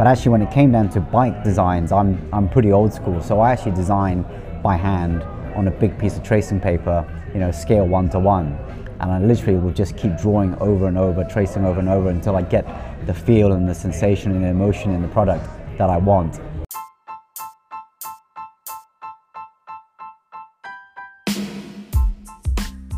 But 0.00 0.06
actually, 0.06 0.30
when 0.30 0.40
it 0.40 0.50
came 0.50 0.72
down 0.72 0.88
to 0.92 1.00
bike 1.00 1.44
designs, 1.44 1.92
I'm, 1.92 2.26
I'm 2.32 2.48
pretty 2.48 2.72
old 2.72 2.90
school. 2.90 3.20
So 3.20 3.40
I 3.40 3.52
actually 3.52 3.72
design 3.72 4.24
by 4.62 4.74
hand 4.74 5.22
on 5.54 5.68
a 5.68 5.70
big 5.70 5.98
piece 5.98 6.16
of 6.16 6.22
tracing 6.22 6.58
paper, 6.58 7.06
you 7.34 7.38
know, 7.38 7.50
scale 7.50 7.86
one 7.86 8.08
to 8.08 8.18
one. 8.18 8.58
And 9.00 9.12
I 9.12 9.18
literally 9.18 9.58
will 9.58 9.74
just 9.74 9.98
keep 9.98 10.16
drawing 10.16 10.54
over 10.54 10.88
and 10.88 10.96
over, 10.96 11.22
tracing 11.24 11.66
over 11.66 11.80
and 11.80 11.88
over 11.90 12.08
until 12.08 12.34
I 12.34 12.40
get 12.40 12.64
the 13.04 13.12
feel 13.12 13.52
and 13.52 13.68
the 13.68 13.74
sensation 13.74 14.32
and 14.32 14.42
the 14.42 14.48
emotion 14.48 14.90
in 14.94 15.02
the 15.02 15.08
product 15.08 15.46
that 15.76 15.90
I 15.90 15.98
want. 15.98 16.40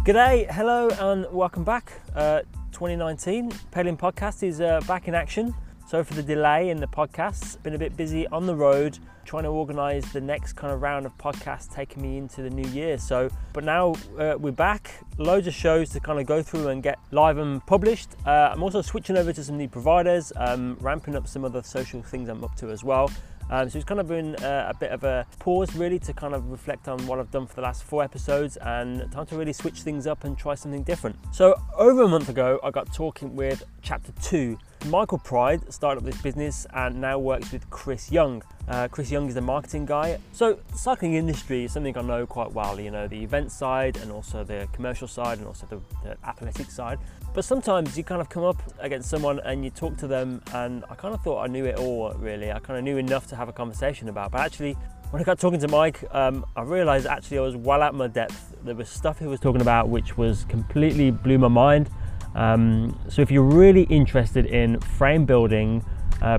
G'day, 0.04 0.48
hello, 0.52 0.88
and 1.00 1.26
welcome 1.32 1.64
back. 1.64 1.94
Uh, 2.14 2.42
2019 2.70 3.50
Pedaling 3.72 3.96
Podcast 3.96 4.44
is 4.44 4.60
uh, 4.60 4.80
back 4.86 5.08
in 5.08 5.16
action. 5.16 5.52
So 5.92 6.02
for 6.02 6.14
the 6.14 6.22
delay 6.22 6.70
in 6.70 6.78
the 6.78 6.86
podcasts, 6.86 7.62
been 7.62 7.74
a 7.74 7.78
bit 7.78 7.98
busy 7.98 8.26
on 8.28 8.46
the 8.46 8.54
road 8.56 8.98
trying 9.26 9.42
to 9.42 9.50
organise 9.50 10.10
the 10.10 10.22
next 10.22 10.54
kind 10.54 10.72
of 10.72 10.80
round 10.80 11.04
of 11.04 11.14
podcasts 11.18 11.70
taking 11.70 12.02
me 12.02 12.16
into 12.16 12.40
the 12.40 12.48
new 12.48 12.66
year. 12.70 12.96
So, 12.96 13.28
but 13.52 13.62
now 13.62 13.92
uh, 14.18 14.36
we're 14.38 14.52
back, 14.52 14.90
loads 15.18 15.46
of 15.46 15.52
shows 15.52 15.90
to 15.90 16.00
kind 16.00 16.18
of 16.18 16.24
go 16.24 16.42
through 16.42 16.68
and 16.68 16.82
get 16.82 16.98
live 17.10 17.36
and 17.36 17.64
published. 17.66 18.08
Uh, 18.24 18.48
I'm 18.52 18.62
also 18.62 18.80
switching 18.80 19.18
over 19.18 19.34
to 19.34 19.44
some 19.44 19.58
new 19.58 19.68
providers, 19.68 20.32
um, 20.36 20.78
ramping 20.80 21.14
up 21.14 21.28
some 21.28 21.44
other 21.44 21.62
social 21.62 22.02
things 22.02 22.30
I'm 22.30 22.42
up 22.42 22.56
to 22.56 22.70
as 22.70 22.82
well. 22.82 23.10
Um, 23.52 23.68
so 23.68 23.76
it's 23.76 23.84
kind 23.84 24.00
of 24.00 24.08
been 24.08 24.34
uh, 24.36 24.72
a 24.74 24.74
bit 24.74 24.92
of 24.92 25.04
a 25.04 25.26
pause 25.38 25.76
really 25.76 25.98
to 25.98 26.14
kind 26.14 26.34
of 26.34 26.50
reflect 26.50 26.88
on 26.88 27.06
what 27.06 27.18
I've 27.18 27.30
done 27.30 27.46
for 27.46 27.54
the 27.56 27.60
last 27.60 27.84
four 27.84 28.02
episodes 28.02 28.56
and 28.56 29.12
time 29.12 29.26
to 29.26 29.36
really 29.36 29.52
switch 29.52 29.82
things 29.82 30.06
up 30.06 30.24
and 30.24 30.38
try 30.38 30.54
something 30.54 30.82
different. 30.82 31.16
So 31.32 31.54
over 31.76 32.04
a 32.04 32.08
month 32.08 32.30
ago, 32.30 32.58
I 32.64 32.70
got 32.70 32.94
talking 32.94 33.36
with 33.36 33.62
chapter 33.82 34.10
two. 34.22 34.56
Michael 34.86 35.18
Pride 35.18 35.70
started 35.70 36.00
up 36.00 36.06
this 36.06 36.20
business 36.22 36.66
and 36.72 36.98
now 36.98 37.18
works 37.18 37.52
with 37.52 37.68
Chris 37.68 38.10
Young. 38.10 38.42
Uh, 38.68 38.88
Chris 38.88 39.10
Young 39.10 39.28
is 39.28 39.34
the 39.34 39.42
marketing 39.42 39.84
guy. 39.84 40.18
So 40.32 40.58
cycling 40.74 41.14
industry 41.14 41.64
is 41.64 41.72
something 41.72 41.96
I 41.96 42.00
know 42.00 42.26
quite 42.26 42.52
well, 42.52 42.80
you 42.80 42.90
know, 42.90 43.06
the 43.06 43.22
event 43.22 43.52
side 43.52 43.98
and 43.98 44.10
also 44.10 44.44
the 44.44 44.66
commercial 44.72 45.06
side 45.06 45.38
and 45.38 45.46
also 45.46 45.66
the, 45.66 45.80
the 46.02 46.16
athletic 46.26 46.70
side. 46.70 46.98
But 47.34 47.46
sometimes 47.46 47.96
you 47.96 48.04
kind 48.04 48.20
of 48.20 48.28
come 48.28 48.44
up 48.44 48.62
against 48.78 49.08
someone 49.08 49.40
and 49.40 49.64
you 49.64 49.70
talk 49.70 49.96
to 49.98 50.06
them 50.06 50.42
and 50.52 50.84
I 50.90 50.94
kind 50.94 51.14
of 51.14 51.22
thought 51.22 51.42
I 51.42 51.46
knew 51.46 51.64
it 51.64 51.76
all 51.76 52.12
really. 52.14 52.52
I 52.52 52.58
kind 52.58 52.78
of 52.78 52.84
knew 52.84 52.98
enough 52.98 53.26
to 53.28 53.36
have 53.36 53.48
a 53.48 53.52
conversation 53.52 54.10
about, 54.10 54.32
but 54.32 54.42
actually 54.42 54.74
when 55.10 55.22
I 55.22 55.24
got 55.24 55.38
talking 55.38 55.60
to 55.60 55.68
Mike, 55.68 56.04
um, 56.12 56.44
I 56.56 56.62
realized 56.62 57.06
actually 57.06 57.38
I 57.38 57.42
was 57.42 57.56
well 57.56 57.82
out 57.82 57.90
of 57.90 57.94
my 57.96 58.08
depth. 58.08 58.54
There 58.62 58.74
was 58.74 58.90
stuff 58.90 59.18
he 59.18 59.26
was 59.26 59.40
talking 59.40 59.62
about 59.62 59.88
which 59.88 60.18
was 60.18 60.44
completely 60.44 61.10
blew 61.10 61.38
my 61.38 61.48
mind. 61.48 61.88
Um, 62.34 62.98
so 63.08 63.22
if 63.22 63.30
you're 63.30 63.42
really 63.42 63.84
interested 63.84 64.44
in 64.44 64.78
frame 64.80 65.24
building, 65.24 65.84
uh, 66.20 66.38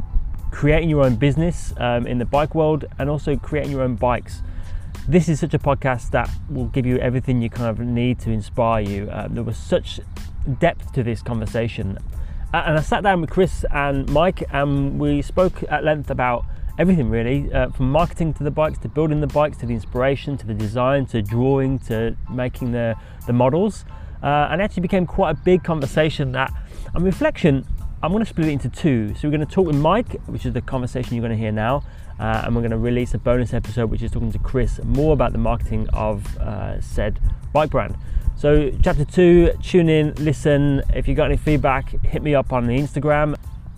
creating 0.51 0.89
your 0.89 1.03
own 1.03 1.15
business 1.15 1.73
um, 1.77 2.05
in 2.05 2.19
the 2.19 2.25
bike 2.25 2.53
world 2.53 2.85
and 2.99 3.09
also 3.09 3.35
creating 3.35 3.71
your 3.71 3.81
own 3.81 3.95
bikes. 3.95 4.41
This 5.07 5.27
is 5.27 5.39
such 5.39 5.55
a 5.55 5.59
podcast 5.59 6.11
that 6.11 6.29
will 6.49 6.67
give 6.67 6.85
you 6.85 6.97
everything 6.99 7.41
you 7.41 7.49
kind 7.49 7.69
of 7.69 7.79
need 7.79 8.19
to 8.19 8.29
inspire 8.29 8.81
you. 8.81 9.09
Um, 9.11 9.33
there 9.33 9.43
was 9.43 9.57
such 9.57 9.99
depth 10.59 10.93
to 10.93 11.03
this 11.03 11.21
conversation. 11.21 11.97
And 12.53 12.77
I 12.77 12.81
sat 12.81 13.03
down 13.03 13.21
with 13.21 13.29
Chris 13.29 13.65
and 13.71 14.09
Mike 14.09 14.43
and 14.51 14.99
we 14.99 15.21
spoke 15.21 15.63
at 15.69 15.83
length 15.83 16.09
about 16.09 16.45
everything 16.77 17.09
really 17.09 17.51
uh, 17.51 17.69
from 17.69 17.91
marketing 17.91 18.33
to 18.33 18.43
the 18.43 18.51
bikes 18.51 18.77
to 18.79 18.89
building 18.89 19.21
the 19.21 19.27
bikes 19.27 19.57
to 19.57 19.65
the 19.65 19.73
inspiration 19.73 20.37
to 20.37 20.45
the 20.45 20.53
design 20.53 21.05
to 21.05 21.21
drawing 21.21 21.79
to 21.79 22.15
making 22.29 22.71
the, 22.71 22.95
the 23.27 23.33
models. 23.33 23.85
Uh, 24.21 24.47
and 24.49 24.61
actually 24.61 24.81
became 24.81 25.05
quite 25.05 25.31
a 25.31 25.39
big 25.41 25.63
conversation 25.63 26.31
that 26.31 26.53
on 26.95 27.03
reflection 27.03 27.65
I'm 28.03 28.11
going 28.11 28.21
to 28.21 28.29
split 28.29 28.49
it 28.49 28.51
into 28.51 28.67
two. 28.67 29.15
So 29.15 29.29
we're 29.29 29.37
going 29.37 29.47
to 29.47 29.53
talk 29.53 29.65
with 29.65 29.77
Mike, 29.77 30.21
which 30.25 30.45
is 30.45 30.51
the 30.51 30.61
conversation 30.61 31.15
you're 31.15 31.25
going 31.25 31.37
to 31.37 31.41
hear 31.41 31.53
now, 31.53 31.83
uh, 32.19 32.41
and 32.43 32.53
we're 32.53 32.61
going 32.61 32.71
to 32.71 32.77
release 32.77 33.13
a 33.13 33.17
bonus 33.17 33.53
episode, 33.53 33.89
which 33.89 34.01
is 34.01 34.11
talking 34.11 34.29
to 34.33 34.39
Chris 34.39 34.81
more 34.83 35.13
about 35.13 35.31
the 35.31 35.37
marketing 35.37 35.87
of 35.93 36.37
uh, 36.37 36.81
said 36.81 37.21
bike 37.53 37.69
brand. 37.69 37.95
So 38.35 38.71
chapter 38.81 39.05
two, 39.05 39.53
tune 39.63 39.89
in, 39.89 40.13
listen. 40.15 40.83
If 40.93 41.07
you 41.07 41.15
got 41.15 41.25
any 41.25 41.37
feedback, 41.37 41.89
hit 42.03 42.21
me 42.21 42.35
up 42.35 42.51
on 42.51 42.67
the 42.67 42.77
Instagram, 42.77 43.35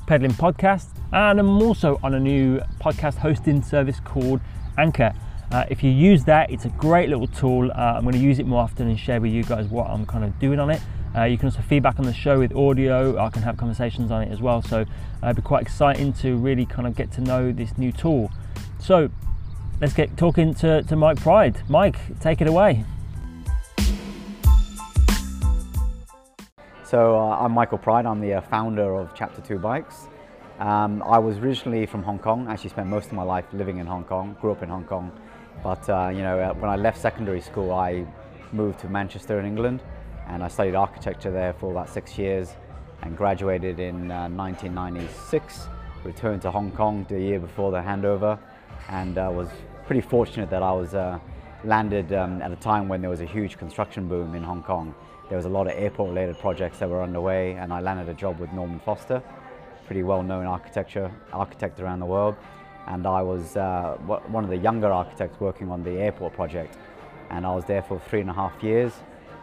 Peddling 0.08 0.32
Podcast, 0.32 0.88
and 1.12 1.40
I'm 1.40 1.62
also 1.62 2.00
on 2.02 2.16
a 2.16 2.20
new 2.20 2.60
podcast 2.80 3.18
hosting 3.18 3.62
service 3.62 4.00
called 4.00 4.42
Anchor. 4.78 5.14
Uh, 5.52 5.66
if 5.70 5.84
you 5.84 5.92
use 5.92 6.24
that, 6.26 6.50
it's 6.50 6.66
a 6.66 6.70
great 6.70 7.10
little 7.10 7.28
tool. 7.28 7.72
Uh, 7.72 7.94
I'm 7.96 8.02
going 8.02 8.16
to 8.16 8.20
use 8.20 8.40
it 8.40 8.48
more 8.48 8.62
often 8.62 8.88
and 8.88 9.00
share 9.00 9.22
with 9.22 9.32
you 9.32 9.44
guys 9.44 9.68
what 9.68 9.88
I'm 9.88 10.06
kind 10.06 10.24
of 10.24 10.38
doing 10.40 10.60
on 10.60 10.72
it. 10.72 10.82
Uh, 11.16 11.24
you 11.24 11.38
can 11.38 11.48
also 11.48 11.62
feedback 11.62 12.00
on 12.00 12.06
the 12.06 12.14
show 12.14 12.40
with 12.40 12.54
audio. 12.56 13.18
I 13.18 13.30
can 13.30 13.44
have 13.44 13.56
conversations 13.56 14.12
on 14.12 14.24
it 14.24 14.32
as 14.32 14.42
well. 14.42 14.62
So 14.62 14.82
uh, 14.82 15.28
it'd 15.28 15.38
be 15.38 15.42
quite 15.44 15.62
exciting 15.62 16.12
to 16.14 16.36
really 16.36 16.66
kind 16.66 16.88
of 16.88 16.96
get 16.96 17.12
to 17.14 17.22
know 17.22 17.52
this 17.52 17.78
new 17.78 17.92
tool. 17.92 18.32
So 18.80 19.10
let's 19.80 19.94
get 19.94 20.18
talking 20.18 20.54
to, 20.56 20.84
to 20.84 20.96
Mike 20.96 21.22
Pride. 21.22 21.62
Mike, 21.70 22.20
take 22.20 22.42
it 22.42 22.48
away. 22.48 22.84
So 26.96 27.20
uh, 27.20 27.40
I'm 27.42 27.52
Michael 27.52 27.78
Pride. 27.78 28.06
I'm 28.06 28.22
the 28.22 28.36
uh, 28.36 28.40
founder 28.40 28.96
of 28.96 29.14
Chapter 29.14 29.42
Two 29.42 29.60
Bikes. 29.60 30.08
Um, 30.60 31.04
I 31.04 31.20
was 31.20 31.40
originally 31.40 31.86
from 31.86 32.04
Hong 32.04 32.18
Kong. 32.18 32.48
Actually, 32.48 32.70
spent 32.70 32.88
most 32.88 33.08
of 33.08 33.14
my 33.16 33.24
life 33.24 33.44
living 33.52 33.80
in 33.80 33.86
Hong 33.86 34.06
Kong. 34.06 34.38
Grew 34.40 34.54
up 34.54 34.64
in 34.64 34.70
Hong 34.70 34.86
Kong, 34.86 35.12
but 35.62 35.90
uh, 35.90 36.08
you 36.08 36.22
know, 36.22 36.40
uh, 36.40 36.54
when 36.54 36.72
I 36.72 36.78
left 36.78 36.98
secondary 36.98 37.42
school, 37.42 37.74
I 37.74 38.06
moved 38.54 38.80
to 38.80 38.88
Manchester 38.88 39.42
in 39.42 39.46
England 39.46 39.82
and 40.30 40.42
I 40.42 40.48
studied 40.48 40.74
architecture 40.74 41.32
there 41.32 41.52
for 41.52 41.70
about 41.70 41.90
six 41.90 42.18
years 42.18 42.56
and 43.02 43.18
graduated 43.18 43.82
in 43.82 44.10
uh, 44.10 44.30
1996. 44.30 45.68
Returned 46.06 46.44
to 46.44 46.52
Hong 46.52 46.72
Kong 46.72 47.06
the 47.10 47.20
year 47.20 47.42
before 47.42 47.72
the 47.72 47.82
handover 47.82 48.40
and 48.88 49.18
uh, 49.18 49.30
was 49.34 49.50
pretty 49.86 50.00
fortunate 50.00 50.50
that 50.50 50.64
I 50.64 50.72
was 50.72 50.94
uh, 50.94 51.20
landed 51.66 52.14
um, 52.14 52.42
at 52.42 52.54
a 52.54 52.56
time 52.56 52.88
when 52.88 53.02
there 53.02 53.10
was 53.10 53.20
a 53.20 53.26
huge 53.26 53.58
construction 53.58 54.08
boom 54.08 54.34
in 54.34 54.44
Hong 54.44 54.64
Kong. 54.64 54.96
There 55.30 55.38
was 55.38 55.46
a 55.46 55.50
lot 55.50 55.68
of 55.68 55.74
airport 55.74 56.10
related 56.10 56.38
projects 56.40 56.80
that 56.80 56.90
were 56.90 57.02
underway 57.02 57.54
and 57.54 57.74
I 57.74 57.82
landed 57.82 58.10
a 58.10 58.14
job 58.14 58.40
with 58.40 58.52
Norman 58.54 58.80
Foster, 58.80 59.22
pretty 59.86 60.04
well 60.04 60.24
known 60.24 60.46
architecture, 60.46 61.12
architect 61.34 61.80
around 61.80 62.00
the 62.00 62.06
world. 62.06 62.36
And 62.88 63.08
I 63.08 63.22
was 63.22 63.58
uh, 63.58 63.98
one 64.28 64.44
of 64.44 64.50
the 64.50 64.58
younger 64.58 64.92
architects 64.92 65.40
working 65.40 65.72
on 65.72 65.84
the 65.84 65.92
airport 65.92 66.34
project. 66.34 66.78
And 67.32 67.46
I 67.46 67.56
was 67.56 67.66
there 67.66 67.82
for 67.82 68.00
three 68.00 68.22
and 68.22 68.30
a 68.30 68.34
half 68.34 68.62
years 68.62 68.94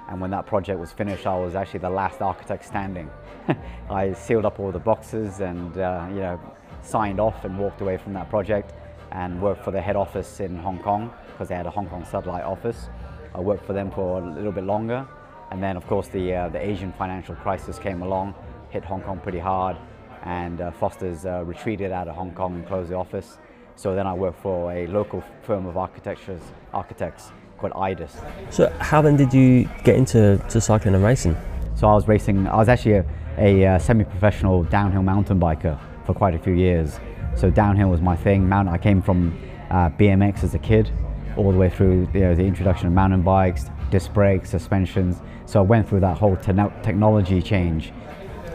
and 0.08 0.20
when 0.20 0.30
that 0.30 0.46
project 0.46 0.78
was 0.78 0.92
finished, 0.92 1.26
I 1.26 1.38
was 1.38 1.54
actually 1.54 1.80
the 1.80 1.90
last 1.90 2.20
architect 2.20 2.64
standing. 2.64 3.10
I 3.90 4.12
sealed 4.12 4.44
up 4.44 4.58
all 4.60 4.72
the 4.72 4.78
boxes 4.78 5.40
and 5.40 5.76
uh, 5.78 6.06
you 6.10 6.20
know 6.20 6.40
signed 6.82 7.20
off 7.20 7.44
and 7.44 7.58
walked 7.58 7.80
away 7.80 7.96
from 7.96 8.12
that 8.14 8.28
project 8.28 8.74
and 9.12 9.40
worked 9.40 9.64
for 9.64 9.70
the 9.70 9.80
head 9.80 9.94
office 9.94 10.40
in 10.40 10.56
Hong 10.56 10.78
Kong 10.80 11.12
because 11.28 11.48
they 11.48 11.54
had 11.54 11.66
a 11.66 11.70
Hong 11.70 11.86
Kong 11.86 12.04
satellite 12.04 12.44
office. 12.44 12.88
I 13.34 13.40
worked 13.40 13.64
for 13.64 13.72
them 13.72 13.90
for 13.90 14.20
a 14.20 14.30
little 14.30 14.52
bit 14.52 14.64
longer, 14.64 15.06
and 15.52 15.62
then 15.62 15.76
of 15.76 15.86
course 15.86 16.08
the 16.08 16.34
uh, 16.34 16.48
the 16.48 16.58
Asian 16.58 16.92
financial 16.92 17.34
crisis 17.36 17.78
came 17.78 18.02
along, 18.02 18.34
hit 18.70 18.84
Hong 18.84 19.02
Kong 19.02 19.20
pretty 19.20 19.38
hard, 19.38 19.76
and 20.24 20.60
uh, 20.62 20.70
Foster's 20.70 21.26
uh, 21.26 21.44
retreated 21.44 21.92
out 21.92 22.08
of 22.08 22.16
Hong 22.16 22.32
Kong 22.32 22.54
and 22.54 22.66
closed 22.66 22.90
the 22.90 22.96
office. 22.96 23.38
So 23.76 23.94
then 23.94 24.06
I 24.06 24.14
worked 24.14 24.40
for 24.40 24.72
a 24.72 24.86
local 24.86 25.22
firm 25.42 25.66
of 25.66 25.76
architectures 25.76 26.40
architects 26.72 27.32
called 27.58 27.74
IDIS. 27.74 28.12
So 28.50 28.70
how 28.80 29.02
then 29.02 29.16
did 29.16 29.34
you 29.34 29.68
get 29.84 29.96
into 29.96 30.38
to 30.48 30.60
cycling 30.60 30.94
and 30.94 31.04
racing? 31.04 31.36
So 31.74 31.86
I 31.86 31.94
was 31.94 32.08
racing, 32.08 32.46
I 32.46 32.56
was 32.56 32.68
actually 32.68 32.94
a, 32.94 33.04
a, 33.38 33.62
a 33.62 33.74
uh, 33.74 33.78
semi-professional 33.78 34.64
downhill 34.64 35.02
mountain 35.02 35.38
biker 35.38 35.78
for 36.06 36.14
quite 36.14 36.34
a 36.34 36.38
few 36.38 36.54
years. 36.54 36.98
So 37.36 37.50
downhill 37.50 37.88
was 37.88 38.00
my 38.00 38.16
thing. 38.16 38.48
Mountain, 38.48 38.74
I 38.74 38.78
came 38.78 39.02
from 39.02 39.38
uh, 39.70 39.90
BMX 39.90 40.44
as 40.44 40.54
a 40.54 40.58
kid, 40.58 40.90
all 41.36 41.50
the 41.50 41.58
way 41.58 41.70
through 41.70 42.08
you 42.14 42.20
know, 42.20 42.34
the 42.34 42.44
introduction 42.44 42.86
of 42.86 42.92
mountain 42.92 43.22
bikes, 43.22 43.70
disc 43.90 44.12
brakes, 44.12 44.50
suspensions. 44.50 45.20
So 45.52 45.60
I 45.60 45.64
went 45.64 45.86
through 45.86 46.00
that 46.00 46.16
whole 46.16 46.34
te 46.36 46.54
technology 46.82 47.42
change. 47.42 47.92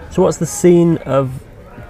So 0.09 0.24
what's 0.24 0.38
the 0.38 0.47
scene 0.47 0.97
of 1.06 1.31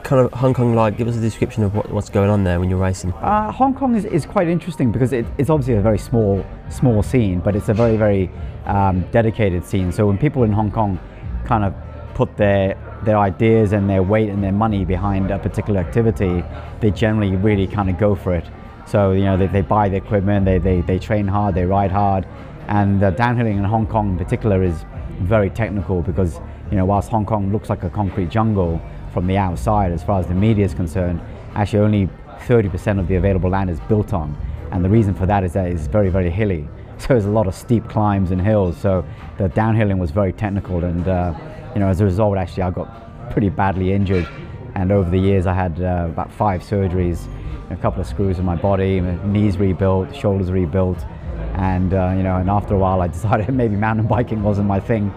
kind 0.04 0.20
of 0.22 0.34
Hong 0.34 0.54
Kong 0.54 0.76
like? 0.76 0.98
Give 0.98 1.08
us 1.08 1.16
a 1.16 1.22
description 1.22 1.64
of 1.64 1.74
what, 1.74 1.90
what's 1.90 2.10
going 2.10 2.30
on 2.30 2.44
there 2.44 2.60
when 2.60 2.70
you're 2.70 2.78
racing. 2.78 3.14
Uh, 3.14 3.50
Hong 3.54 3.74
Kong 3.74 3.96
is, 3.96 4.04
is 4.04 4.26
quite 4.26 4.50
interesting 4.50 4.92
because 4.92 5.14
it, 5.14 5.26
it's 5.38 5.50
obviously 5.50 5.76
a 5.76 5.82
very 5.82 5.98
small 5.98 6.46
small 6.70 7.02
scene, 7.02 7.40
but 7.40 7.56
it's 7.56 7.70
a 7.70 7.74
very 7.74 7.96
very 7.96 8.30
um, 8.66 9.06
dedicated 9.12 9.64
scene. 9.64 9.94
So 9.94 10.06
when 10.06 10.18
people 10.18 10.44
in 10.44 10.52
Hong 10.52 10.72
Kong 10.72 11.00
kind 11.46 11.64
of 11.64 11.74
put 12.14 12.36
their 12.36 12.76
their 13.06 13.18
ideas 13.18 13.72
and 13.72 13.90
their 13.90 14.04
weight 14.04 14.28
and 14.28 14.44
their 14.44 14.52
money 14.52 14.84
behind 14.84 15.32
a 15.32 15.40
particular 15.40 15.80
activity, 15.80 16.44
they 16.82 16.92
generally 16.92 17.34
really 17.38 17.66
kind 17.66 17.90
of 17.90 17.98
go 17.98 18.14
for 18.14 18.34
it. 18.34 18.44
So 18.86 19.14
you 19.14 19.24
know 19.24 19.38
they, 19.38 19.48
they 19.48 19.62
buy 19.62 19.88
the 19.88 19.96
equipment, 19.96 20.44
they, 20.44 20.58
they, 20.58 20.82
they 20.82 21.00
train 21.00 21.30
hard, 21.30 21.56
they 21.56 21.64
ride 21.64 21.94
hard, 21.94 22.28
and 22.68 23.02
uh, 23.02 23.14
downhilling 23.14 23.58
in 23.58 23.64
Hong 23.64 23.88
Kong 23.88 24.10
in 24.10 24.18
particular 24.18 24.62
is 24.64 24.84
very 25.20 25.50
technical 25.50 26.02
because 26.02 26.40
you 26.72 26.78
know 26.78 26.86
whilst 26.86 27.10
Hong 27.10 27.26
Kong 27.26 27.52
looks 27.52 27.70
like 27.70 27.84
a 27.84 27.90
concrete 27.90 28.30
jungle, 28.30 28.82
from 29.18 29.26
the 29.26 29.38
outside 29.38 29.92
as 29.92 30.04
far 30.04 30.20
as 30.20 30.28
the 30.28 30.34
media 30.36 30.64
is 30.64 30.76
concerned, 30.76 31.20
actually 31.56 31.80
only 31.80 32.10
30% 32.42 33.00
of 33.00 33.08
the 33.08 33.16
available 33.16 33.50
land 33.50 33.68
is 33.68 33.80
built 33.82 34.14
on. 34.14 34.38
And 34.72 34.86
the 34.86 34.90
reason 34.90 35.16
for 35.16 35.26
that 35.26 35.44
is 35.44 35.54
that 35.54 35.68
it's 35.72 35.88
very, 35.88 36.10
very 36.10 36.30
hilly. 36.30 36.68
So 37.00 37.10
there's 37.10 37.26
a 37.26 37.30
lot 37.30 37.46
of 37.46 37.54
steep 37.54 37.88
climbs 37.88 38.32
and 38.32 38.42
hills. 38.42 38.76
So 38.76 39.06
the 39.38 39.50
downhilling 39.50 40.00
was 40.00 40.10
very 40.10 40.34
technical. 40.34 40.84
And, 40.84 41.08
uh, 41.08 41.32
you 41.76 41.80
know, 41.80 41.90
as 41.90 42.02
a 42.02 42.06
result, 42.06 42.38
actually, 42.38 42.64
I 42.64 42.72
got 42.72 43.32
pretty 43.32 43.50
badly 43.50 43.94
injured 43.94 44.28
And 44.74 44.92
over 44.92 45.08
the 45.10 45.20
years, 45.20 45.46
I 45.46 45.54
had 45.54 45.80
uh, 45.80 46.08
about 46.10 46.32
five 46.32 46.62
surgeries, 46.62 47.28
a 47.70 47.76
couple 47.76 48.02
of 48.02 48.08
screws 48.08 48.40
in 48.40 48.46
my 48.46 48.56
body, 48.56 49.00
knees 49.02 49.58
rebuilt, 49.58 50.16
shoulders 50.16 50.52
rebuilt, 50.52 51.00
and 51.58 51.94
uh, 51.94 52.14
you 52.16 52.24
know, 52.24 52.38
and 52.38 52.50
after 52.50 52.76
a 52.76 52.78
while, 52.78 53.02
I 53.02 53.08
decided 53.18 53.54
maybe 53.54 53.76
mountain 53.76 54.08
biking 54.08 54.44
wasn't 54.44 54.68
my 54.68 54.80
thing. 54.80 55.14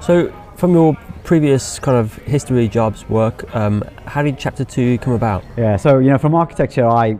So, 0.00 0.32
from 0.56 0.72
your 0.72 0.96
previous 1.24 1.78
kind 1.78 1.98
of 1.98 2.14
history, 2.14 2.68
jobs, 2.68 3.08
work, 3.08 3.54
um, 3.54 3.82
how 4.04 4.22
did 4.22 4.38
Chapter 4.38 4.64
Two 4.64 4.98
come 4.98 5.14
about? 5.14 5.44
Yeah, 5.56 5.76
so 5.76 5.98
you 5.98 6.10
know, 6.10 6.18
from 6.18 6.34
architecture, 6.34 6.86
I, 6.86 7.18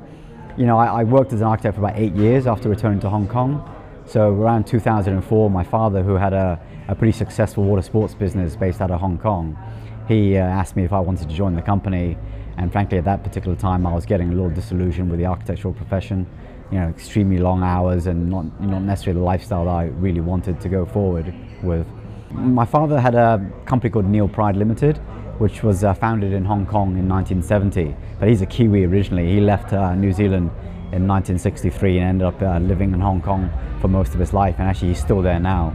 you 0.56 0.66
know, 0.66 0.78
I, 0.78 1.00
I 1.00 1.04
worked 1.04 1.32
as 1.32 1.40
an 1.40 1.46
architect 1.46 1.74
for 1.74 1.80
about 1.80 1.98
eight 1.98 2.14
years 2.14 2.46
after 2.46 2.68
returning 2.68 3.00
to 3.00 3.10
Hong 3.10 3.26
Kong. 3.26 3.72
So 4.06 4.30
around 4.30 4.68
2004, 4.68 5.50
my 5.50 5.64
father, 5.64 6.02
who 6.02 6.14
had 6.14 6.32
a, 6.32 6.60
a 6.86 6.94
pretty 6.94 7.12
successful 7.12 7.64
water 7.64 7.82
sports 7.82 8.14
business 8.14 8.54
based 8.54 8.80
out 8.80 8.92
of 8.92 9.00
Hong 9.00 9.18
Kong, 9.18 9.58
he 10.06 10.36
uh, 10.36 10.42
asked 10.42 10.76
me 10.76 10.84
if 10.84 10.92
I 10.92 11.00
wanted 11.00 11.28
to 11.28 11.34
join 11.34 11.56
the 11.56 11.62
company. 11.62 12.16
And 12.56 12.70
frankly, 12.70 12.98
at 12.98 13.04
that 13.04 13.24
particular 13.24 13.56
time, 13.56 13.84
I 13.86 13.92
was 13.92 14.06
getting 14.06 14.28
a 14.28 14.32
little 14.32 14.50
disillusioned 14.50 15.10
with 15.10 15.18
the 15.18 15.26
architectural 15.26 15.74
profession. 15.74 16.26
You 16.70 16.80
know, 16.80 16.88
extremely 16.88 17.38
long 17.38 17.62
hours 17.62 18.06
and 18.06 18.28
not, 18.28 18.60
not 18.60 18.82
necessarily 18.82 19.20
the 19.20 19.24
lifestyle 19.24 19.66
that 19.66 19.70
I 19.70 19.84
really 19.84 20.20
wanted 20.20 20.60
to 20.60 20.68
go 20.68 20.84
forward 20.84 21.32
with. 21.62 21.86
My 22.30 22.64
father 22.64 23.00
had 23.00 23.14
a 23.14 23.40
company 23.66 23.90
called 23.90 24.06
Neil 24.06 24.28
Pryde 24.28 24.56
Limited, 24.56 24.98
which 25.38 25.62
was 25.62 25.84
uh, 25.84 25.94
founded 25.94 26.32
in 26.32 26.44
Hong 26.44 26.66
Kong 26.66 26.98
in 26.98 27.08
1970. 27.08 27.94
But 28.18 28.28
he's 28.28 28.42
a 28.42 28.46
Kiwi 28.46 28.84
originally. 28.84 29.32
He 29.32 29.40
left 29.40 29.72
uh, 29.72 29.94
New 29.94 30.12
Zealand 30.12 30.50
in 30.92 31.06
1963 31.06 31.98
and 31.98 32.08
ended 32.08 32.26
up 32.26 32.42
uh, 32.42 32.58
living 32.58 32.92
in 32.92 33.00
Hong 33.00 33.20
Kong 33.20 33.50
for 33.80 33.88
most 33.88 34.14
of 34.14 34.20
his 34.20 34.32
life. 34.32 34.56
And 34.58 34.68
actually, 34.68 34.88
he's 34.88 35.00
still 35.00 35.22
there 35.22 35.38
now. 35.38 35.74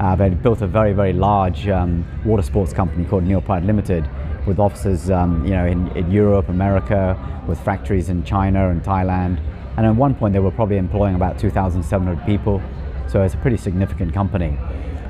Uh, 0.00 0.16
but 0.16 0.30
he 0.30 0.34
built 0.34 0.62
a 0.62 0.66
very, 0.66 0.92
very 0.92 1.12
large 1.12 1.68
um, 1.68 2.04
water 2.24 2.42
sports 2.42 2.72
company 2.72 3.04
called 3.04 3.24
Neil 3.24 3.40
Pryde 3.40 3.64
Limited, 3.64 4.08
with 4.46 4.58
offices, 4.58 5.10
um, 5.10 5.44
you 5.44 5.52
know, 5.52 5.66
in, 5.66 5.88
in 5.96 6.10
Europe, 6.10 6.48
America, 6.48 7.16
with 7.46 7.60
factories 7.60 8.08
in 8.08 8.24
China 8.24 8.70
and 8.70 8.82
Thailand. 8.82 9.40
And 9.76 9.86
at 9.86 9.94
one 9.94 10.14
point, 10.14 10.32
they 10.32 10.38
were 10.38 10.50
probably 10.50 10.76
employing 10.76 11.14
about 11.14 11.38
2,700 11.38 12.24
people. 12.26 12.62
So 13.08 13.22
it's 13.22 13.34
a 13.34 13.38
pretty 13.38 13.56
significant 13.56 14.12
company. 14.12 14.58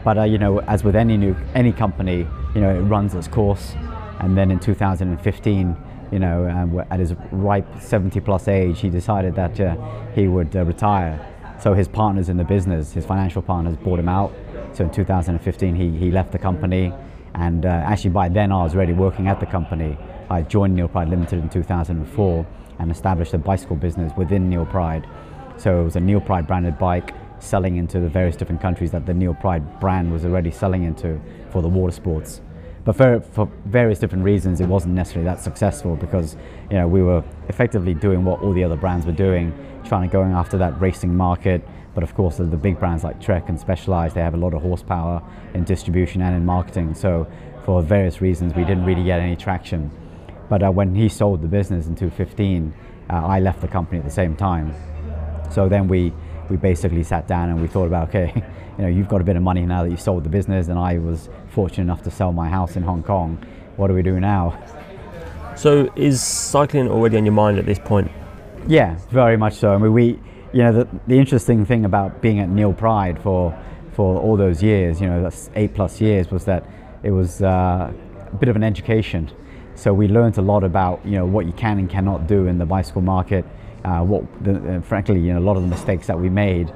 But 0.04 0.18
uh, 0.18 0.22
you 0.24 0.38
know, 0.38 0.60
as 0.60 0.82
with 0.82 0.96
any 0.96 1.16
new 1.16 1.36
any 1.54 1.72
company, 1.72 2.26
you 2.54 2.60
know, 2.60 2.70
it 2.70 2.80
runs 2.80 3.14
its 3.14 3.28
course. 3.28 3.74
And 4.20 4.36
then 4.36 4.50
in 4.50 4.58
2015, 4.60 5.76
you 6.10 6.18
know, 6.18 6.48
um, 6.48 6.84
at 6.90 7.00
his 7.00 7.14
ripe 7.30 7.66
70 7.80 8.20
plus 8.20 8.48
age, 8.48 8.80
he 8.80 8.90
decided 8.90 9.34
that 9.34 9.58
uh, 9.60 9.76
he 10.14 10.28
would 10.28 10.54
uh, 10.54 10.64
retire. 10.64 11.28
So 11.60 11.74
his 11.74 11.88
partners 11.88 12.28
in 12.28 12.36
the 12.36 12.44
business, 12.44 12.92
his 12.92 13.06
financial 13.06 13.42
partners, 13.42 13.76
bought 13.76 13.98
him 13.98 14.08
out. 14.08 14.32
So 14.72 14.84
in 14.84 14.90
2015, 14.90 15.74
he, 15.74 15.96
he 15.96 16.10
left 16.10 16.32
the 16.32 16.38
company. 16.38 16.92
And 17.34 17.64
uh, 17.64 17.68
actually, 17.68 18.10
by 18.10 18.28
then, 18.28 18.52
I 18.52 18.62
was 18.62 18.74
already 18.74 18.92
working 18.92 19.28
at 19.28 19.40
the 19.40 19.46
company. 19.46 19.96
I 20.28 20.42
joined 20.42 20.74
Neil 20.74 20.88
Pryde 20.88 21.08
Limited 21.08 21.38
in 21.38 21.48
2004 21.48 22.46
and 22.82 22.90
established 22.90 23.32
a 23.32 23.38
bicycle 23.38 23.76
business 23.76 24.12
within 24.16 24.50
Neil 24.50 24.66
Pryde. 24.66 25.06
So 25.56 25.80
it 25.80 25.84
was 25.84 25.96
a 25.96 26.00
Neil 26.00 26.20
Pryde 26.20 26.46
branded 26.46 26.78
bike 26.78 27.14
selling 27.38 27.76
into 27.76 28.00
the 28.00 28.08
various 28.08 28.36
different 28.36 28.60
countries 28.60 28.90
that 28.90 29.06
the 29.06 29.14
Neil 29.14 29.34
Pryde 29.34 29.80
brand 29.80 30.12
was 30.12 30.24
already 30.24 30.50
selling 30.50 30.82
into 30.82 31.20
for 31.50 31.62
the 31.62 31.68
water 31.68 31.92
sports. 31.92 32.40
But 32.84 32.96
for, 32.96 33.20
for 33.20 33.48
various 33.66 34.00
different 34.00 34.24
reasons, 34.24 34.60
it 34.60 34.66
wasn't 34.66 34.94
necessarily 34.94 35.30
that 35.30 35.40
successful 35.40 35.94
because 35.94 36.36
you 36.68 36.76
know 36.76 36.88
we 36.88 37.02
were 37.02 37.22
effectively 37.48 37.94
doing 37.94 38.24
what 38.24 38.40
all 38.42 38.52
the 38.52 38.64
other 38.64 38.76
brands 38.76 39.06
were 39.06 39.12
doing, 39.12 39.52
trying 39.84 40.08
to 40.08 40.12
going 40.12 40.32
after 40.32 40.58
that 40.58 40.80
racing 40.80 41.16
market. 41.16 41.62
But 41.94 42.02
of 42.02 42.14
course, 42.14 42.38
the, 42.38 42.44
the 42.44 42.56
big 42.56 42.80
brands 42.80 43.04
like 43.04 43.20
Trek 43.20 43.48
and 43.48 43.60
Specialized, 43.60 44.16
they 44.16 44.22
have 44.22 44.34
a 44.34 44.38
lot 44.38 44.54
of 44.54 44.62
horsepower 44.62 45.22
in 45.54 45.62
distribution 45.62 46.22
and 46.22 46.34
in 46.34 46.44
marketing. 46.44 46.94
So 46.94 47.30
for 47.64 47.80
various 47.82 48.20
reasons, 48.20 48.54
we 48.54 48.64
didn't 48.64 48.84
really 48.84 49.04
get 49.04 49.20
any 49.20 49.36
traction. 49.36 49.90
But 50.52 50.62
uh, 50.62 50.70
when 50.70 50.94
he 50.94 51.08
sold 51.08 51.40
the 51.40 51.48
business 51.48 51.86
in 51.86 51.94
2015, 51.94 52.74
uh, 53.08 53.14
I 53.14 53.40
left 53.40 53.62
the 53.62 53.68
company 53.68 54.00
at 54.00 54.04
the 54.04 54.10
same 54.10 54.36
time. 54.36 54.74
So 55.50 55.66
then 55.66 55.88
we 55.88 56.12
we 56.50 56.58
basically 56.58 57.02
sat 57.04 57.26
down 57.26 57.48
and 57.48 57.58
we 57.58 57.68
thought 57.68 57.86
about, 57.86 58.10
okay, 58.10 58.32
you 58.76 58.82
know, 58.84 58.88
you've 58.88 59.08
got 59.08 59.22
a 59.22 59.24
bit 59.24 59.36
of 59.36 59.42
money 59.42 59.64
now 59.64 59.82
that 59.82 59.88
you've 59.88 59.98
sold 59.98 60.24
the 60.24 60.28
business, 60.28 60.68
and 60.68 60.78
I 60.78 60.98
was 60.98 61.30
fortunate 61.48 61.84
enough 61.84 62.02
to 62.02 62.10
sell 62.10 62.32
my 62.34 62.50
house 62.50 62.76
in 62.76 62.82
Hong 62.82 63.02
Kong. 63.02 63.38
What 63.76 63.88
do 63.88 63.94
we 63.94 64.02
do 64.02 64.20
now? 64.20 64.62
So 65.56 65.90
is 65.96 66.20
cycling 66.20 66.86
already 66.86 67.16
on 67.16 67.24
your 67.24 67.32
mind 67.32 67.58
at 67.58 67.64
this 67.64 67.78
point? 67.78 68.10
Yeah, 68.68 68.98
very 69.08 69.38
much 69.38 69.54
so. 69.54 69.72
I 69.72 69.78
mean, 69.78 69.94
we, 69.94 70.20
you 70.52 70.64
know, 70.64 70.72
the, 70.84 70.88
the 71.06 71.18
interesting 71.18 71.64
thing 71.64 71.86
about 71.86 72.20
being 72.20 72.40
at 72.40 72.50
Neil 72.50 72.74
Pryde 72.74 73.18
for 73.22 73.58
for 73.94 74.20
all 74.20 74.36
those 74.36 74.62
years, 74.62 75.00
you 75.00 75.06
know, 75.06 75.22
that's 75.22 75.48
eight 75.54 75.72
plus 75.72 75.98
years, 75.98 76.30
was 76.30 76.44
that 76.44 76.66
it 77.02 77.10
was 77.10 77.40
uh, 77.40 77.90
a 78.30 78.36
bit 78.36 78.50
of 78.50 78.56
an 78.56 78.62
education. 78.62 79.30
So 79.82 79.92
we 79.92 80.06
learned 80.06 80.38
a 80.38 80.42
lot 80.42 80.62
about, 80.62 81.04
you 81.04 81.18
know, 81.18 81.26
what 81.26 81.44
you 81.44 81.50
can 81.50 81.80
and 81.80 81.90
cannot 81.90 82.28
do 82.28 82.46
in 82.46 82.56
the 82.56 82.64
bicycle 82.64 83.02
market 83.02 83.44
uh, 83.84 83.98
what, 84.02 84.22
the, 84.44 84.76
uh, 84.76 84.80
frankly, 84.80 85.18
you 85.18 85.32
know, 85.32 85.40
a 85.40 85.42
lot 85.42 85.56
of 85.56 85.62
the 85.62 85.68
mistakes 85.68 86.06
that 86.06 86.16
we 86.16 86.28
made. 86.28 86.72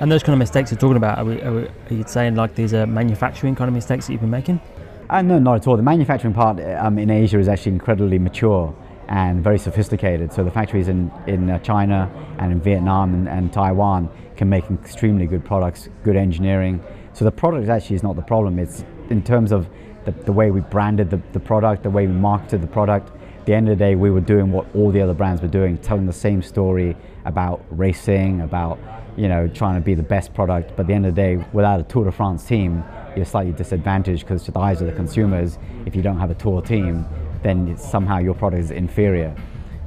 And 0.00 0.10
those 0.10 0.24
kind 0.24 0.32
of 0.32 0.40
mistakes 0.40 0.72
you're 0.72 0.80
talking 0.80 0.96
about, 0.96 1.18
are, 1.18 1.24
we, 1.24 1.40
are, 1.40 1.52
we, 1.52 1.62
are 1.62 1.94
you 1.94 2.04
saying 2.04 2.34
like 2.34 2.56
these 2.56 2.74
are 2.74 2.84
manufacturing 2.84 3.54
kind 3.54 3.68
of 3.68 3.74
mistakes 3.74 4.08
that 4.08 4.12
you've 4.12 4.22
been 4.22 4.30
making? 4.30 4.60
Uh, 5.08 5.22
no, 5.22 5.38
not 5.38 5.54
at 5.54 5.68
all. 5.68 5.76
The 5.76 5.84
manufacturing 5.84 6.34
part 6.34 6.58
um, 6.80 6.98
in 6.98 7.10
Asia 7.10 7.38
is 7.38 7.46
actually 7.46 7.74
incredibly 7.74 8.18
mature 8.18 8.74
and 9.06 9.40
very 9.40 9.60
sophisticated. 9.60 10.32
So 10.32 10.42
the 10.42 10.50
factories 10.50 10.88
in, 10.88 11.12
in 11.28 11.48
uh, 11.48 11.60
China 11.60 12.10
and 12.40 12.50
in 12.50 12.60
Vietnam 12.60 13.14
and, 13.14 13.28
and, 13.28 13.52
Taiwan 13.52 14.10
can 14.36 14.48
make 14.48 14.68
extremely 14.68 15.28
good 15.28 15.44
products, 15.44 15.88
good 16.02 16.16
engineering. 16.16 16.82
So 17.12 17.24
the 17.24 17.30
product 17.30 17.68
actually 17.68 17.94
is 17.94 18.02
not 18.02 18.16
the 18.16 18.22
problem. 18.22 18.58
It's 18.58 18.84
in 19.10 19.22
terms 19.22 19.52
of 19.52 19.68
the, 20.08 20.24
the 20.24 20.32
way 20.32 20.50
we 20.50 20.60
branded 20.60 21.10
the, 21.10 21.20
the 21.32 21.40
product, 21.40 21.82
the 21.82 21.90
way 21.90 22.06
we 22.06 22.12
marketed 22.12 22.62
the 22.62 22.66
product, 22.66 23.10
the 23.44 23.54
end 23.54 23.68
of 23.68 23.78
the 23.78 23.84
day, 23.84 23.94
we 23.94 24.10
were 24.10 24.20
doing 24.20 24.52
what 24.52 24.66
all 24.74 24.90
the 24.90 25.00
other 25.00 25.14
brands 25.14 25.40
were 25.40 25.48
doing, 25.48 25.78
telling 25.78 26.06
the 26.06 26.12
same 26.12 26.42
story 26.42 26.96
about 27.24 27.64
racing, 27.70 28.42
about 28.42 28.78
you 29.16 29.26
know 29.26 29.48
trying 29.48 29.74
to 29.74 29.80
be 29.80 29.94
the 29.94 30.02
best 30.02 30.34
product. 30.34 30.70
But 30.76 30.80
at 30.80 30.86
the 30.88 30.94
end 30.94 31.06
of 31.06 31.14
the 31.14 31.20
day, 31.20 31.44
without 31.52 31.80
a 31.80 31.82
Tour 31.84 32.04
de 32.04 32.12
France 32.12 32.44
team, 32.44 32.84
you're 33.16 33.24
slightly 33.24 33.52
disadvantaged 33.52 34.22
because 34.24 34.44
to 34.44 34.50
the 34.50 34.60
eyes 34.60 34.80
of 34.80 34.86
the 34.86 34.92
consumers, 34.92 35.58
if 35.86 35.96
you 35.96 36.02
don't 36.02 36.18
have 36.18 36.30
a 36.30 36.34
tour 36.34 36.60
team, 36.60 37.06
then 37.42 37.76
somehow 37.78 38.18
your 38.18 38.34
product 38.34 38.62
is 38.64 38.70
inferior. 38.70 39.34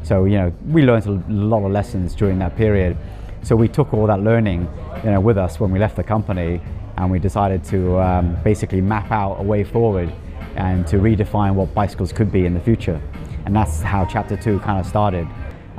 So 0.04 0.26
you 0.26 0.38
know 0.38 0.52
we 0.68 0.84
learned 0.84 1.06
a 1.06 1.32
lot 1.32 1.64
of 1.64 1.72
lessons 1.72 2.16
during 2.16 2.40
that 2.40 2.56
period. 2.56 2.98
So 3.44 3.56
we 3.56 3.68
took 3.68 3.94
all 3.94 4.06
that 4.08 4.22
learning, 4.22 4.68
you 5.04 5.12
know, 5.12 5.20
with 5.20 5.38
us 5.38 5.60
when 5.60 5.72
we 5.72 5.80
left 5.80 5.96
the 5.96 6.04
company, 6.04 6.62
and 7.01 7.09
we 7.09 7.18
decided 7.18 7.63
to 7.63 8.00
um, 8.00 8.38
basically 8.44 8.80
map 8.80 9.12
out 9.12 9.39
a 9.39 9.44
way 9.44 9.63
forward 9.63 10.13
and 10.56 10.86
to 10.86 10.98
redefine 10.98 11.56
what 11.56 11.74
bicycles 11.74 12.13
could 12.13 12.31
be 12.31 12.45
in 12.45 12.53
the 12.53 12.59
future. 12.59 13.01
And 13.45 13.56
that's 13.56 13.81
how 13.81 14.06
chapter 14.06 14.38
two 14.38 14.59
kind 14.59 14.80
of 14.80 14.86
started. 14.86 15.27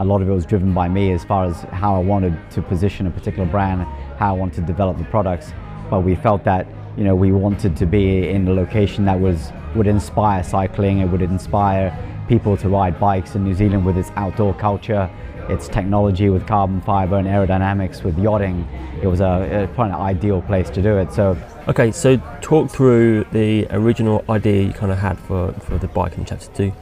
A 0.00 0.04
lot 0.04 0.20
of 0.20 0.28
it 0.28 0.32
was 0.32 0.44
driven 0.44 0.74
by 0.74 0.88
me 0.88 1.12
as 1.12 1.22
far 1.24 1.44
as 1.44 1.60
how 1.70 1.94
I 1.94 2.00
wanted 2.00 2.36
to 2.50 2.62
position 2.62 3.06
a 3.06 3.10
particular 3.12 3.48
brand, 3.48 3.84
how 4.18 4.34
I 4.34 4.36
wanted 4.36 4.62
to 4.62 4.62
develop 4.62 4.98
the 4.98 5.04
products. 5.04 5.52
But 5.88 6.00
we 6.00 6.16
felt 6.16 6.42
that 6.42 6.66
you 6.96 7.04
know 7.04 7.14
we 7.14 7.30
wanted 7.30 7.76
to 7.76 7.86
be 7.86 8.28
in 8.28 8.48
a 8.48 8.52
location 8.52 9.04
that 9.04 9.20
was 9.20 9.52
would 9.76 9.86
inspire 9.86 10.42
cycling, 10.42 10.98
it 10.98 11.06
would 11.06 11.22
inspire 11.22 11.96
people 12.26 12.56
to 12.56 12.68
ride 12.68 12.98
bikes 12.98 13.36
in 13.36 13.44
New 13.44 13.54
Zealand 13.54 13.86
with 13.86 13.96
its 13.96 14.10
outdoor 14.16 14.54
culture, 14.54 15.08
its 15.48 15.68
technology 15.68 16.28
with 16.28 16.46
carbon 16.46 16.80
fiber 16.80 17.16
and 17.16 17.26
aerodynamics 17.26 18.02
with 18.02 18.18
yachting. 18.18 18.66
It 19.02 19.06
was 19.06 19.20
a, 19.20 19.68
a 19.76 19.82
an 19.82 19.92
ideal 19.92 20.42
place 20.42 20.70
to 20.70 20.82
do 20.82 20.98
it. 20.98 21.12
So 21.12 21.36
okay, 21.68 21.92
so 21.92 22.16
talk 22.40 22.70
through 22.70 23.24
the 23.32 23.66
original 23.70 24.24
idea 24.28 24.62
you 24.62 24.72
kind 24.72 24.92
of 24.92 24.98
had 24.98 25.18
for, 25.18 25.52
for 25.52 25.78
the 25.78 25.88
bike 25.88 26.16
in 26.18 26.24
chapter 26.24 26.46
two. 26.54 26.72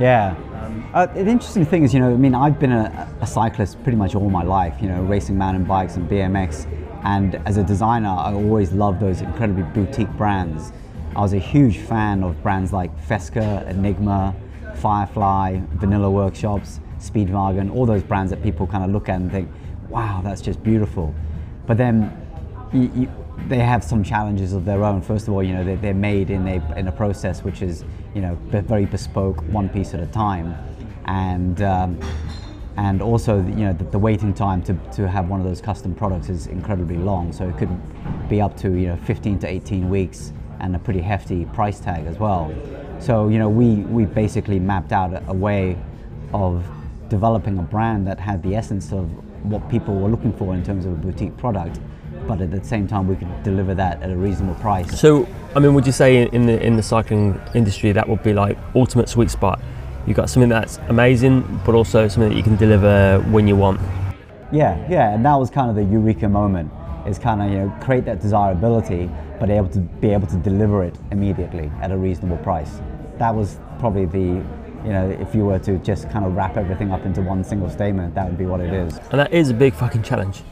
Yeah. 0.00 0.36
Uh, 0.94 1.06
the 1.06 1.26
interesting 1.26 1.64
thing 1.64 1.82
is, 1.82 1.92
you 1.92 1.98
know, 1.98 2.12
I 2.12 2.16
mean, 2.16 2.34
I've 2.34 2.60
been 2.60 2.70
a, 2.70 3.08
a, 3.20 3.26
cyclist 3.26 3.82
pretty 3.82 3.98
much 3.98 4.14
all 4.14 4.30
my 4.30 4.44
life, 4.44 4.80
you 4.80 4.88
know, 4.88 5.02
racing 5.02 5.36
mountain 5.36 5.64
bikes 5.64 5.96
and 5.96 6.08
BMX. 6.08 6.66
And 7.04 7.34
as 7.46 7.56
a 7.56 7.64
designer, 7.64 8.08
I 8.08 8.32
always 8.32 8.70
loved 8.72 9.00
those 9.00 9.22
incredibly 9.22 9.64
boutique 9.64 10.10
brands. 10.10 10.72
I 11.16 11.20
was 11.20 11.32
a 11.32 11.38
huge 11.38 11.78
fan 11.78 12.22
of 12.22 12.40
brands 12.44 12.72
like 12.72 12.96
Festka, 13.08 13.66
Enigma, 13.66 14.36
Firefly, 14.76 15.60
Vanilla 15.74 16.10
Workshops, 16.10 16.78
Speedvagen, 17.00 17.74
all 17.74 17.86
those 17.86 18.02
brands 18.02 18.30
that 18.30 18.42
people 18.42 18.66
kind 18.66 18.84
of 18.84 18.90
look 18.90 19.08
at 19.08 19.20
and 19.20 19.30
think, 19.30 19.50
wow, 19.88 20.20
that's 20.22 20.40
just 20.40 20.62
beautiful. 20.62 21.14
But 21.66 21.76
then 21.76 22.16
you, 22.72 22.90
you, 22.94 23.12
they 23.46 23.58
have 23.58 23.84
some 23.84 24.02
challenges 24.02 24.52
of 24.52 24.64
their 24.64 24.84
own. 24.84 25.00
First 25.00 25.28
of 25.28 25.34
all, 25.34 25.42
you 25.42 25.54
know, 25.54 25.64
they're, 25.64 25.76
they're 25.76 25.94
made 25.94 26.30
in 26.30 26.46
a, 26.46 26.76
in 26.76 26.88
a 26.88 26.92
process 26.92 27.42
which 27.42 27.62
is, 27.62 27.84
you 28.14 28.20
know, 28.20 28.34
very 28.46 28.84
bespoke, 28.84 29.40
one 29.48 29.68
piece 29.68 29.94
at 29.94 30.00
a 30.00 30.06
time. 30.06 30.54
And, 31.06 31.62
um, 31.62 32.00
and 32.76 33.00
also, 33.00 33.38
you 33.38 33.64
know, 33.64 33.72
the, 33.72 33.84
the, 33.84 33.98
waiting 33.98 34.34
time 34.34 34.62
to, 34.62 34.74
to 34.94 35.08
have 35.08 35.28
one 35.28 35.40
of 35.40 35.46
those 35.46 35.60
custom 35.60 35.94
products 35.94 36.28
is 36.28 36.46
incredibly 36.46 36.96
long. 36.96 37.32
So 37.32 37.48
it 37.48 37.56
could 37.56 37.70
be 38.28 38.40
up 38.40 38.56
to, 38.58 38.72
you 38.72 38.88
know, 38.88 38.96
15 38.98 39.38
to 39.40 39.48
18 39.48 39.88
weeks 39.88 40.32
and 40.60 40.76
a 40.76 40.78
pretty 40.78 41.00
hefty 41.00 41.44
price 41.46 41.80
tag 41.80 42.06
as 42.06 42.18
well. 42.18 42.52
So, 43.00 43.28
you 43.28 43.38
know, 43.38 43.48
we, 43.48 43.76
we 43.76 44.04
basically 44.04 44.58
mapped 44.58 44.92
out 44.92 45.22
a 45.28 45.32
way 45.32 45.76
of 46.34 46.64
developing 47.08 47.58
a 47.58 47.62
brand 47.62 48.06
that 48.06 48.18
had 48.18 48.42
the 48.42 48.54
essence 48.54 48.92
of 48.92 49.10
what 49.44 49.68
people 49.70 49.94
were 49.98 50.08
looking 50.08 50.32
for 50.32 50.54
in 50.54 50.62
terms 50.62 50.84
of 50.84 50.92
a 50.92 50.96
boutique 50.96 51.36
product 51.36 51.80
but 52.26 52.40
at 52.40 52.50
the 52.50 52.62
same 52.62 52.86
time 52.86 53.08
we 53.08 53.16
could 53.16 53.42
deliver 53.42 53.74
that 53.74 54.02
at 54.02 54.10
a 54.10 54.16
reasonable 54.16 54.54
price. 54.60 55.00
So, 55.00 55.26
I 55.54 55.60
mean, 55.60 55.72
would 55.72 55.86
you 55.86 55.92
say 55.92 56.28
in 56.28 56.46
the 56.46 56.60
in 56.62 56.76
the 56.76 56.82
cycling 56.82 57.40
industry 57.54 57.92
that 57.92 58.06
would 58.06 58.22
be 58.22 58.34
like 58.34 58.58
ultimate 58.74 59.08
sweet 59.08 59.30
spot? 59.30 59.60
you've 60.08 60.16
got 60.16 60.30
something 60.30 60.48
that's 60.48 60.78
amazing, 60.88 61.60
but 61.66 61.74
also 61.74 62.08
something 62.08 62.30
that 62.30 62.36
you 62.36 62.42
can 62.42 62.56
deliver 62.56 63.20
when 63.30 63.46
you 63.46 63.54
want. 63.54 63.78
Yeah, 64.50 64.74
yeah, 64.88 65.14
and 65.14 65.24
that 65.26 65.34
was 65.34 65.50
kind 65.50 65.68
of 65.68 65.76
the 65.76 65.84
eureka 65.84 66.28
moment. 66.28 66.72
Is 67.06 67.18
kind 67.18 67.40
of 67.40 67.50
you 67.50 67.58
know 67.58 67.74
create 67.80 68.04
that 68.06 68.20
desirability, 68.20 69.10
but 69.38 69.50
able 69.50 69.68
to 69.68 69.78
be 69.78 70.10
able 70.10 70.26
to 70.26 70.36
deliver 70.36 70.82
it 70.82 70.94
immediately 71.10 71.70
at 71.80 71.92
a 71.92 71.96
reasonable 71.96 72.38
price. 72.38 72.80
That 73.18 73.34
was 73.34 73.58
probably 73.78 74.06
the 74.06 74.44
you 74.84 74.90
know, 74.90 75.08
if 75.10 75.34
you 75.34 75.44
were 75.44 75.58
to 75.60 75.78
just 75.78 76.08
kind 76.10 76.24
of 76.24 76.34
wrap 76.34 76.56
everything 76.56 76.92
up 76.92 77.04
into 77.04 77.22
one 77.22 77.44
single 77.44 77.70
statement, 77.70 78.14
that 78.14 78.26
would 78.26 78.38
be 78.38 78.46
what 78.46 78.60
it 78.60 78.72
is. 78.72 78.98
And 79.10 79.20
that 79.20 79.32
is 79.32 79.50
a 79.50 79.54
big 79.54 79.74
fucking 79.74 80.02
challenge. 80.02 80.42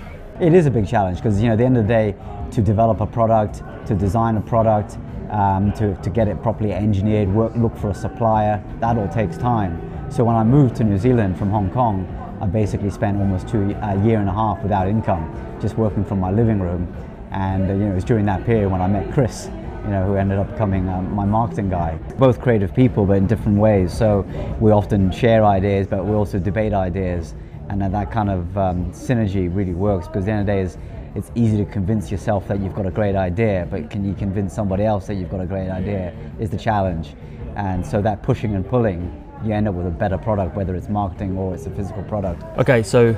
It 0.41 0.53
is 0.53 0.67
a 0.67 0.71
big 0.71 0.87
challenge 0.87 1.19
because, 1.19 1.41
you 1.41 1.47
know, 1.47 1.53
at 1.53 1.59
the 1.59 1.65
end 1.65 1.77
of 1.79 1.85
the 1.85 1.89
day, 1.89 2.15
to 2.51 2.61
develop 2.63 3.01
a 3.01 3.07
product, 3.07 3.63
to 3.87 3.95
design 3.95 4.37
a 4.37 4.41
product, 4.41 4.99
um, 5.31 5.73
to, 5.73 5.95
to 5.97 6.11
get 6.11 6.29
it 6.29 6.43
properly 6.43 6.73
engineered, 6.73 7.29
work, 7.29 7.55
look 7.57 7.77
for 7.77 7.91
a 7.91 7.95
supplier, 7.95 8.63
that 8.81 8.97
all 8.99 9.09
takes 9.09 9.37
time. 9.37 9.81
So 10.11 10.25
when 10.25 10.37
I 10.37 10.45
moved 10.45 10.77
to 10.77 10.85
New 10.85 10.99
Zealand 10.99 11.39
from 11.39 11.51
Hong 11.51 11.71
Kong, 11.71 12.07
I 12.41 12.47
basically 12.47 12.91
spent 12.91 13.19
almost 13.19 13.49
two, 13.49 13.75
a 13.83 14.05
year 14.05 14.21
and 14.21 14.29
a 14.29 14.33
half 14.33 14.63
without 14.63 14.89
income, 14.89 15.59
just 15.61 15.77
working 15.79 16.05
from 16.05 16.21
my 16.21 16.31
living 16.31 16.61
room. 16.61 16.95
And 17.31 17.71
uh, 17.71 17.73
you 17.73 17.81
know, 17.81 17.93
it 17.93 17.95
was 17.95 18.05
during 18.05 18.27
that 18.27 18.45
period 18.45 18.71
when 18.71 18.81
I 18.81 18.87
met 18.87 19.13
Chris, 19.13 19.49
you 19.87 19.93
know, 19.93 20.05
who 20.05 20.17
ended 20.17 20.39
up 20.39 20.51
becoming 20.51 20.89
um, 20.89 21.15
my 21.15 21.25
marketing 21.25 21.71
guy. 21.71 21.97
Both 22.19 22.41
creative 22.41 22.75
people, 22.75 23.07
but 23.07 23.17
in 23.17 23.27
different 23.27 23.59
ways. 23.59 23.97
So 23.97 24.27
we 24.61 24.73
often 24.73 25.13
share 25.13 25.45
ideas, 25.45 25.87
but 25.87 26.05
we 26.05 26.15
also 26.15 26.41
debate 26.41 26.73
ideas, 26.73 27.35
and 27.69 27.81
that 27.81 28.11
kind 28.11 28.31
of 28.31 28.59
um, 28.59 28.91
synergy 28.93 29.49
really 29.55 29.75
works 29.75 30.09
because 30.09 30.25
the 30.25 30.33
end 30.33 30.41
of 30.41 30.47
the 30.47 30.53
day 30.53 30.61
is 30.61 30.77
it's 31.15 31.31
easy 31.35 31.57
to 31.57 31.65
convince 31.65 32.11
yourself 32.11 32.47
that 32.49 32.61
you've 32.61 32.75
got 32.75 32.85
a 32.85 32.91
great 32.91 33.15
idea, 33.15 33.67
but 33.71 33.91
can 33.91 34.05
you 34.05 34.13
convince 34.13 34.53
somebody 34.53 34.85
else 34.85 35.07
that 35.07 35.15
you've 35.15 35.31
got 35.31 35.41
a 35.41 35.47
great 35.47 35.71
idea 35.71 36.15
is 36.39 36.51
the 36.51 36.59
challenge. 36.59 37.15
And 37.55 37.85
so 37.87 38.03
that 38.03 38.23
pushing 38.23 38.55
and 38.55 38.69
pulling, 38.69 39.25
you 39.43 39.53
end 39.53 39.67
up 39.67 39.75
with 39.75 39.87
a 39.87 39.91
better 39.91 40.19
product, 40.19 40.55
whether 40.57 40.75
it's 40.75 40.91
marketing 40.91 41.39
or 41.39 41.55
it's 41.55 41.65
a 41.65 41.71
physical 41.71 42.03
product. 42.03 42.43
Okay, 42.59 42.83
so 42.83 43.17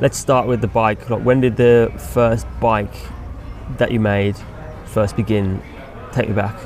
let's 0.00 0.18
start 0.18 0.48
with 0.48 0.60
the 0.60 0.66
bike. 0.66 1.08
Like 1.10 1.22
when 1.22 1.40
did 1.40 1.56
the 1.56 1.92
first 2.12 2.46
bike 2.60 2.94
that 3.76 3.92
you 3.92 4.00
made 4.00 4.36
first 4.86 5.14
begin? 5.14 5.62
Take 6.18 6.30
me 6.30 6.34
back. 6.34 6.58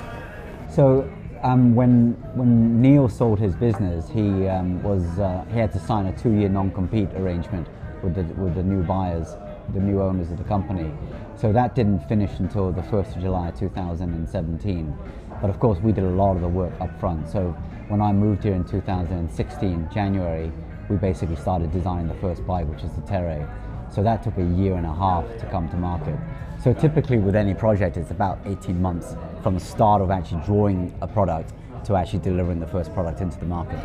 So 0.70 1.06
um, 1.42 1.74
when 1.74 2.12
when 2.32 2.80
Neil 2.80 3.06
sold 3.06 3.38
his 3.38 3.54
business, 3.54 4.08
he 4.08 4.48
um, 4.48 4.82
was 4.82 5.04
uh, 5.18 5.44
he 5.52 5.58
had 5.58 5.70
to 5.72 5.78
sign 5.78 6.06
a 6.06 6.16
two-year 6.16 6.48
non-compete 6.48 7.10
arrangement 7.16 7.68
with 8.02 8.14
the 8.14 8.22
with 8.40 8.54
the 8.54 8.62
new 8.62 8.82
buyers 8.82 9.36
the 9.74 9.80
new 9.80 10.00
owners 10.00 10.30
of 10.30 10.38
the 10.38 10.44
company. 10.44 10.90
So 11.36 11.52
that 11.52 11.74
didn't 11.74 12.00
finish 12.08 12.30
until 12.38 12.72
the 12.72 12.82
1st 12.82 13.16
of 13.16 13.22
July 13.22 13.50
2017. 13.50 14.96
But 15.40 15.50
of 15.50 15.60
course, 15.60 15.78
we 15.80 15.92
did 15.92 16.04
a 16.04 16.10
lot 16.10 16.34
of 16.34 16.40
the 16.40 16.48
work 16.48 16.72
up 16.80 16.98
front. 16.98 17.28
So 17.28 17.50
when 17.88 18.00
I 18.00 18.12
moved 18.12 18.44
here 18.44 18.54
in 18.54 18.64
2016, 18.64 19.88
January, 19.92 20.50
we 20.88 20.96
basically 20.96 21.36
started 21.36 21.70
designing 21.72 22.08
the 22.08 22.14
first 22.14 22.46
bike, 22.46 22.66
which 22.68 22.82
is 22.82 22.92
the 22.92 23.02
Tere. 23.02 23.48
So 23.90 24.02
that 24.02 24.22
took 24.22 24.36
a 24.38 24.44
year 24.44 24.74
and 24.76 24.86
a 24.86 24.94
half 24.94 25.24
to 25.38 25.46
come 25.46 25.68
to 25.68 25.76
market. 25.76 26.18
So 26.62 26.72
typically 26.72 27.18
with 27.18 27.34
any 27.34 27.54
project, 27.54 27.96
it's 27.96 28.12
about 28.12 28.38
18 28.46 28.80
months 28.80 29.16
from 29.42 29.54
the 29.54 29.60
start 29.60 30.00
of 30.00 30.10
actually 30.10 30.42
drawing 30.44 30.94
a 31.00 31.08
product 31.08 31.52
to 31.84 31.96
actually 31.96 32.20
delivering 32.20 32.60
the 32.60 32.66
first 32.66 32.92
product 32.94 33.20
into 33.20 33.38
the 33.38 33.46
market. 33.46 33.78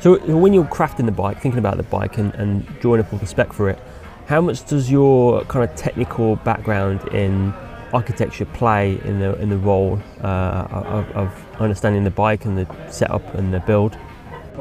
So 0.00 0.18
when 0.36 0.52
you're 0.52 0.64
crafting 0.64 1.06
the 1.06 1.12
bike, 1.12 1.40
thinking 1.40 1.58
about 1.58 1.76
the 1.76 1.82
bike 1.84 2.18
and, 2.18 2.34
and 2.34 2.66
drawing 2.80 3.00
up 3.00 3.12
all 3.12 3.18
the 3.18 3.26
spec 3.26 3.52
for 3.52 3.68
it, 3.68 3.78
how 4.26 4.40
much 4.40 4.64
does 4.66 4.90
your 4.90 5.44
kind 5.44 5.68
of 5.68 5.76
technical 5.76 6.36
background 6.36 7.06
in 7.08 7.52
architecture 7.92 8.46
play 8.46 8.98
in 9.04 9.18
the 9.18 9.38
in 9.40 9.50
the 9.50 9.58
role 9.58 10.00
uh, 10.22 10.66
of, 10.70 11.10
of, 11.10 11.60
understanding 11.60 12.04
the 12.04 12.10
bike 12.10 12.46
and 12.46 12.56
the 12.56 12.66
setup 12.90 13.34
and 13.34 13.52
the 13.52 13.60
build? 13.60 13.98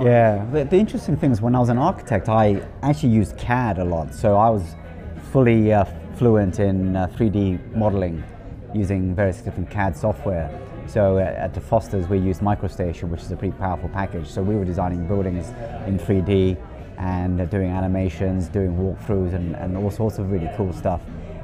Yeah, 0.02 0.46
the, 0.52 0.66
the, 0.66 0.78
interesting 0.78 1.16
thing 1.16 1.32
is 1.32 1.42
when 1.42 1.56
I 1.56 1.60
was 1.60 1.70
an 1.70 1.78
architect, 1.78 2.30
I 2.30 2.62
actually 2.82 3.10
used 3.10 3.38
CAD 3.38 3.78
a 3.78 3.86
lot. 3.86 4.14
So 4.14 4.36
I 4.36 4.50
was 4.50 4.76
fully 5.32 5.74
uh, 5.74 5.86
fluent 6.16 6.60
in 6.60 6.96
uh, 6.96 7.08
3D 7.08 7.76
modeling 7.76 8.24
using 8.74 9.14
various 9.16 9.42
different 9.42 9.70
CAD 9.70 9.96
software. 9.96 10.50
So 10.88 11.18
uh, 11.18 11.22
at 11.22 11.54
the 11.54 11.62
Fosters, 11.62 12.08
we 12.08 12.18
used 12.18 12.42
MicroStation, 12.42 13.10
which 13.10 13.22
is 13.22 13.32
a 13.32 13.38
pretty 13.38 13.56
powerful 13.58 13.90
package. 13.90 14.28
So 14.28 14.42
we 14.42 14.56
were 14.56 14.66
designing 14.66 15.08
buildings 15.08 15.50
in 15.88 15.98
3D 15.98 16.58
and 16.98 17.50
doing 17.50 17.70
animations, 17.70 18.48
doing 18.48 18.76
walkthroughs, 18.78 19.34
and, 19.34 19.56
and 19.56 19.78
all 19.78 19.92
sorts 19.92 20.20
of 20.20 20.32
really 20.32 20.50
cool 20.56 20.74
stuff. 20.74 21.02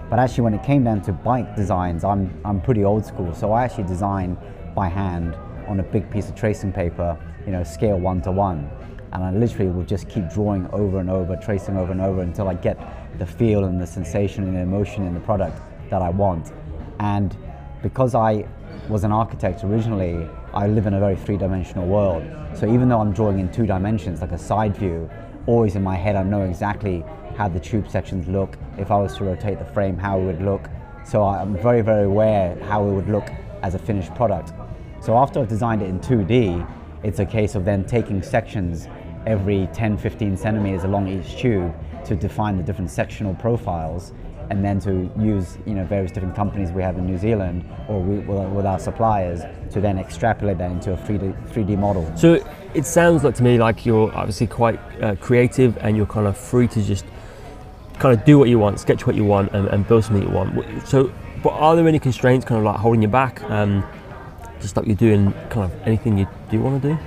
But 0.09 0.19
actually, 0.19 0.43
when 0.43 0.53
it 0.53 0.63
came 0.63 0.83
down 0.83 1.01
to 1.03 1.11
bike 1.11 1.55
designs, 1.55 2.03
I'm, 2.03 2.39
I'm 2.45 2.61
pretty 2.61 2.83
old 2.83 3.05
school. 3.05 3.33
So 3.33 3.51
I 3.51 3.63
actually 3.63 3.85
design 3.85 4.37
by 4.75 4.87
hand 4.87 5.35
on 5.67 5.79
a 5.79 5.83
big 5.83 6.09
piece 6.09 6.29
of 6.29 6.35
tracing 6.35 6.71
paper, 6.71 7.17
you 7.45 7.51
know, 7.51 7.63
scale 7.63 7.97
one 7.99 8.21
to 8.21 8.31
one. 8.31 8.69
And 9.13 9.23
I 9.23 9.31
literally 9.31 9.71
will 9.71 9.83
just 9.83 10.09
keep 10.09 10.29
drawing 10.29 10.67
over 10.71 10.99
and 10.99 11.09
over, 11.09 11.35
tracing 11.35 11.77
over 11.77 11.91
and 11.91 12.01
over 12.01 12.21
until 12.21 12.47
I 12.47 12.53
get 12.53 12.77
the 13.17 13.25
feel 13.25 13.65
and 13.65 13.81
the 13.81 13.87
sensation 13.87 14.43
and 14.43 14.55
the 14.55 14.61
emotion 14.61 15.05
in 15.05 15.13
the 15.13 15.19
product 15.21 15.59
that 15.89 16.01
I 16.01 16.09
want. 16.09 16.51
And 16.99 17.35
because 17.81 18.15
I 18.15 18.47
was 18.89 19.03
an 19.03 19.11
architect 19.11 19.63
originally, 19.63 20.27
I 20.53 20.67
live 20.67 20.87
in 20.87 20.93
a 20.93 20.99
very 20.99 21.15
three-dimensional 21.15 21.87
world. 21.87 22.23
So 22.55 22.71
even 22.71 22.89
though 22.89 22.99
I'm 22.99 23.13
drawing 23.13 23.39
in 23.39 23.51
two 23.51 23.65
dimensions, 23.65 24.21
like 24.21 24.31
a 24.31 24.37
side 24.37 24.75
view, 24.77 25.09
always 25.45 25.75
in 25.75 25.83
my 25.83 25.95
head, 25.95 26.15
I 26.15 26.23
know 26.23 26.43
exactly 26.43 27.03
how 27.35 27.47
the 27.47 27.59
tube 27.59 27.89
sections 27.89 28.27
look. 28.27 28.57
If 28.77 28.91
I 28.91 28.97
was 28.97 29.15
to 29.17 29.25
rotate 29.25 29.59
the 29.59 29.65
frame, 29.65 29.97
how 29.97 30.19
it 30.19 30.23
would 30.23 30.41
look. 30.41 30.69
So 31.05 31.23
I'm 31.23 31.55
very, 31.57 31.81
very 31.81 32.05
aware 32.05 32.57
how 32.63 32.87
it 32.87 32.91
would 32.91 33.09
look 33.09 33.29
as 33.61 33.75
a 33.75 33.79
finished 33.79 34.13
product. 34.15 34.53
So 35.01 35.17
after 35.17 35.39
I've 35.39 35.47
designed 35.47 35.81
it 35.81 35.89
in 35.89 35.99
2D, 35.99 36.67
it's 37.03 37.19
a 37.19 37.25
case 37.25 37.55
of 37.55 37.63
then 37.63 37.85
taking 37.85 38.21
sections 38.23 38.87
every 39.25 39.67
10, 39.73 39.97
15 39.97 40.35
centimeters 40.37 40.83
along 40.83 41.07
each 41.07 41.37
tube 41.37 41.73
to 42.05 42.15
define 42.15 42.57
the 42.57 42.63
different 42.63 42.89
sectional 42.89 43.35
profiles 43.35 44.13
and 44.49 44.63
then 44.63 44.79
to 44.81 45.09
use 45.19 45.57
you 45.65 45.73
know 45.73 45.83
various 45.85 46.11
different 46.11 46.35
companies 46.35 46.71
we 46.71 46.81
have 46.81 46.97
in 46.97 47.05
New 47.05 47.17
Zealand 47.17 47.65
or 47.87 48.01
we, 48.01 48.19
with 48.19 48.65
our 48.65 48.79
suppliers 48.79 49.41
to 49.71 49.81
then 49.81 49.99
extrapolate 49.99 50.57
that 50.57 50.71
into 50.71 50.93
a 50.93 50.97
3D 50.97 51.53
3D 51.53 51.77
model. 51.77 52.11
So 52.15 52.43
it 52.73 52.85
sounds 52.85 53.23
like 53.23 53.35
to 53.35 53.43
me 53.43 53.57
like 53.57 53.85
you're 53.85 54.13
obviously 54.15 54.47
quite 54.47 54.79
uh, 55.01 55.15
creative 55.15 55.77
and 55.77 55.97
you're 55.97 56.05
kind 56.05 56.27
of 56.27 56.37
free 56.37 56.67
to 56.69 56.81
just 56.81 57.05
kind 57.99 58.17
of 58.17 58.23
do 58.25 58.37
what 58.37 58.49
you 58.49 58.59
want, 58.59 58.79
sketch 58.79 59.07
what 59.07 59.15
you 59.15 59.25
want, 59.25 59.51
and, 59.53 59.67
and, 59.69 59.87
build 59.87 60.03
something 60.03 60.27
you 60.27 60.33
want. 60.33 60.87
So, 60.87 61.11
but 61.41 61.49
are 61.49 61.75
there 61.75 61.87
any 61.87 61.99
constraints 61.99 62.45
kind 62.45 62.59
of 62.59 62.65
like 62.65 62.77
holding 62.77 63.01
you 63.01 63.07
back, 63.07 63.41
um, 63.49 63.83
just 64.61 64.77
like 64.77 64.85
you're 64.85 64.95
doing 64.95 65.33
kind 65.49 65.71
of 65.71 65.81
anything 65.87 66.17
you 66.17 66.27
do 66.49 66.59
want 66.59 66.81
to 66.81 66.89
do? 66.89 66.99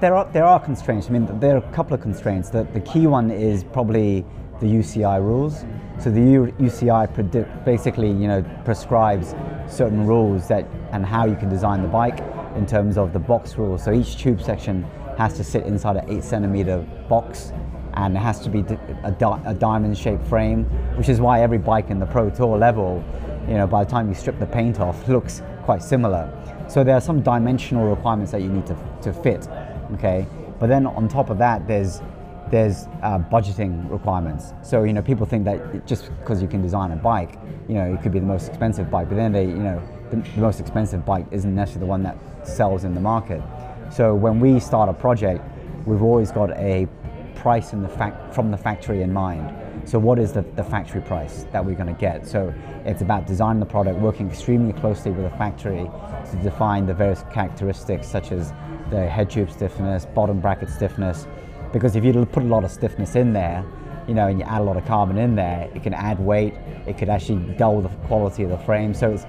There 0.00 0.14
are 0.14 0.30
there 0.32 0.44
are 0.44 0.60
constraints. 0.60 1.08
I 1.08 1.10
mean, 1.10 1.40
there 1.40 1.54
are 1.54 1.58
a 1.58 1.72
couple 1.72 1.94
of 1.94 2.00
constraints. 2.00 2.50
The 2.50 2.64
the 2.64 2.80
key 2.80 3.06
one 3.06 3.30
is 3.30 3.64
probably 3.64 4.24
the 4.60 4.66
UCI 4.66 5.20
rules. 5.20 5.64
So 5.98 6.10
the 6.10 6.20
UCI 6.60 7.12
predict, 7.12 7.64
basically, 7.64 8.08
you 8.08 8.28
know, 8.28 8.42
prescribes 8.64 9.34
certain 9.68 10.06
rules 10.06 10.48
that 10.48 10.66
and 10.92 11.04
how 11.04 11.26
you 11.26 11.36
can 11.36 11.48
design 11.48 11.82
the 11.82 11.88
bike 11.88 12.20
in 12.56 12.66
terms 12.66 12.96
of 12.96 13.12
the 13.12 13.18
box 13.18 13.56
rules. 13.56 13.84
So 13.84 13.92
each 13.92 14.16
tube 14.16 14.40
section 14.40 14.84
has 15.16 15.34
to 15.34 15.44
sit 15.44 15.64
inside 15.64 15.96
an 15.96 16.10
eight 16.10 16.22
centimeter 16.22 16.78
box 17.08 17.52
and 17.94 18.16
it 18.16 18.20
has 18.20 18.38
to 18.40 18.48
be 18.48 18.60
a, 19.02 19.10
di 19.10 19.40
a 19.44 19.54
diamond 19.54 19.98
shaped 19.98 20.24
frame, 20.26 20.64
which 20.96 21.08
is 21.08 21.20
why 21.20 21.42
every 21.42 21.58
bike 21.58 21.90
in 21.90 21.98
the 21.98 22.06
Pro 22.06 22.30
Tour 22.30 22.56
level, 22.56 23.04
you 23.48 23.54
know, 23.54 23.66
by 23.66 23.82
the 23.82 23.90
time 23.90 24.08
you 24.08 24.14
strip 24.14 24.38
the 24.38 24.46
paint 24.46 24.78
off, 24.78 25.08
looks 25.08 25.42
quite 25.62 25.82
similar. 25.82 26.32
So 26.68 26.84
there 26.84 26.94
are 26.94 27.00
some 27.00 27.22
dimensional 27.22 27.88
requirements 27.88 28.30
that 28.32 28.42
you 28.42 28.48
need 28.48 28.66
to, 28.66 28.76
to 29.02 29.12
fit, 29.12 29.48
okay? 29.94 30.26
But 30.60 30.68
then 30.68 30.86
on 30.86 31.08
top 31.08 31.30
of 31.30 31.38
that, 31.38 31.66
there's 31.66 32.00
there's 32.50 32.86
uh, 33.02 33.18
budgeting 33.18 33.90
requirements. 33.90 34.52
So 34.62 34.84
you 34.84 34.92
know, 34.92 35.02
people 35.02 35.26
think 35.26 35.44
that 35.44 35.86
just 35.86 36.10
because 36.20 36.42
you 36.42 36.48
can 36.48 36.62
design 36.62 36.92
a 36.92 36.96
bike, 36.96 37.38
you 37.68 37.74
know, 37.74 37.92
it 37.92 38.02
could 38.02 38.12
be 38.12 38.18
the 38.18 38.26
most 38.26 38.48
expensive 38.48 38.90
bike, 38.90 39.08
but 39.08 39.16
then 39.16 39.32
they, 39.32 39.44
you 39.44 39.54
know, 39.54 39.82
the, 40.10 40.16
the, 40.16 40.40
most 40.40 40.60
expensive 40.60 41.04
bike 41.04 41.26
isn't 41.30 41.54
necessarily 41.54 41.86
the 41.86 41.90
one 41.90 42.02
that 42.02 42.16
sells 42.46 42.84
in 42.84 42.94
the 42.94 43.00
market. 43.00 43.42
So 43.92 44.14
when 44.14 44.40
we 44.40 44.60
start 44.60 44.88
a 44.88 44.94
project, 44.94 45.44
we've 45.86 46.02
always 46.02 46.30
got 46.30 46.50
a 46.52 46.88
price 47.34 47.72
in 47.72 47.82
the 47.82 47.88
fact 47.88 48.34
from 48.34 48.50
the 48.50 48.56
factory 48.56 49.02
in 49.02 49.12
mind. 49.12 49.54
So 49.88 49.98
what 49.98 50.18
is 50.18 50.32
the, 50.32 50.42
the 50.42 50.64
factory 50.64 51.00
price 51.00 51.46
that 51.52 51.64
we're 51.64 51.74
going 51.74 51.94
to 51.94 51.98
get? 51.98 52.26
So 52.26 52.52
it's 52.84 53.00
about 53.00 53.26
designing 53.26 53.60
the 53.60 53.66
product, 53.66 53.98
working 53.98 54.28
extremely 54.28 54.72
closely 54.72 55.12
with 55.12 55.30
the 55.30 55.36
factory 55.38 55.90
to 56.30 56.36
define 56.42 56.86
the 56.86 56.94
various 56.94 57.24
characteristics 57.32 58.06
such 58.06 58.32
as 58.32 58.52
the 58.90 59.08
head 59.08 59.30
tube 59.30 59.50
stiffness, 59.50 60.04
bottom 60.06 60.40
bracket 60.40 60.68
stiffness, 60.68 61.26
because 61.72 61.96
if 61.96 62.04
you 62.04 62.12
put 62.26 62.42
a 62.42 62.46
lot 62.46 62.64
of 62.64 62.70
stiffness 62.70 63.16
in 63.16 63.32
there, 63.32 63.64
you 64.06 64.14
know, 64.14 64.26
and 64.26 64.38
you 64.38 64.44
add 64.46 64.62
a 64.62 64.64
lot 64.64 64.76
of 64.76 64.86
carbon 64.86 65.18
in 65.18 65.34
there, 65.34 65.70
it 65.74 65.82
can 65.82 65.92
add 65.92 66.18
weight, 66.18 66.54
it 66.86 66.96
could 66.96 67.08
actually 67.08 67.38
dull 67.56 67.80
the 67.82 67.90
quality 68.06 68.42
of 68.42 68.50
the 68.50 68.58
frame. 68.58 68.94
So 68.94 69.10
it's 69.10 69.26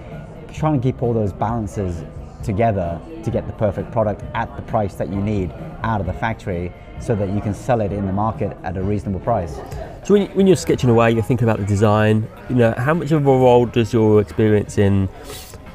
trying 0.58 0.80
to 0.80 0.88
keep 0.88 1.04
all 1.04 1.14
those 1.14 1.34
balances 1.34 2.04
together 2.44 3.00
to 3.24 3.32
get 3.32 3.46
the 3.46 3.54
perfect 3.54 3.92
product 3.92 4.24
at 4.34 4.56
the 4.56 4.62
price 4.64 4.96
that 4.96 5.10
you 5.10 5.18
need 5.18 5.52
out 5.84 6.00
of 6.00 6.08
the 6.08 6.14
factory 6.14 6.74
so 7.00 7.16
that 7.16 7.30
you 7.30 7.42
can 7.42 7.54
sell 7.54 7.82
it 7.82 7.92
in 7.92 8.06
the 8.06 8.14
market 8.14 8.56
at 8.64 8.78
a 8.78 8.82
reasonable 8.82 9.20
price. 9.20 9.56
So 10.04 10.14
when, 10.14 10.48
you're 10.48 10.56
sketching 10.56 10.90
away, 10.90 11.12
you're 11.12 11.24
thinking 11.24 11.48
about 11.48 11.60
the 11.60 11.66
design, 11.66 12.28
you 12.50 12.56
know, 12.56 12.74
how 12.78 12.94
much 12.94 13.12
of 13.12 13.26
a 13.26 13.30
role 13.30 13.66
does 13.66 13.94
your 13.94 14.22
experience 14.22 14.78
in 14.78 15.10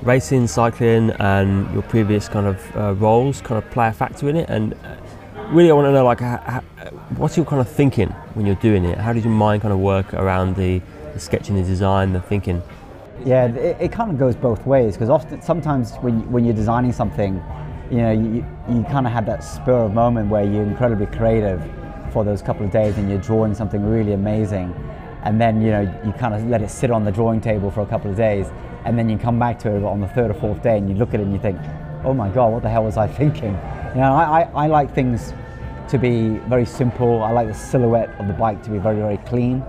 racing, 0.02 0.46
cycling 0.46 1.10
and 1.12 1.72
your 1.72 1.82
previous 1.82 2.28
kind 2.28 2.46
of 2.46 2.76
uh, 2.76 2.94
roles 2.94 3.40
kind 3.40 3.62
of 3.62 3.70
play 3.70 3.88
a 3.88 3.92
factor 3.92 4.28
in 4.28 4.36
it? 4.36 4.48
And 4.48 4.74
uh, 4.74 4.96
really, 5.50 5.70
I 5.70 5.74
want 5.74 5.86
to 5.86 5.92
know 5.92 6.04
like, 6.04 6.20
what's 7.16 7.36
your 7.36 7.46
kind 7.46 7.60
of 7.60 7.68
thinking 7.68 8.10
when 8.34 8.46
you're 8.46 8.54
doing 8.56 8.84
it? 8.84 8.98
How 8.98 9.12
does 9.12 9.24
your 9.24 9.32
mind 9.32 9.62
kind 9.62 9.72
of 9.72 9.80
work 9.80 10.12
around 10.14 10.56
the, 10.56 10.80
the 11.12 11.20
sketching, 11.20 11.56
the 11.56 11.62
design, 11.62 12.12
the 12.12 12.20
thinking? 12.20 12.62
Yeah, 13.24 13.46
it, 13.46 13.76
it 13.80 13.92
kind 13.92 14.10
of 14.10 14.18
goes 14.18 14.34
both 14.34 14.66
ways 14.66 14.94
because 14.94 15.08
often, 15.08 15.40
sometimes 15.40 15.94
when 15.96 16.30
when 16.30 16.44
you're 16.44 16.54
designing 16.54 16.92
something, 16.92 17.42
you 17.90 17.98
know, 17.98 18.10
you, 18.10 18.44
you 18.68 18.82
kind 18.84 19.06
of 19.06 19.12
have 19.12 19.26
that 19.26 19.44
spur 19.44 19.84
of 19.84 19.94
moment 19.94 20.28
where 20.28 20.44
you're 20.44 20.64
incredibly 20.64 21.06
creative 21.06 21.62
for 22.12 22.24
those 22.24 22.42
couple 22.42 22.66
of 22.66 22.72
days 22.72 22.96
and 22.98 23.08
you're 23.08 23.20
drawing 23.20 23.54
something 23.54 23.84
really 23.88 24.12
amazing, 24.14 24.74
and 25.22 25.40
then 25.40 25.62
you 25.62 25.70
know 25.70 25.80
you 26.04 26.12
kind 26.12 26.34
of 26.34 26.44
let 26.48 26.60
it 26.60 26.70
sit 26.70 26.90
on 26.90 27.04
the 27.04 27.12
drawing 27.12 27.40
table 27.40 27.70
for 27.70 27.82
a 27.82 27.86
couple 27.86 28.10
of 28.10 28.16
days, 28.16 28.50
and 28.84 28.98
then 28.98 29.08
you 29.08 29.16
come 29.16 29.38
back 29.38 29.58
to 29.60 29.74
it 29.74 29.84
on 29.84 30.00
the 30.00 30.08
third 30.08 30.30
or 30.30 30.34
fourth 30.34 30.62
day 30.62 30.76
and 30.76 30.88
you 30.88 30.96
look 30.96 31.14
at 31.14 31.20
it 31.20 31.22
and 31.22 31.32
you 31.32 31.38
think, 31.38 31.58
oh 32.04 32.12
my 32.12 32.28
god, 32.28 32.52
what 32.52 32.62
the 32.62 32.68
hell 32.68 32.84
was 32.84 32.96
I 32.96 33.06
thinking? 33.06 33.54
You 33.94 34.00
know, 34.00 34.12
I, 34.12 34.40
I, 34.40 34.64
I 34.64 34.66
like 34.66 34.92
things 34.92 35.32
to 35.88 35.98
be 35.98 36.38
very 36.48 36.66
simple. 36.66 37.22
I 37.22 37.30
like 37.30 37.46
the 37.46 37.54
silhouette 37.54 38.10
of 38.18 38.26
the 38.26 38.32
bike 38.32 38.60
to 38.64 38.70
be 38.70 38.78
very, 38.78 38.96
very 38.96 39.18
clean. 39.18 39.62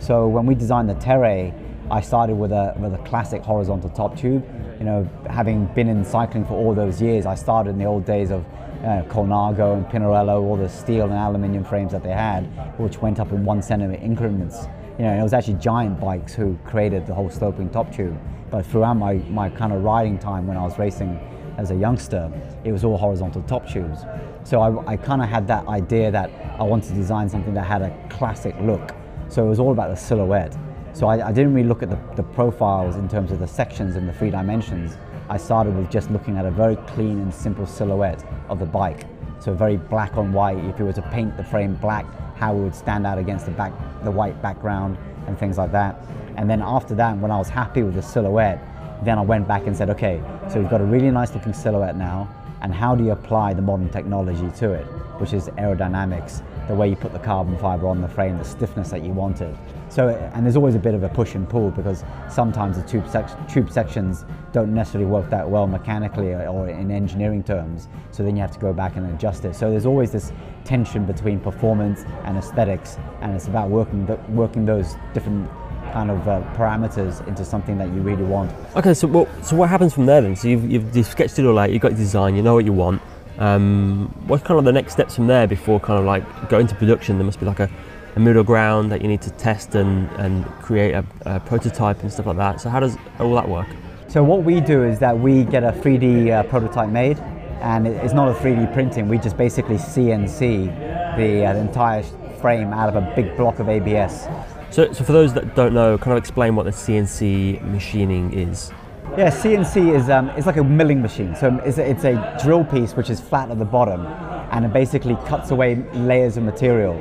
So 0.00 0.26
when 0.26 0.46
we 0.46 0.56
designed 0.56 0.90
the 0.90 0.94
Tere, 0.94 1.54
I 1.88 2.00
started 2.00 2.34
with 2.34 2.50
a, 2.50 2.74
with 2.80 2.92
a 2.94 2.98
classic 2.98 3.42
horizontal 3.42 3.88
top 3.90 4.16
tube. 4.16 4.44
You 4.80 4.84
know, 4.84 5.08
having 5.30 5.66
been 5.76 5.88
in 5.88 6.04
cycling 6.04 6.44
for 6.44 6.54
all 6.54 6.74
those 6.74 7.00
years, 7.00 7.24
I 7.24 7.36
started 7.36 7.70
in 7.70 7.78
the 7.78 7.84
old 7.84 8.04
days 8.04 8.32
of 8.32 8.44
uh, 8.82 9.02
Colnago 9.08 9.74
and 9.74 9.86
Pinarello, 9.86 10.42
all 10.42 10.56
the 10.56 10.68
steel 10.68 11.04
and 11.04 11.14
aluminium 11.14 11.62
frames 11.62 11.92
that 11.92 12.02
they 12.02 12.10
had, 12.10 12.46
which 12.80 13.00
went 13.00 13.20
up 13.20 13.30
in 13.30 13.44
one 13.44 13.62
centimeter 13.62 14.02
increments. 14.02 14.66
You 14.98 15.04
know, 15.04 15.14
it 15.14 15.22
was 15.22 15.32
actually 15.32 15.54
giant 15.54 16.00
bikes 16.00 16.34
who 16.34 16.58
created 16.64 17.06
the 17.06 17.14
whole 17.14 17.30
sloping 17.30 17.70
top 17.70 17.92
tube. 17.94 18.18
But 18.50 18.66
throughout 18.66 18.94
my, 18.94 19.14
my 19.30 19.50
kind 19.50 19.72
of 19.72 19.84
riding 19.84 20.18
time 20.18 20.48
when 20.48 20.56
I 20.56 20.62
was 20.62 20.76
racing 20.80 21.20
as 21.58 21.72
a 21.72 21.74
youngster, 21.74 22.30
it 22.64 22.72
was 22.72 22.84
all 22.84 22.96
horizontal 22.96 23.42
top 23.42 23.68
tubes. 23.68 24.00
So 24.44 24.60
I, 24.60 24.92
I 24.92 24.96
kind 24.96 25.20
of 25.20 25.28
had 25.28 25.46
that 25.48 25.66
idea 25.66 26.10
that 26.12 26.30
I 26.58 26.62
wanted 26.62 26.88
to 26.90 26.94
design 26.94 27.28
something 27.28 27.52
that 27.54 27.66
had 27.66 27.82
a 27.82 28.08
classic 28.08 28.54
look. 28.60 28.94
So 29.28 29.44
it 29.44 29.48
was 29.48 29.58
all 29.58 29.72
about 29.72 29.90
the 29.90 29.96
silhouette. 29.96 30.56
So 30.92 31.08
I, 31.08 31.28
I 31.28 31.32
didn't 31.32 31.52
really 31.52 31.68
look 31.68 31.82
at 31.82 31.90
the, 31.90 31.98
the 32.14 32.22
profiles 32.22 32.96
in 32.96 33.08
terms 33.08 33.32
of 33.32 33.40
the 33.40 33.46
sections 33.46 33.96
and 33.96 34.08
the 34.08 34.12
three 34.12 34.30
dimensions. 34.30 34.96
I 35.28 35.36
started 35.36 35.76
with 35.76 35.90
just 35.90 36.10
looking 36.10 36.38
at 36.38 36.46
a 36.46 36.50
very 36.50 36.76
clean 36.76 37.18
and 37.18 37.34
simple 37.34 37.66
silhouette 37.66 38.24
of 38.48 38.60
the 38.60 38.66
bike. 38.66 39.04
So 39.40 39.52
very 39.52 39.76
black 39.76 40.16
on 40.16 40.32
white. 40.32 40.58
If 40.64 40.78
you 40.78 40.84
were 40.84 40.92
to 40.92 41.02
paint 41.02 41.36
the 41.36 41.44
frame 41.44 41.74
black, 41.74 42.06
how 42.36 42.54
it 42.54 42.60
would 42.60 42.74
stand 42.74 43.04
out 43.04 43.18
against 43.18 43.46
the 43.46 43.52
back, 43.52 43.72
the 44.04 44.10
white 44.10 44.40
background 44.40 44.96
and 45.26 45.36
things 45.36 45.58
like 45.58 45.72
that. 45.72 46.00
And 46.36 46.48
then 46.48 46.62
after 46.62 46.94
that, 46.94 47.18
when 47.18 47.32
I 47.32 47.36
was 47.36 47.48
happy 47.48 47.82
with 47.82 47.94
the 47.94 48.02
silhouette, 48.02 48.62
then 49.02 49.18
I 49.18 49.22
went 49.22 49.46
back 49.46 49.66
and 49.66 49.76
said, 49.76 49.90
okay, 49.90 50.22
so 50.50 50.60
we've 50.60 50.70
got 50.70 50.80
a 50.80 50.84
really 50.84 51.10
nice 51.10 51.32
looking 51.34 51.52
silhouette 51.52 51.96
now, 51.96 52.28
and 52.62 52.74
how 52.74 52.94
do 52.94 53.04
you 53.04 53.12
apply 53.12 53.54
the 53.54 53.62
modern 53.62 53.88
technology 53.88 54.50
to 54.58 54.72
it, 54.72 54.84
which 55.20 55.32
is 55.32 55.48
aerodynamics, 55.50 56.42
the 56.66 56.74
way 56.74 56.88
you 56.88 56.96
put 56.96 57.12
the 57.12 57.18
carbon 57.18 57.56
fiber 57.58 57.86
on 57.86 58.00
the 58.00 58.08
frame, 58.08 58.36
the 58.36 58.44
stiffness 58.44 58.90
that 58.90 59.02
you 59.02 59.10
wanted. 59.10 59.56
So, 59.88 60.08
and 60.34 60.44
there's 60.44 60.56
always 60.56 60.74
a 60.74 60.78
bit 60.78 60.94
of 60.94 61.02
a 61.02 61.08
push 61.08 61.34
and 61.34 61.48
pull 61.48 61.70
because 61.70 62.04
sometimes 62.28 62.76
the 62.76 62.86
tube, 62.86 63.08
sec- 63.08 63.48
tube 63.48 63.70
sections 63.70 64.24
don't 64.52 64.74
necessarily 64.74 65.08
work 65.08 65.30
that 65.30 65.48
well 65.48 65.66
mechanically 65.66 66.34
or 66.34 66.68
in 66.68 66.90
engineering 66.90 67.42
terms. 67.42 67.88
So 68.10 68.22
then 68.22 68.36
you 68.36 68.42
have 68.42 68.52
to 68.52 68.58
go 68.58 68.72
back 68.72 68.96
and 68.96 69.14
adjust 69.14 69.44
it. 69.44 69.54
So 69.54 69.70
there's 69.70 69.86
always 69.86 70.10
this 70.10 70.32
tension 70.64 71.06
between 71.06 71.40
performance 71.40 72.04
and 72.24 72.36
aesthetics, 72.36 72.98
and 73.22 73.34
it's 73.34 73.46
about 73.46 73.70
working 73.70 74.06
working 74.34 74.66
those 74.66 74.96
different 75.14 75.48
kind 75.98 76.12
of 76.12 76.28
uh, 76.28 76.40
parameters 76.54 77.26
into 77.26 77.44
something 77.44 77.76
that 77.76 77.88
you 77.92 78.00
really 78.00 78.22
want. 78.22 78.52
Okay, 78.76 78.94
so 78.94 79.08
what 79.08 79.26
so 79.44 79.56
what 79.56 79.68
happens 79.68 79.92
from 79.92 80.06
there 80.06 80.20
then? 80.20 80.36
So 80.36 80.46
you've, 80.46 80.94
you've, 80.94 81.06
sketched 81.06 81.40
it 81.40 81.44
all 81.44 81.58
out, 81.58 81.72
you've 81.72 81.82
got 81.82 81.90
your 81.90 81.98
design, 81.98 82.36
you 82.36 82.42
know 82.42 82.54
what 82.54 82.64
you 82.64 82.72
want. 82.72 83.02
Um, 83.38 84.14
what's 84.28 84.44
kind 84.44 84.60
of 84.60 84.64
the 84.64 84.70
next 84.70 84.92
steps 84.92 85.16
from 85.16 85.26
there 85.26 85.48
before 85.48 85.80
kind 85.80 85.98
of 85.98 86.04
like 86.04 86.22
going 86.48 86.68
to 86.68 86.74
production? 86.76 87.18
There 87.18 87.24
must 87.24 87.40
be 87.40 87.46
like 87.46 87.58
a, 87.58 87.68
a 88.14 88.20
middle 88.20 88.44
ground 88.44 88.92
that 88.92 89.02
you 89.02 89.08
need 89.08 89.22
to 89.22 89.30
test 89.30 89.74
and, 89.74 90.08
and 90.22 90.46
create 90.62 90.92
a, 90.92 91.04
a, 91.26 91.40
prototype 91.40 92.00
and 92.02 92.12
stuff 92.12 92.26
like 92.26 92.36
that. 92.36 92.60
So 92.60 92.70
how 92.70 92.78
does 92.78 92.96
all 93.18 93.34
that 93.34 93.48
work? 93.48 93.66
So 94.06 94.22
what 94.22 94.44
we 94.44 94.60
do 94.60 94.84
is 94.84 95.00
that 95.00 95.18
we 95.18 95.42
get 95.42 95.64
a 95.64 95.72
3D 95.72 96.30
uh, 96.30 96.44
prototype 96.44 96.90
made 96.90 97.18
and 97.60 97.88
it's 97.88 98.14
not 98.14 98.28
a 98.28 98.34
3D 98.34 98.72
printing, 98.72 99.08
we 99.08 99.18
just 99.18 99.36
basically 99.36 99.78
CNC 99.78 100.38
the, 101.16 101.44
uh, 101.44 101.52
the 101.54 101.60
entire 101.60 102.04
frame 102.40 102.72
out 102.72 102.88
of 102.88 102.94
a 102.94 103.12
big 103.16 103.36
block 103.36 103.58
of 103.58 103.68
ABS. 103.68 104.28
So, 104.70 104.92
so 104.92 105.02
for 105.02 105.12
those 105.12 105.32
that 105.34 105.56
don't 105.56 105.72
know, 105.72 105.96
kind 105.96 106.12
of 106.12 106.18
explain 106.18 106.54
what 106.54 106.64
the 106.64 106.70
CNC 106.70 107.62
machining 107.70 108.32
is. 108.34 108.70
Yeah, 109.16 109.30
CNC 109.30 109.96
is 109.96 110.10
um, 110.10 110.28
it's 110.30 110.46
like 110.46 110.58
a 110.58 110.64
milling 110.64 111.00
machine. 111.00 111.34
So 111.34 111.58
it's 111.64 111.78
a, 111.78 111.90
it's 111.90 112.04
a 112.04 112.38
drill 112.42 112.64
piece 112.64 112.94
which 112.94 113.08
is 113.08 113.20
flat 113.20 113.50
at 113.50 113.58
the 113.58 113.64
bottom, 113.64 114.06
and 114.52 114.66
it 114.66 114.72
basically 114.72 115.16
cuts 115.26 115.50
away 115.50 115.76
layers 115.94 116.36
of 116.36 116.42
material. 116.42 116.96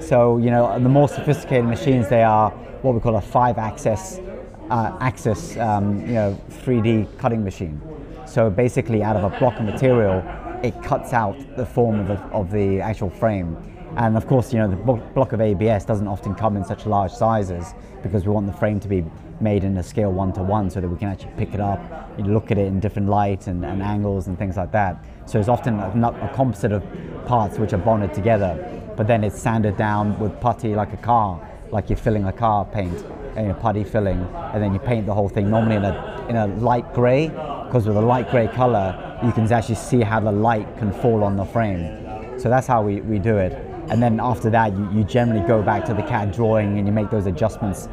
So 0.00 0.38
you 0.38 0.50
know 0.50 0.78
the 0.80 0.88
more 0.88 1.08
sophisticated 1.08 1.66
machines 1.66 2.08
they 2.08 2.24
are 2.24 2.50
what 2.82 2.94
we 2.94 3.00
call 3.00 3.16
a 3.16 3.20
five-axis 3.20 4.18
uh, 4.70 4.96
axis 5.00 5.56
um, 5.58 6.00
you 6.00 6.14
know 6.14 6.40
3D 6.64 7.16
cutting 7.18 7.44
machine. 7.44 7.80
So 8.26 8.50
basically, 8.50 9.02
out 9.02 9.14
of 9.14 9.30
a 9.30 9.38
block 9.38 9.58
of 9.60 9.64
material, 9.64 10.24
it 10.64 10.82
cuts 10.82 11.12
out 11.12 11.36
the 11.56 11.66
form 11.66 12.00
of 12.00 12.08
the, 12.08 12.14
of 12.32 12.50
the 12.50 12.80
actual 12.80 13.10
frame 13.10 13.56
and 13.96 14.16
of 14.16 14.26
course, 14.26 14.52
you 14.52 14.58
know, 14.58 14.68
the 14.68 14.76
block 14.76 15.32
of 15.32 15.40
ABS 15.40 15.84
doesn't 15.84 16.08
often 16.08 16.34
come 16.34 16.56
in 16.56 16.64
such 16.64 16.86
large 16.86 17.12
sizes 17.12 17.74
because 18.02 18.26
we 18.26 18.32
want 18.32 18.46
the 18.46 18.52
frame 18.52 18.80
to 18.80 18.88
be 18.88 19.04
made 19.40 19.64
in 19.64 19.76
a 19.76 19.82
scale 19.82 20.10
one 20.10 20.32
to 20.32 20.42
one 20.42 20.70
so 20.70 20.80
that 20.80 20.88
we 20.88 20.96
can 20.96 21.08
actually 21.08 21.32
pick 21.36 21.52
it 21.52 21.60
up, 21.60 21.80
look 22.18 22.50
at 22.50 22.56
it 22.56 22.66
in 22.66 22.80
different 22.80 23.08
light 23.08 23.48
and, 23.48 23.64
and 23.64 23.82
angles 23.82 24.28
and 24.28 24.38
things 24.38 24.56
like 24.56 24.72
that. 24.72 25.04
So 25.26 25.38
it's 25.38 25.48
often 25.48 25.78
a, 25.78 26.08
a, 26.08 26.34
composite 26.34 26.72
of 26.72 26.82
parts 27.26 27.58
which 27.58 27.72
are 27.72 27.78
bonded 27.78 28.14
together, 28.14 28.56
but 28.96 29.06
then 29.06 29.24
it's 29.24 29.40
sanded 29.40 29.76
down 29.76 30.18
with 30.18 30.40
putty 30.40 30.74
like 30.74 30.92
a 30.94 30.96
car, 30.98 31.46
like 31.70 31.90
you're 31.90 31.98
filling 31.98 32.24
a 32.24 32.32
car 32.32 32.64
paint, 32.64 33.04
and 33.36 33.48
you 33.48 33.54
putty 33.54 33.84
filling, 33.84 34.22
and 34.52 34.62
then 34.62 34.72
you 34.72 34.78
paint 34.78 35.06
the 35.06 35.14
whole 35.14 35.28
thing 35.28 35.50
normally 35.50 35.76
in 35.76 35.84
a, 35.84 36.26
in 36.28 36.36
a 36.36 36.46
light 36.46 36.92
grey, 36.94 37.28
because 37.28 37.86
with 37.86 37.96
a 37.96 38.00
light 38.00 38.30
grey 38.30 38.48
colour, 38.48 39.20
you 39.22 39.32
can 39.32 39.50
actually 39.52 39.74
see 39.74 40.00
how 40.00 40.18
the 40.18 40.32
light 40.32 40.66
can 40.78 40.92
fall 40.92 41.22
on 41.22 41.36
the 41.36 41.44
frame. 41.44 42.38
So 42.38 42.48
that's 42.48 42.66
how 42.66 42.82
we, 42.82 43.00
we 43.02 43.18
do 43.18 43.36
it 43.36 43.71
and 43.88 44.02
then 44.02 44.20
after 44.20 44.50
that 44.50 44.76
you, 44.76 44.88
you 44.92 45.04
generally 45.04 45.46
go 45.46 45.62
back 45.62 45.84
to 45.86 45.94
the 45.94 46.02
CAD 46.02 46.32
drawing 46.32 46.78
and 46.78 46.86
you 46.86 46.92
make 46.92 47.10
those 47.10 47.26
adjustments. 47.26 47.88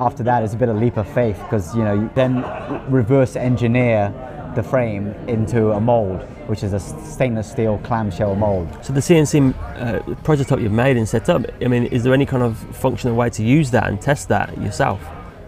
After 0.00 0.22
that 0.24 0.42
it's 0.42 0.54
a 0.54 0.56
bit 0.56 0.68
of 0.68 0.76
leap 0.76 0.96
of 0.96 1.08
faith 1.08 1.38
because 1.44 1.74
you 1.74 1.84
know 1.84 1.94
you 1.94 2.10
then 2.14 2.44
reverse 2.90 3.36
engineer 3.36 4.12
the 4.54 4.62
frame 4.62 5.08
into 5.28 5.72
a 5.72 5.80
mold, 5.80 6.22
which 6.46 6.62
is 6.62 6.72
a 6.72 6.80
stainless 6.80 7.50
steel 7.50 7.78
clamshell 7.78 8.34
mold. 8.34 8.68
So 8.82 8.92
the 8.92 9.00
CNC 9.00 9.54
uh, 9.76 10.14
prototype 10.22 10.60
you've 10.60 10.72
made 10.72 10.96
and 10.96 11.08
set 11.08 11.28
up, 11.28 11.42
I 11.60 11.68
mean, 11.68 11.86
is 11.86 12.04
there 12.04 12.14
any 12.14 12.26
kind 12.26 12.42
of 12.42 12.56
functional 12.76 13.16
way 13.16 13.30
to 13.30 13.42
use 13.42 13.70
that 13.72 13.88
and 13.88 14.00
test 14.00 14.28
that 14.28 14.56
yourself? 14.60 15.00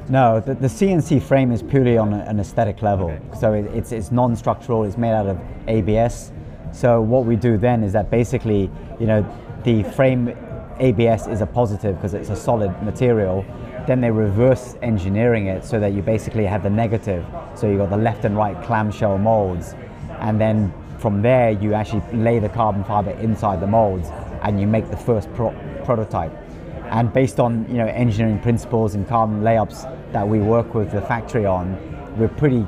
No, 0.09 0.41
the, 0.41 0.55
the 0.55 0.69
CNC 0.69 1.23
frame 1.23 1.51
is 1.51 1.63
purely 1.63 1.99
on 1.99 2.13
an 2.15 2.39
aesthetic 2.39 2.83
level. 2.83 3.11
Okay. 3.11 3.41
So 3.41 3.53
it, 3.55 3.65
it's, 3.67 3.93
it's 3.93 4.13
non-structural, 4.13 4.85
it's 4.85 4.97
made 4.97 5.13
out 5.13 5.27
of 5.27 5.41
ABS. 5.67 6.33
So 6.73 7.01
what 7.01 7.25
we 7.25 7.37
do 7.37 7.57
then 7.57 7.83
is 7.83 7.93
that 7.93 8.11
basically, 8.11 8.71
you 9.01 9.07
know, 9.07 9.23
the 9.67 9.83
frame 9.83 10.29
ABS 10.79 11.27
is 11.27 11.41
a 11.41 11.47
positive 11.47 11.97
because 11.97 12.15
it's 12.15 12.31
a 12.31 12.37
solid 12.37 12.71
material. 12.85 13.45
Then 13.89 14.01
they 14.01 14.13
reverse 14.13 14.77
engineering 14.81 15.49
it 15.49 15.65
so 15.65 15.81
that 15.81 15.93
you 15.93 16.03
basically 16.03 16.47
have 16.47 16.63
the 16.63 16.71
negative. 16.71 17.27
So 17.57 17.69
you've 17.69 17.81
got 17.81 17.91
the 17.91 17.97
left 17.97 18.25
and 18.25 18.37
right 18.37 18.63
clamshell 18.63 19.19
molds. 19.19 19.75
And 20.21 20.41
then 20.41 20.73
from 20.99 21.21
there, 21.21 21.51
you 21.51 21.75
actually 21.75 22.03
lay 22.17 22.39
the 22.39 22.49
carbon 22.49 22.85
fiber 22.85 23.11
inside 23.11 23.61
the 23.61 23.67
molds 23.67 24.09
and 24.43 24.61
you 24.61 24.69
make 24.69 24.89
the 24.89 24.97
first 24.97 25.33
pro 25.35 25.51
prototype. 25.85 26.33
And 26.91 27.13
based 27.13 27.41
on 27.41 27.69
you 27.69 27.79
know 27.79 27.87
engineering 27.87 28.39
principles 28.39 28.95
and 28.95 29.09
carbon 29.09 29.41
layups 29.41 29.83
that 30.13 30.29
we 30.29 30.39
work 30.39 30.75
with 30.75 30.93
the 30.93 31.01
factory 31.01 31.45
on, 31.45 31.77
we're 32.17 32.29
pretty 32.29 32.65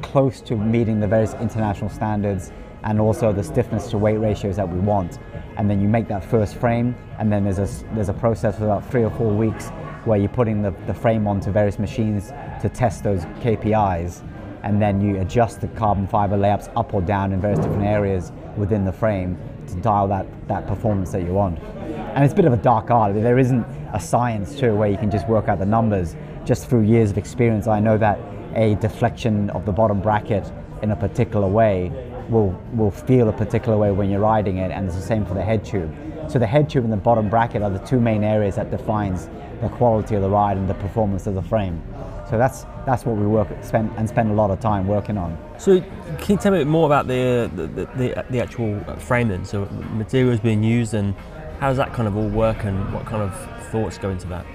close 0.00 0.40
to 0.40 0.56
meeting 0.56 1.00
the 1.00 1.06
various 1.06 1.34
international 1.34 1.90
standards 1.90 2.50
and 2.84 2.98
also 2.98 3.30
the 3.30 3.44
stiffness 3.44 3.90
to 3.90 3.98
weight 3.98 4.16
ratios 4.16 4.56
that 4.56 4.66
we 4.66 4.78
want 4.78 5.18
and 5.56 5.68
then 5.68 5.80
you 5.80 5.88
make 5.88 6.08
that 6.08 6.24
first 6.24 6.56
frame 6.56 6.94
and 7.18 7.32
then 7.32 7.44
there's 7.44 7.58
a, 7.58 7.84
there's 7.94 8.08
a 8.08 8.14
process 8.14 8.58
for 8.58 8.64
about 8.64 8.88
three 8.90 9.04
or 9.04 9.10
four 9.10 9.32
weeks 9.32 9.68
where 10.04 10.18
you're 10.18 10.28
putting 10.28 10.62
the, 10.62 10.70
the 10.86 10.94
frame 10.94 11.26
onto 11.26 11.50
various 11.50 11.78
machines 11.78 12.28
to 12.62 12.70
test 12.72 13.04
those 13.04 13.24
KPIs 13.42 14.22
and 14.62 14.80
then 14.80 15.00
you 15.00 15.20
adjust 15.20 15.60
the 15.60 15.68
carbon 15.68 16.06
fiber 16.06 16.36
layups 16.36 16.70
up 16.76 16.92
or 16.94 17.00
down 17.02 17.32
in 17.32 17.40
various 17.40 17.60
different 17.60 17.84
areas 17.84 18.32
within 18.56 18.84
the 18.84 18.92
frame 18.92 19.38
to 19.66 19.74
dial 19.76 20.08
that, 20.08 20.26
that 20.48 20.66
performance 20.66 21.12
that 21.12 21.22
you 21.22 21.32
want. 21.32 21.58
And 21.60 22.24
it's 22.24 22.32
a 22.32 22.36
bit 22.36 22.44
of 22.44 22.52
a 22.52 22.58
dark 22.58 22.90
art. 22.90 23.14
There 23.14 23.38
isn't 23.38 23.64
a 23.92 24.00
science 24.00 24.54
to 24.56 24.68
it 24.68 24.74
where 24.74 24.90
you 24.90 24.96
can 24.96 25.10
just 25.10 25.28
work 25.28 25.48
out 25.48 25.58
the 25.58 25.66
numbers. 25.66 26.16
Just 26.44 26.68
through 26.68 26.82
years 26.82 27.10
of 27.10 27.18
experience, 27.18 27.66
I 27.66 27.80
know 27.80 27.96
that 27.98 28.18
a 28.54 28.74
deflection 28.76 29.50
of 29.50 29.64
the 29.64 29.72
bottom 29.72 30.00
bracket 30.00 30.50
in 30.82 30.90
a 30.90 30.96
particular 30.96 31.46
way 31.46 31.92
will, 32.30 32.58
will 32.74 32.90
feel 32.90 33.28
a 33.28 33.32
particular 33.32 33.76
way 33.76 33.90
when 33.90 34.10
you're 34.10 34.20
riding 34.20 34.58
it, 34.58 34.70
and 34.70 34.86
it's 34.86 34.96
the 34.96 35.02
same 35.02 35.26
for 35.26 35.34
the 35.34 35.42
head 35.42 35.64
tube. 35.64 35.94
So 36.28 36.38
the 36.38 36.46
head 36.46 36.70
tube 36.70 36.84
and 36.84 36.92
the 36.92 36.96
bottom 36.96 37.28
bracket 37.28 37.62
are 37.62 37.70
the 37.70 37.80
two 37.80 38.00
main 38.00 38.22
areas 38.22 38.54
that 38.56 38.70
defines 38.70 39.28
the 39.60 39.68
quality 39.68 40.14
of 40.14 40.22
the 40.22 40.30
ride 40.30 40.56
and 40.56 40.68
the 40.68 40.74
performance 40.74 41.26
of 41.26 41.34
the 41.34 41.42
frame. 41.42 41.82
So 42.30 42.38
that's 42.38 42.64
that's 42.86 43.04
what 43.04 43.16
we 43.16 43.26
work 43.26 43.48
spend 43.62 43.90
and 43.96 44.08
spend 44.08 44.30
a 44.30 44.34
lot 44.34 44.52
of 44.52 44.60
time 44.60 44.86
working 44.86 45.18
on. 45.18 45.36
So 45.58 45.80
can 45.80 46.26
you 46.28 46.36
tell 46.36 46.52
me 46.52 46.58
a 46.58 46.60
bit 46.60 46.68
more 46.68 46.86
about 46.86 47.08
the 47.08 47.50
the, 47.56 47.66
the, 47.66 48.24
the 48.30 48.40
actual 48.40 48.78
frame 48.98 49.28
then? 49.28 49.44
So 49.44 49.64
materials 49.94 50.38
being 50.38 50.62
used 50.62 50.94
and 50.94 51.14
how 51.58 51.68
does 51.68 51.76
that 51.78 51.92
kind 51.92 52.06
of 52.06 52.16
all 52.16 52.28
work 52.28 52.64
and 52.64 52.94
what 52.94 53.04
kind 53.04 53.22
of 53.22 53.34
thoughts 53.70 53.98
go 53.98 54.10
into 54.10 54.28
that? 54.28 54.46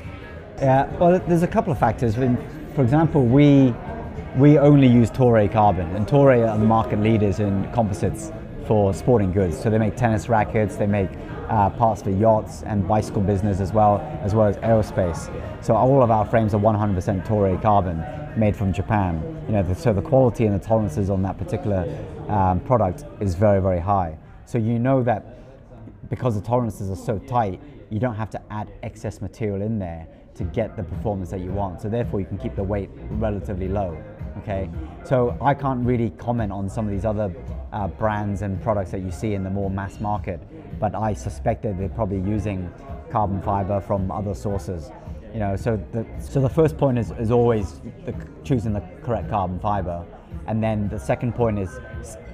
Yeah, 0.58 0.86
well, 0.98 1.20
there's 1.28 1.44
a 1.44 1.48
couple 1.48 1.74
of 1.74 1.78
factors. 1.78 2.16
For 2.16 2.82
example, 2.82 3.26
we 3.26 3.74
we 4.38 4.58
only 4.58 4.88
use 4.88 5.10
Toray 5.10 5.52
carbon, 5.52 5.96
and 5.96 6.08
Toray 6.08 6.48
are 6.48 6.58
the 6.58 6.66
market 6.66 7.00
leaders 7.00 7.40
in 7.40 7.72
composites 7.72 8.32
for 8.68 8.94
sporting 8.94 9.32
goods. 9.32 9.58
So 9.62 9.70
they 9.70 9.78
make 9.78 9.96
tennis 9.96 10.28
rackets, 10.28 10.76
they 10.76 10.88
make 10.88 11.10
uh, 11.50 11.70
parts 11.70 12.02
for 12.02 12.10
yachts 12.10 12.64
and 12.64 12.88
bicycle 12.88 13.22
business 13.22 13.60
as 13.60 13.72
well, 13.72 14.00
as 14.22 14.34
well 14.34 14.48
as 14.48 14.58
aerospace. 14.58 15.32
So 15.64 15.76
all 15.76 16.02
of 16.04 16.12
our 16.12 16.26
frames 16.26 16.54
are 16.54 16.60
100% 16.60 17.26
Toray 17.26 17.62
carbon, 17.62 18.04
made 18.36 18.56
from 18.56 18.74
Japan. 18.74 19.22
You 19.48 19.54
know, 19.54 19.64
the, 19.64 19.76
so 19.76 19.94
the 19.94 20.02
quality 20.02 20.46
and 20.46 20.60
the 20.60 20.66
tolerances 20.66 21.10
on 21.10 21.22
that 21.24 21.38
particular 21.38 21.88
um, 22.28 22.60
product 22.62 23.06
is 23.22 23.36
very, 23.36 23.62
very 23.62 23.80
high. 23.80 24.18
So 24.46 24.58
you 24.58 24.80
know 24.80 25.04
that 25.04 26.10
because 26.10 26.36
the 26.36 26.46
tolerances 26.46 26.90
are 26.90 27.02
so 27.02 27.20
tight, 27.20 27.62
you 27.90 28.00
don't 28.00 28.16
have 28.16 28.30
to 28.32 28.42
add 28.52 28.72
excess 28.84 29.22
material 29.22 29.62
in 29.62 29.80
there 29.80 30.08
to 30.36 30.44
get 30.44 30.76
the 30.76 30.84
performance 30.84 31.32
that 31.32 31.40
you 31.40 31.52
want. 31.52 31.82
So 31.82 31.90
therefore 31.90 32.20
you 32.20 32.26
can 32.26 32.38
keep 32.38 32.56
the 32.56 32.64
weight 32.64 32.90
relatively 33.12 33.68
low. 33.68 33.98
Okay, 34.40 34.70
so 35.06 35.38
I 35.42 35.54
can't 35.54 35.86
really 35.86 36.10
comment 36.12 36.52
on 36.52 36.70
some 36.70 36.86
of 36.86 36.92
these 36.92 37.06
other 37.06 37.34
uh, 37.72 37.88
brands 37.88 38.42
and 38.42 38.62
products 38.62 38.92
that 38.92 39.00
you 39.00 39.10
see 39.10 39.34
in 39.34 39.44
the 39.44 39.50
more 39.50 39.70
mass 39.70 40.02
market, 40.02 40.42
but 40.78 40.94
I 40.94 41.14
suspect 41.14 41.64
that 41.64 41.78
they're 41.78 41.88
probably 41.88 42.20
using 42.20 42.70
carbon 43.10 43.42
fiber 43.42 43.80
from 43.80 44.12
other 44.12 44.34
sources. 44.34 44.92
You 45.34 45.40
know, 45.40 45.56
so 45.56 45.82
the 45.94 46.06
so 46.20 46.42
the 46.42 46.50
first 46.50 46.78
point 46.78 46.98
is, 46.98 47.12
is 47.12 47.32
always 47.32 47.82
the, 48.06 48.14
choosing 48.44 48.74
the 48.74 48.84
correct 49.04 49.30
carbon 49.30 49.60
fiber, 49.60 50.06
and 50.48 50.62
then 50.62 50.90
the 50.90 51.00
second 51.00 51.34
point 51.34 51.58
is 51.58 51.80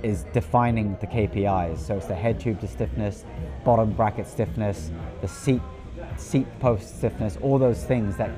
is 0.01 0.25
defining 0.33 0.97
the 1.01 1.07
KPIs. 1.07 1.79
So 1.79 1.97
it's 1.97 2.07
the 2.07 2.15
head 2.15 2.39
tube 2.39 2.59
to 2.61 2.67
stiffness, 2.67 3.25
bottom 3.63 3.93
bracket 3.93 4.27
stiffness, 4.27 4.91
the 5.21 5.27
seat 5.27 5.61
seat 6.21 6.47
post 6.59 6.97
stiffness, 6.97 7.37
all 7.41 7.57
those 7.57 7.83
things 7.83 8.15
that 8.17 8.31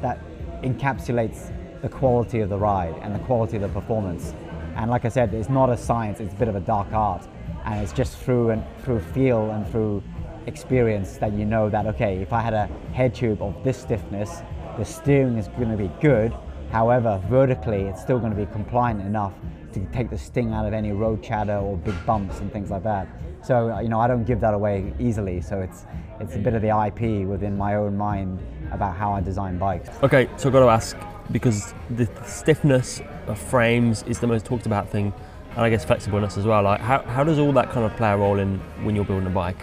that 0.00 0.18
encapsulates 0.62 1.52
the 1.82 1.88
quality 1.88 2.40
of 2.40 2.48
the 2.48 2.56
ride 2.56 2.94
and 3.02 3.14
the 3.14 3.18
quality 3.20 3.56
of 3.56 3.62
the 3.62 3.68
performance. 3.68 4.34
And 4.76 4.90
like 4.90 5.04
I 5.04 5.08
said, 5.08 5.32
it's 5.34 5.48
not 5.48 5.70
a 5.70 5.76
science; 5.76 6.20
it's 6.20 6.32
a 6.32 6.36
bit 6.36 6.48
of 6.48 6.56
a 6.56 6.60
dark 6.60 6.92
art, 6.92 7.26
and 7.64 7.82
it's 7.82 7.92
just 7.92 8.16
through 8.18 8.50
and 8.50 8.64
through 8.82 9.00
feel 9.00 9.50
and 9.50 9.68
through 9.70 10.02
experience 10.46 11.16
that 11.18 11.32
you 11.32 11.44
know 11.44 11.68
that 11.68 11.86
okay, 11.86 12.18
if 12.18 12.32
I 12.32 12.40
had 12.40 12.54
a 12.54 12.66
head 12.92 13.14
tube 13.14 13.42
of 13.42 13.54
this 13.64 13.78
stiffness, 13.78 14.42
the 14.78 14.84
steering 14.84 15.36
is 15.36 15.48
going 15.48 15.70
to 15.70 15.76
be 15.76 15.90
good. 16.00 16.32
However, 16.70 17.22
vertically, 17.28 17.82
it's 17.82 18.00
still 18.00 18.18
going 18.18 18.32
to 18.32 18.36
be 18.36 18.46
compliant 18.52 19.00
enough 19.00 19.32
to 19.72 19.84
take 19.92 20.10
the 20.10 20.18
sting 20.18 20.52
out 20.52 20.66
of 20.66 20.72
any 20.72 20.92
road 20.92 21.22
chatter 21.22 21.56
or 21.56 21.76
big 21.76 21.94
bumps 22.06 22.40
and 22.40 22.52
things 22.52 22.70
like 22.70 22.82
that. 22.82 23.08
So 23.42 23.78
you 23.80 23.88
know, 23.88 24.00
I 24.00 24.08
don't 24.08 24.24
give 24.24 24.40
that 24.40 24.54
away 24.54 24.92
easily. 24.98 25.40
So 25.40 25.60
it's 25.60 25.86
it's 26.20 26.34
a 26.34 26.38
bit 26.38 26.54
of 26.54 26.62
the 26.62 26.68
IP 26.68 27.26
within 27.26 27.56
my 27.56 27.74
own 27.74 27.96
mind 27.96 28.38
about 28.72 28.96
how 28.96 29.12
I 29.12 29.20
design 29.20 29.58
bikes. 29.58 29.90
Okay, 30.02 30.28
so 30.36 30.48
I've 30.48 30.52
got 30.52 30.60
to 30.60 30.70
ask 30.70 30.96
because 31.32 31.74
the 31.90 32.08
stiffness 32.24 33.02
of 33.26 33.38
frames 33.38 34.02
is 34.04 34.20
the 34.20 34.26
most 34.26 34.44
talked 34.44 34.66
about 34.66 34.88
thing, 34.88 35.12
and 35.50 35.60
I 35.60 35.70
guess 35.70 35.84
flexibleness 35.84 36.38
as 36.38 36.44
well. 36.44 36.62
Like, 36.62 36.80
how, 36.80 37.02
how 37.02 37.24
does 37.24 37.38
all 37.38 37.52
that 37.52 37.70
kind 37.70 37.84
of 37.84 37.96
play 37.96 38.10
a 38.10 38.16
role 38.16 38.38
in 38.38 38.58
when 38.84 38.94
you're 38.94 39.04
building 39.04 39.26
a 39.26 39.30
bike? 39.30 39.58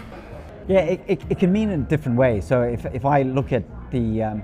Yeah, 0.68 0.80
it, 0.80 1.00
it, 1.06 1.22
it 1.28 1.38
can 1.38 1.52
mean 1.52 1.70
in 1.70 1.84
different 1.84 2.16
ways. 2.16 2.46
So 2.46 2.62
if, 2.62 2.86
if 2.86 3.04
I 3.04 3.22
look 3.22 3.52
at 3.52 3.64
the 3.90 4.22
um, 4.22 4.42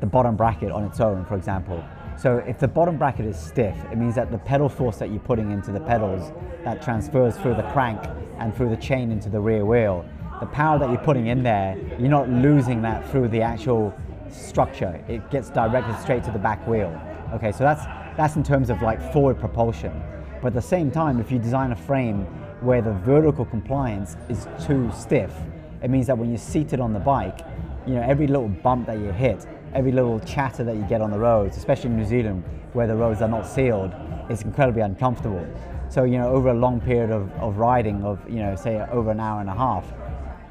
the 0.00 0.06
bottom 0.06 0.34
bracket 0.34 0.70
on 0.70 0.84
its 0.84 1.00
own, 1.00 1.24
for 1.26 1.36
example, 1.36 1.84
so 2.16 2.38
if 2.46 2.58
the 2.58 2.68
bottom 2.68 2.98
bracket 2.98 3.26
is 3.26 3.38
stiff, 3.38 3.76
it 3.90 3.96
means 3.96 4.14
that 4.14 4.30
the 4.30 4.38
pedal 4.38 4.68
force 4.68 4.96
that 4.98 5.10
you're 5.10 5.20
putting 5.20 5.50
into 5.50 5.72
the 5.72 5.80
pedals 5.80 6.32
that 6.64 6.82
transfers 6.82 7.36
through 7.36 7.54
the 7.54 7.62
crank 7.72 8.00
and 8.38 8.54
through 8.54 8.70
the 8.70 8.76
chain 8.76 9.10
into 9.10 9.28
the 9.28 9.40
rear 9.40 9.64
wheel, 9.64 10.04
the 10.40 10.46
power 10.46 10.78
that 10.78 10.88
you're 10.88 10.98
putting 10.98 11.26
in 11.26 11.42
there, 11.42 11.76
you're 11.98 12.08
not 12.08 12.28
losing 12.28 12.82
that 12.82 13.08
through 13.10 13.28
the 13.28 13.42
actual 13.42 13.94
structure. 14.30 15.02
It 15.08 15.30
gets 15.30 15.50
directed 15.50 15.96
straight 16.00 16.24
to 16.24 16.30
the 16.30 16.38
back 16.38 16.66
wheel. 16.66 16.98
Okay, 17.34 17.52
so 17.52 17.64
that's 17.64 17.84
that's 18.16 18.36
in 18.36 18.42
terms 18.42 18.70
of 18.70 18.82
like 18.82 19.00
forward 19.12 19.38
propulsion. 19.38 20.02
But 20.42 20.48
at 20.48 20.54
the 20.54 20.62
same 20.62 20.90
time, 20.90 21.20
if 21.20 21.30
you 21.30 21.38
design 21.38 21.72
a 21.72 21.76
frame 21.76 22.24
where 22.60 22.82
the 22.82 22.92
vertical 22.92 23.44
compliance 23.44 24.16
is 24.28 24.46
too 24.66 24.90
stiff, 24.92 25.32
it 25.82 25.90
means 25.90 26.06
that 26.06 26.16
when 26.16 26.28
you're 26.28 26.38
seated 26.38 26.80
on 26.80 26.92
the 26.92 26.98
bike, 26.98 27.40
you 27.86 27.94
know, 27.94 28.02
every 28.02 28.26
little 28.26 28.48
bump 28.48 28.86
that 28.86 28.98
you 28.98 29.12
hit, 29.12 29.46
every 29.74 29.92
little 29.92 30.20
chatter 30.20 30.64
that 30.64 30.76
you 30.76 30.82
get 30.82 31.00
on 31.00 31.10
the 31.10 31.18
roads, 31.18 31.56
especially 31.56 31.90
in 31.90 31.96
New 31.96 32.04
Zealand 32.04 32.44
where 32.72 32.86
the 32.86 32.94
roads 32.94 33.20
are 33.20 33.28
not 33.28 33.46
sealed, 33.46 33.92
is 34.30 34.42
incredibly 34.42 34.82
uncomfortable. 34.82 35.44
So, 35.88 36.04
you 36.04 36.18
know, 36.18 36.28
over 36.28 36.50
a 36.50 36.54
long 36.54 36.80
period 36.80 37.10
of, 37.10 37.32
of 37.32 37.56
riding 37.56 38.04
of, 38.04 38.20
you 38.28 38.36
know, 38.36 38.54
say 38.54 38.80
over 38.92 39.10
an 39.10 39.18
hour 39.18 39.40
and 39.40 39.50
a 39.50 39.54
half, 39.54 39.92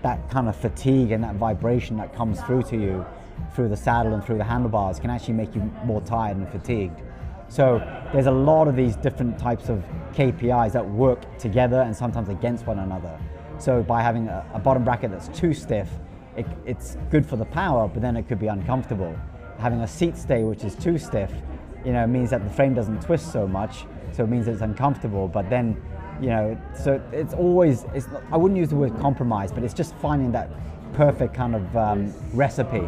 that 0.01 0.29
kind 0.29 0.47
of 0.47 0.55
fatigue 0.55 1.12
and 1.12 1.23
that 1.23 1.35
vibration 1.35 1.97
that 1.97 2.13
comes 2.15 2.39
through 2.41 2.63
to 2.63 2.77
you 2.77 3.05
through 3.53 3.69
the 3.69 3.77
saddle 3.77 4.13
and 4.13 4.23
through 4.23 4.38
the 4.38 4.43
handlebars 4.43 4.99
can 4.99 5.09
actually 5.09 5.33
make 5.33 5.55
you 5.55 5.62
more 5.83 6.01
tired 6.01 6.38
and 6.38 6.47
fatigued. 6.49 7.01
So 7.47 7.79
there's 8.13 8.27
a 8.27 8.31
lot 8.31 8.67
of 8.67 8.75
these 8.75 8.95
different 8.95 9.39
types 9.39 9.69
of 9.69 9.83
KPIs 10.13 10.71
that 10.73 10.88
work 10.88 11.38
together 11.38 11.81
and 11.81 11.95
sometimes 11.95 12.29
against 12.29 12.67
one 12.67 12.79
another. 12.79 13.19
So 13.57 13.81
by 13.81 14.01
having 14.01 14.27
a, 14.27 14.45
a 14.53 14.59
bottom 14.59 14.83
bracket 14.83 15.12
that's 15.12 15.27
too 15.29 15.53
stiff, 15.53 15.89
it, 16.38 16.45
it's 16.65 16.95
good 17.09 17.25
for 17.25 17.35
the 17.35 17.45
power, 17.45 17.88
but 17.88 18.01
then 18.01 18.15
it 18.15 18.27
could 18.27 18.39
be 18.39 18.47
uncomfortable. 18.47 19.15
Having 19.57 19.81
a 19.81 19.88
seat 19.88 20.15
stay 20.15 20.43
which 20.43 20.63
is 20.63 20.75
too 20.75 20.97
stiff, 20.97 21.31
you 21.83 21.91
know, 21.91 22.05
means 22.05 22.29
that 22.29 22.43
the 22.43 22.49
frame 22.49 22.73
doesn't 22.73 23.01
twist 23.01 23.31
so 23.31 23.47
much, 23.47 23.85
so 24.12 24.23
it 24.23 24.27
means 24.27 24.47
it's 24.47 24.62
uncomfortable. 24.62 25.27
But 25.27 25.49
then, 25.49 25.81
you 26.21 26.29
know, 26.29 26.58
so 26.73 27.01
it's 27.12 27.34
always, 27.34 27.86
it's, 27.93 28.08
I 28.32 28.38
wouldn't 28.38 28.58
use 28.58 28.69
the 28.69 28.75
word 28.75 28.97
compromise, 28.99 29.51
but 29.51 29.63
it's 29.63 29.73
just 29.73 29.95
finding 29.95 30.32
that 30.34 30.49
perfect 30.93 31.34
kind 31.34 31.55
of 31.55 31.77
um, 31.77 32.13
recipe 32.34 32.84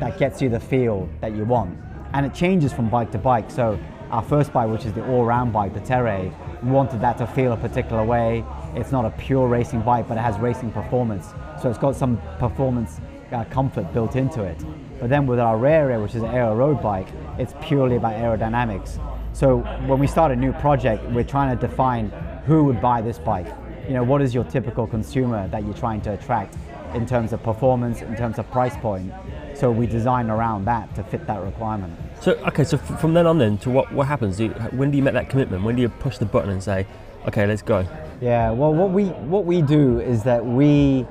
that 0.00 0.18
gets 0.18 0.42
you 0.42 0.48
the 0.48 0.60
feel 0.60 1.08
that 1.20 1.34
you 1.36 1.44
want. 1.44 1.78
And 2.12 2.26
it 2.26 2.34
changes 2.34 2.72
from 2.72 2.90
bike 2.90 3.10
to 3.12 3.18
bike. 3.18 3.50
So 3.50 3.78
our 4.10 4.22
first 4.22 4.52
bike, 4.52 4.68
which 4.68 4.84
is 4.84 4.92
the 4.92 5.06
all-round 5.06 5.52
bike, 5.52 5.74
the 5.74 5.80
Tere, 5.80 6.32
we 6.62 6.70
wanted 6.70 7.00
that 7.00 7.18
to 7.18 7.26
feel 7.26 7.52
a 7.52 7.56
particular 7.56 8.04
way. 8.04 8.44
It's 8.74 8.92
not 8.92 9.04
a 9.04 9.10
pure 9.10 9.48
racing 9.48 9.82
bike, 9.82 10.08
but 10.08 10.18
it 10.18 10.20
has 10.20 10.38
racing 10.38 10.72
performance. 10.72 11.32
So 11.60 11.70
it's 11.70 11.78
got 11.78 11.96
some 11.96 12.20
performance 12.38 13.00
uh, 13.32 13.44
comfort 13.44 13.92
built 13.92 14.16
into 14.16 14.42
it. 14.42 14.62
But 15.00 15.08
then 15.08 15.26
with 15.26 15.38
our 15.38 15.56
Rere 15.56 16.00
which 16.00 16.14
is 16.14 16.22
an 16.22 16.30
aero 16.30 16.54
road 16.54 16.82
bike, 16.82 17.08
it's 17.38 17.54
purely 17.62 17.96
about 17.96 18.14
aerodynamics. 18.14 19.00
So 19.32 19.58
when 19.86 19.98
we 19.98 20.06
start 20.06 20.30
a 20.30 20.36
new 20.36 20.52
project, 20.52 21.04
we're 21.10 21.24
trying 21.24 21.56
to 21.56 21.66
define 21.66 22.12
who 22.46 22.64
would 22.64 22.80
buy 22.80 23.00
this 23.00 23.18
bike. 23.18 23.46
You 23.86 23.94
know, 23.94 24.04
what 24.04 24.22
is 24.22 24.34
your 24.34 24.44
typical 24.44 24.86
consumer 24.86 25.48
that 25.48 25.64
you're 25.64 25.74
trying 25.74 26.00
to 26.02 26.12
attract 26.12 26.56
in 26.94 27.06
terms 27.06 27.32
of 27.32 27.42
performance, 27.42 28.02
in 28.02 28.16
terms 28.16 28.38
of 28.38 28.50
price 28.50 28.76
point. 28.76 29.12
So 29.54 29.70
we 29.70 29.86
design 29.86 30.30
around 30.30 30.64
that 30.66 30.94
to 30.94 31.04
fit 31.04 31.26
that 31.26 31.42
requirement. 31.42 31.98
So 32.20 32.32
okay, 32.46 32.64
so 32.64 32.76
from 32.76 33.14
then 33.14 33.26
on, 33.26 33.38
then 33.38 33.58
to 33.58 33.70
what 33.70 33.92
what 33.92 34.06
happens? 34.06 34.36
Do 34.36 34.44
you, 34.44 34.50
when 34.50 34.90
do 34.90 34.96
you 34.96 35.02
make 35.02 35.14
that 35.14 35.28
commitment? 35.28 35.64
When 35.64 35.76
do 35.76 35.82
you 35.82 35.88
push 35.88 36.18
the 36.18 36.26
button 36.26 36.50
and 36.50 36.62
say, 36.62 36.86
okay, 37.26 37.46
let's 37.46 37.62
go? 37.62 37.86
Yeah, 38.20 38.50
well, 38.50 38.72
what 38.72 38.90
we 38.90 39.06
what 39.06 39.44
we 39.44 39.62
do 39.62 40.00
is 40.00 40.22
that 40.24 40.44
we 40.44 41.06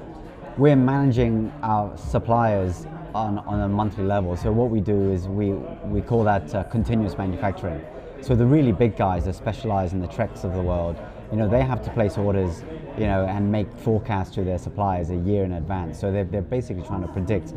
we're 0.58 0.76
managing 0.76 1.52
our 1.62 1.96
suppliers 1.98 2.86
on, 3.16 3.40
on 3.40 3.62
a 3.62 3.68
monthly 3.68 4.04
level. 4.04 4.36
So 4.36 4.52
what 4.52 4.70
we 4.70 4.80
do 4.80 5.12
is 5.12 5.28
we 5.28 5.52
we 5.52 6.02
call 6.02 6.24
that 6.26 6.54
uh, 6.54 6.64
continuous 6.64 7.18
manufacturing. 7.18 7.84
So 8.22 8.36
the 8.36 8.46
really 8.46 8.72
big 8.72 8.96
guys 8.96 9.26
that 9.26 9.36
specialize 9.36 9.94
in 9.94 10.00
the 10.00 10.08
Treks 10.08 10.44
of 10.44 10.54
the 10.54 10.62
world, 10.62 10.96
you 11.32 11.38
know, 11.38 11.48
they 11.48 11.62
have 11.62 11.82
to 11.84 11.90
place 11.92 12.18
orders, 12.18 12.64
you 12.98 13.06
know, 13.06 13.26
and 13.26 13.50
make 13.50 13.72
forecasts 13.78 14.36
to 14.36 14.44
their 14.44 14.58
suppliers 14.58 15.10
a 15.10 15.16
year 15.16 15.46
in 15.46 15.54
advance. 15.54 16.00
So 16.00 16.12
they're, 16.12 16.26
they're 16.26 16.42
basically 16.42 16.84
trying 16.84 17.02
to 17.02 17.08
predict 17.08 17.54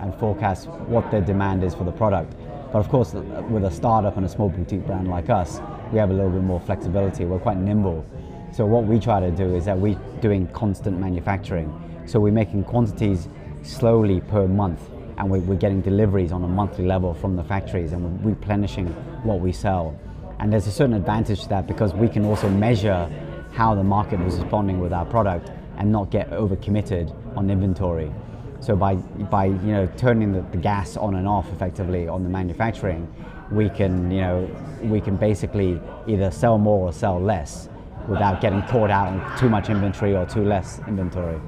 and 0.00 0.14
forecast 0.14 0.68
what 0.68 1.10
their 1.10 1.20
demand 1.20 1.62
is 1.62 1.74
for 1.74 1.84
the 1.84 1.92
product. 1.92 2.34
But 2.72 2.78
of 2.78 2.88
course, 2.88 3.12
with 3.12 3.64
a 3.64 3.70
startup 3.70 4.16
and 4.16 4.24
a 4.24 4.28
small 4.28 4.48
boutique 4.48 4.86
brand 4.86 5.08
like 5.08 5.28
us, 5.30 5.60
we 5.92 5.98
have 5.98 6.10
a 6.10 6.12
little 6.12 6.30
bit 6.30 6.42
more 6.42 6.60
flexibility. 6.60 7.24
We're 7.24 7.38
quite 7.38 7.58
nimble. 7.58 8.04
So 8.52 8.64
what 8.64 8.84
we 8.84 8.98
try 8.98 9.20
to 9.20 9.30
do 9.30 9.54
is 9.54 9.66
that 9.66 9.78
we're 9.78 9.98
doing 10.20 10.46
constant 10.48 10.98
manufacturing. 10.98 11.72
So 12.06 12.20
we're 12.20 12.32
making 12.32 12.64
quantities 12.64 13.28
slowly 13.62 14.20
per 14.22 14.46
month 14.46 14.80
and 15.18 15.30
we're, 15.30 15.56
getting 15.56 15.80
deliveries 15.80 16.30
on 16.30 16.44
a 16.44 16.48
monthly 16.48 16.86
level 16.86 17.12
from 17.12 17.36
the 17.36 17.42
factories 17.42 17.92
and 17.92 18.22
we're 18.22 18.30
replenishing 18.30 18.86
what 19.24 19.40
we 19.40 19.52
sell. 19.52 19.98
And 20.40 20.52
there's 20.52 20.66
a 20.66 20.72
certain 20.72 20.94
advantage 20.94 21.42
to 21.42 21.48
that 21.48 21.66
because 21.66 21.94
we 21.94 22.08
can 22.08 22.24
also 22.24 22.48
measure 22.48 23.10
how 23.52 23.74
the 23.74 23.82
market 23.82 24.20
is 24.20 24.36
responding 24.36 24.80
with 24.80 24.92
our 24.92 25.04
product 25.04 25.50
and 25.78 25.90
not 25.90 26.10
get 26.10 26.30
overcommitted 26.30 27.14
on 27.36 27.50
inventory. 27.50 28.12
So 28.60 28.76
by, 28.76 28.96
by 28.96 29.46
you 29.46 29.72
know, 29.72 29.88
turning 29.96 30.32
the, 30.32 30.42
the 30.50 30.56
gas 30.56 30.96
on 30.96 31.14
and 31.14 31.26
off 31.26 31.50
effectively 31.52 32.08
on 32.08 32.22
the 32.24 32.28
manufacturing, 32.28 33.12
we 33.50 33.68
can, 33.68 34.10
you 34.10 34.20
know, 34.20 34.50
we 34.82 35.00
can 35.00 35.16
basically 35.16 35.80
either 36.06 36.30
sell 36.30 36.58
more 36.58 36.88
or 36.88 36.92
sell 36.92 37.20
less 37.20 37.68
without 38.08 38.40
getting 38.40 38.62
caught 38.62 38.90
out 38.90 39.12
in 39.12 39.38
too 39.38 39.48
much 39.48 39.68
inventory 39.68 40.14
or 40.14 40.26
too 40.26 40.44
less 40.44 40.80
inventory. 40.86 41.40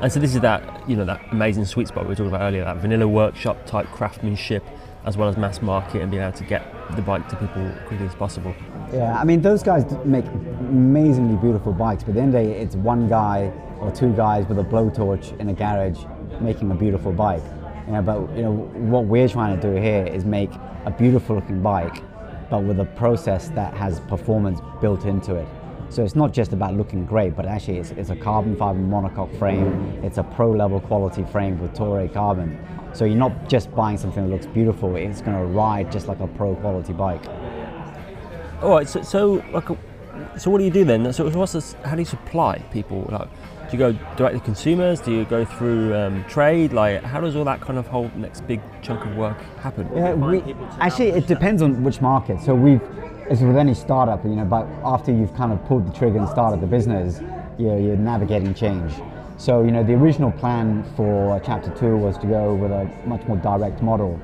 And 0.00 0.12
so 0.12 0.20
this 0.20 0.34
is 0.34 0.42
that 0.42 0.88
you 0.88 0.94
know 0.94 1.06
that 1.06 1.22
amazing 1.32 1.64
sweet 1.64 1.88
spot 1.88 2.04
we 2.04 2.10
were 2.10 2.14
talking 2.14 2.28
about 2.28 2.42
earlier, 2.42 2.64
that 2.64 2.76
vanilla 2.76 3.08
workshop 3.08 3.64
type 3.64 3.86
craftsmanship, 3.86 4.62
as 5.06 5.16
well 5.16 5.28
as 5.28 5.36
mass 5.36 5.62
market, 5.62 6.02
and 6.02 6.10
being 6.10 6.22
able 6.22 6.36
to 6.36 6.44
get 6.44 6.62
the 6.96 7.02
bike 7.02 7.28
to 7.28 7.36
people 7.36 7.72
quickly 7.86 8.06
as 8.06 8.14
possible. 8.14 8.54
Yeah, 8.92 9.18
I 9.18 9.24
mean 9.24 9.40
those 9.40 9.62
guys 9.62 9.84
make 10.04 10.26
amazingly 10.26 11.36
beautiful 11.36 11.72
bikes, 11.72 12.02
but 12.02 12.10
at 12.10 12.14
the 12.16 12.20
end 12.20 12.34
of 12.34 12.42
the 12.42 12.48
day, 12.48 12.60
it's 12.60 12.76
one 12.76 13.08
guy 13.08 13.52
or 13.80 13.90
two 13.90 14.12
guys 14.14 14.46
with 14.46 14.58
a 14.58 14.64
blowtorch 14.64 15.38
in 15.40 15.48
a 15.48 15.52
garage 15.52 15.98
making 16.40 16.70
a 16.70 16.74
beautiful 16.74 17.12
bike. 17.12 17.42
You 17.86 17.92
know, 17.92 18.02
but 18.02 18.36
you 18.36 18.42
know 18.42 18.52
what 18.52 19.04
we're 19.04 19.28
trying 19.28 19.58
to 19.58 19.62
do 19.62 19.80
here 19.80 20.06
is 20.06 20.24
make 20.24 20.50
a 20.84 20.90
beautiful 20.90 21.36
looking 21.36 21.62
bike, 21.62 22.02
but 22.50 22.64
with 22.64 22.80
a 22.80 22.84
process 22.84 23.48
that 23.50 23.74
has 23.74 24.00
performance 24.00 24.60
built 24.80 25.04
into 25.04 25.36
it. 25.36 25.46
So 25.88 26.02
it's 26.02 26.16
not 26.16 26.32
just 26.32 26.52
about 26.52 26.74
looking 26.74 27.06
great, 27.06 27.36
but 27.36 27.46
actually 27.46 27.78
it's, 27.78 27.90
it's 27.92 28.10
a 28.10 28.16
carbon 28.16 28.56
fiber 28.56 28.78
monocoque 28.78 29.38
frame. 29.38 30.00
It's 30.02 30.18
a 30.18 30.22
pro 30.22 30.50
level 30.50 30.80
quality 30.80 31.24
frame 31.24 31.58
with 31.60 31.74
Toray 31.74 32.12
carbon. 32.12 32.58
So 32.92 33.04
you're 33.04 33.16
not 33.16 33.48
just 33.48 33.74
buying 33.74 33.98
something 33.98 34.24
that 34.24 34.30
looks 34.30 34.46
beautiful, 34.46 34.96
it's 34.96 35.20
going 35.20 35.36
to 35.36 35.44
ride 35.44 35.92
just 35.92 36.08
like 36.08 36.20
a 36.20 36.26
pro 36.26 36.54
quality 36.56 36.92
bike. 36.92 37.22
All 38.62 38.70
right, 38.70 38.88
so, 38.88 39.02
so 39.02 39.44
like, 39.52 39.68
so 40.38 40.50
what 40.50 40.58
do 40.58 40.64
you 40.64 40.70
do 40.70 40.84
then? 40.84 41.12
So 41.12 41.28
what's 41.30 41.52
this, 41.52 41.74
how 41.84 41.94
do 41.94 42.00
you 42.00 42.06
supply 42.06 42.58
people? 42.72 43.06
Like, 43.10 43.28
do 43.70 43.76
you 43.76 43.78
go 43.78 43.92
direct 44.16 44.36
to 44.36 44.40
consumers? 44.40 45.00
Do 45.00 45.12
you 45.12 45.24
go 45.24 45.44
through 45.44 45.94
um, 45.94 46.24
trade? 46.24 46.72
Like, 46.72 47.02
how 47.02 47.20
does 47.20 47.36
all 47.36 47.44
that 47.44 47.60
kind 47.60 47.78
of 47.78 47.86
whole 47.86 48.10
next 48.16 48.46
big 48.46 48.60
chunk 48.80 49.04
of 49.04 49.16
work 49.16 49.38
happen? 49.60 49.90
Yeah, 49.94 50.14
we, 50.14 50.54
actually, 50.80 51.08
it 51.10 51.26
depends 51.26 51.62
on 51.62 51.82
which 51.82 52.00
market. 52.00 52.40
So 52.40 52.54
we've, 52.54 52.80
as 53.28 53.42
with 53.42 53.56
any 53.56 53.74
startup, 53.74 54.24
you 54.24 54.36
know, 54.36 54.44
but 54.44 54.66
after 54.84 55.12
you've 55.12 55.34
kind 55.34 55.52
of 55.52 55.64
pulled 55.66 55.86
the 55.86 55.96
trigger 55.96 56.18
and 56.18 56.28
started 56.28 56.60
the 56.60 56.66
business, 56.66 57.20
you're, 57.58 57.78
you're 57.78 57.96
navigating 57.96 58.54
change. 58.54 58.92
So, 59.36 59.64
you 59.64 59.70
know, 59.70 59.82
the 59.82 59.94
original 59.94 60.30
plan 60.32 60.84
for 60.96 61.40
Chapter 61.44 61.70
2 61.76 61.96
was 61.96 62.16
to 62.18 62.26
go 62.26 62.54
with 62.54 62.70
a 62.70 62.90
much 63.04 63.26
more 63.26 63.36
direct 63.36 63.82
model. 63.82 64.20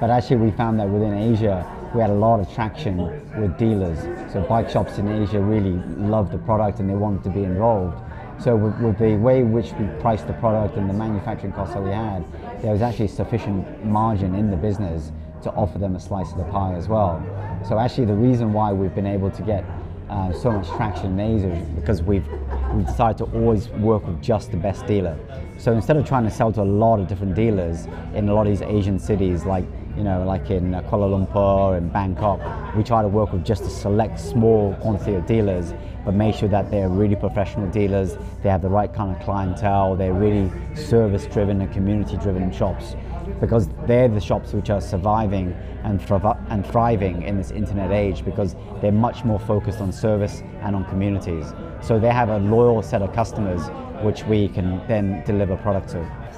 But 0.00 0.10
actually, 0.10 0.36
we 0.36 0.50
found 0.52 0.80
that 0.80 0.88
within 0.88 1.14
Asia, 1.14 1.66
we 1.94 2.00
had 2.00 2.10
a 2.10 2.14
lot 2.14 2.40
of 2.40 2.52
traction 2.52 2.96
with 3.40 3.58
dealers. 3.58 3.98
So, 4.32 4.40
bike 4.42 4.70
shops 4.70 4.98
in 4.98 5.08
Asia 5.08 5.40
really 5.40 5.72
loved 5.96 6.32
the 6.32 6.38
product 6.38 6.80
and 6.80 6.88
they 6.88 6.94
wanted 6.94 7.24
to 7.24 7.30
be 7.30 7.44
involved. 7.44 7.98
So 8.40 8.54
with, 8.54 8.78
with, 8.78 8.98
the 8.98 9.16
way 9.16 9.40
in 9.40 9.50
which 9.50 9.72
we 9.72 9.86
priced 10.00 10.28
the 10.28 10.32
product 10.34 10.76
and 10.76 10.88
the 10.88 10.94
manufacturing 10.94 11.52
costs 11.52 11.74
that 11.74 11.82
we 11.82 11.90
had, 11.90 12.24
there 12.62 12.70
was 12.70 12.82
actually 12.82 13.08
sufficient 13.08 13.84
margin 13.84 14.36
in 14.36 14.48
the 14.48 14.56
business 14.56 15.10
to 15.42 15.50
offer 15.50 15.78
them 15.78 15.96
a 15.96 16.00
slice 16.00 16.30
of 16.30 16.38
the 16.38 16.44
pie 16.44 16.74
as 16.74 16.86
well. 16.86 17.20
So 17.66 17.78
actually 17.78 18.06
the 18.06 18.14
reason 18.14 18.52
why 18.52 18.72
we've 18.72 18.94
been 18.94 19.06
able 19.06 19.30
to 19.30 19.42
get 19.42 19.64
uh, 20.08 20.32
so 20.32 20.50
much 20.52 20.68
traction 20.68 21.18
in 21.18 21.20
Asia 21.20 21.52
is 21.52 21.68
because 21.70 22.02
we've, 22.02 22.26
we've 22.72 22.86
decided 22.86 23.18
to 23.18 23.24
always 23.36 23.68
work 23.68 24.06
with 24.06 24.22
just 24.22 24.50
the 24.50 24.56
best 24.56 24.86
dealer. 24.86 25.18
So 25.58 25.72
instead 25.72 25.96
of 25.96 26.06
trying 26.06 26.24
to 26.24 26.30
sell 26.30 26.52
to 26.52 26.62
a 26.62 26.62
lot 26.62 26.98
of 27.00 27.08
different 27.08 27.34
dealers 27.34 27.86
in 28.14 28.28
a 28.28 28.34
lot 28.34 28.46
of 28.46 28.52
these 28.52 28.62
Asian 28.62 28.98
cities 28.98 29.44
like 29.44 29.64
you 29.98 30.04
know, 30.04 30.24
like 30.24 30.48
in 30.48 30.72
uh, 30.72 30.80
Kuala 30.82 31.26
Lumpur 31.26 31.76
and 31.76 31.92
Bangkok, 31.92 32.40
we 32.76 32.84
try 32.84 33.02
to 33.02 33.08
work 33.08 33.32
with 33.32 33.44
just 33.44 33.62
a 33.64 33.68
select 33.68 34.20
small 34.20 34.74
quantity 34.76 35.14
of 35.14 35.26
dealers, 35.26 35.74
but 36.04 36.14
make 36.14 36.36
sure 36.36 36.48
that 36.48 36.70
they're 36.70 36.88
really 36.88 37.16
professional 37.16 37.68
dealers, 37.72 38.16
they 38.44 38.48
have 38.48 38.62
the 38.62 38.68
right 38.68 38.94
kind 38.94 39.14
of 39.14 39.20
clientele, 39.20 39.96
they're 39.96 40.12
really 40.12 40.52
service 40.76 41.26
driven 41.26 41.60
and 41.60 41.72
community 41.72 42.16
driven 42.16 42.52
shops 42.52 42.94
because 43.40 43.68
they're 43.86 44.08
the 44.08 44.20
shops 44.20 44.52
which 44.52 44.70
are 44.70 44.80
surviving 44.80 45.52
and, 45.84 46.00
and 46.48 46.66
thriving 46.66 47.22
in 47.22 47.36
this 47.36 47.50
internet 47.50 47.90
age 47.90 48.24
because 48.24 48.56
they're 48.80 48.92
much 48.92 49.24
more 49.24 49.38
focused 49.38 49.80
on 49.80 49.92
service 49.92 50.42
and 50.60 50.74
on 50.74 50.84
communities. 50.86 51.52
So 51.80 51.98
they 51.98 52.10
have 52.10 52.28
a 52.28 52.38
loyal 52.38 52.82
set 52.82 53.02
of 53.02 53.12
customers 53.12 53.62
which 54.02 54.24
we 54.24 54.48
can 54.48 54.86
then 54.88 55.22
deliver 55.24 55.56
product 55.56 55.90
to. 55.90 56.28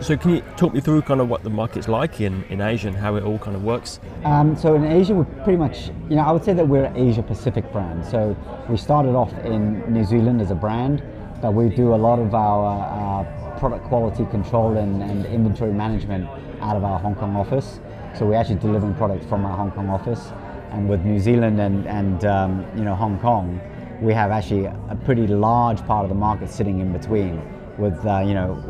So 0.00 0.16
can 0.16 0.32
you 0.32 0.40
talk 0.56 0.74
me 0.74 0.80
through 0.80 1.02
kind 1.02 1.20
of 1.20 1.28
what 1.28 1.44
the 1.44 1.50
market's 1.50 1.86
like 1.86 2.20
in, 2.20 2.42
in 2.44 2.60
Asia 2.60 2.88
and 2.88 2.96
how 2.96 3.14
it 3.14 3.22
all 3.22 3.38
kind 3.38 3.54
of 3.54 3.62
works? 3.62 4.00
Um, 4.24 4.56
so 4.56 4.74
in 4.74 4.84
Asia, 4.84 5.14
we're 5.14 5.24
pretty 5.44 5.58
much, 5.58 5.90
you 6.08 6.16
know, 6.16 6.22
I 6.22 6.32
would 6.32 6.44
say 6.44 6.54
that 6.54 6.66
we're 6.66 6.84
an 6.84 6.96
Asia 6.96 7.22
Pacific 7.22 7.70
brand. 7.70 8.04
So 8.04 8.36
we 8.68 8.76
started 8.76 9.14
off 9.14 9.32
in 9.44 9.80
New 9.92 10.04
Zealand 10.04 10.40
as 10.40 10.50
a 10.50 10.56
brand, 10.56 11.04
but 11.40 11.54
we 11.54 11.68
do 11.68 11.94
a 11.94 11.96
lot 11.96 12.18
of 12.18 12.34
our 12.34 13.24
uh, 13.24 13.41
product 13.62 13.84
quality 13.84 14.24
control 14.24 14.76
and, 14.76 15.00
and 15.04 15.24
inventory 15.26 15.72
management 15.72 16.28
out 16.60 16.76
of 16.76 16.82
our 16.82 16.98
Hong 16.98 17.14
Kong 17.14 17.36
office. 17.36 17.78
So 18.12 18.26
we're 18.26 18.34
actually 18.34 18.56
delivering 18.58 18.92
products 18.94 19.24
from 19.26 19.44
our 19.44 19.56
Hong 19.56 19.70
Kong 19.70 19.88
office. 19.88 20.32
And 20.72 20.88
with 20.88 21.04
New 21.04 21.20
Zealand 21.20 21.60
and, 21.60 21.86
and 21.86 22.24
um, 22.24 22.66
you 22.76 22.82
know, 22.82 22.96
Hong 22.96 23.20
Kong, 23.20 23.60
we 24.00 24.14
have 24.14 24.32
actually 24.32 24.64
a 24.64 24.98
pretty 25.04 25.28
large 25.28 25.78
part 25.86 26.02
of 26.04 26.08
the 26.08 26.16
market 26.16 26.50
sitting 26.50 26.80
in 26.80 26.92
between 26.92 27.40
with 27.78 28.04
uh, 28.04 28.18
you 28.26 28.34
know 28.34 28.60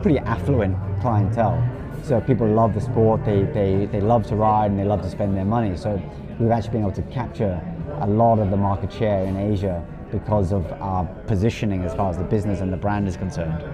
pretty 0.00 0.18
affluent 0.20 0.74
clientele. 1.02 1.62
So 2.02 2.18
people 2.18 2.46
love 2.46 2.72
the 2.72 2.80
sport, 2.80 3.26
they, 3.26 3.42
they, 3.42 3.84
they 3.92 4.00
love 4.00 4.26
to 4.28 4.34
ride 4.34 4.70
and 4.70 4.80
they 4.80 4.84
love 4.84 5.02
to 5.02 5.10
spend 5.10 5.36
their 5.36 5.44
money. 5.44 5.76
So 5.76 6.00
we've 6.40 6.50
actually 6.50 6.72
been 6.72 6.82
able 6.84 6.92
to 6.92 7.02
capture 7.02 7.60
a 8.00 8.06
lot 8.06 8.38
of 8.38 8.48
the 8.50 8.56
market 8.56 8.90
share 8.90 9.24
in 9.24 9.36
Asia 9.36 9.86
because 10.10 10.52
of 10.52 10.70
our 10.80 11.04
positioning 11.26 11.82
as 11.82 11.94
far 11.94 12.10
as 12.10 12.18
the 12.18 12.24
business 12.24 12.60
and 12.60 12.72
the 12.72 12.76
brand 12.76 13.08
is 13.08 13.16
concerned. 13.16 13.64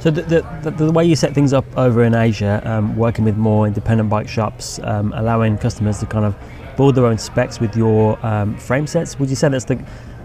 So 0.00 0.10
the, 0.10 0.22
the, 0.62 0.70
the, 0.70 0.92
way 0.92 1.04
you 1.04 1.16
set 1.16 1.34
things 1.34 1.52
up 1.52 1.64
over 1.76 2.04
in 2.04 2.14
Asia, 2.14 2.62
um, 2.64 2.94
working 2.96 3.24
with 3.24 3.36
more 3.36 3.66
independent 3.66 4.10
bike 4.10 4.28
shops, 4.28 4.78
um, 4.80 5.12
allowing 5.14 5.56
customers 5.56 5.98
to 6.00 6.06
kind 6.06 6.24
of 6.24 6.36
build 6.76 6.94
their 6.94 7.06
own 7.06 7.18
specs 7.18 7.60
with 7.60 7.76
your 7.76 8.18
um, 8.26 8.56
frame 8.58 8.86
sets, 8.86 9.18
would 9.18 9.30
you 9.30 9.36
say 9.36 9.48
that's 9.48 9.64
the, 9.64 9.82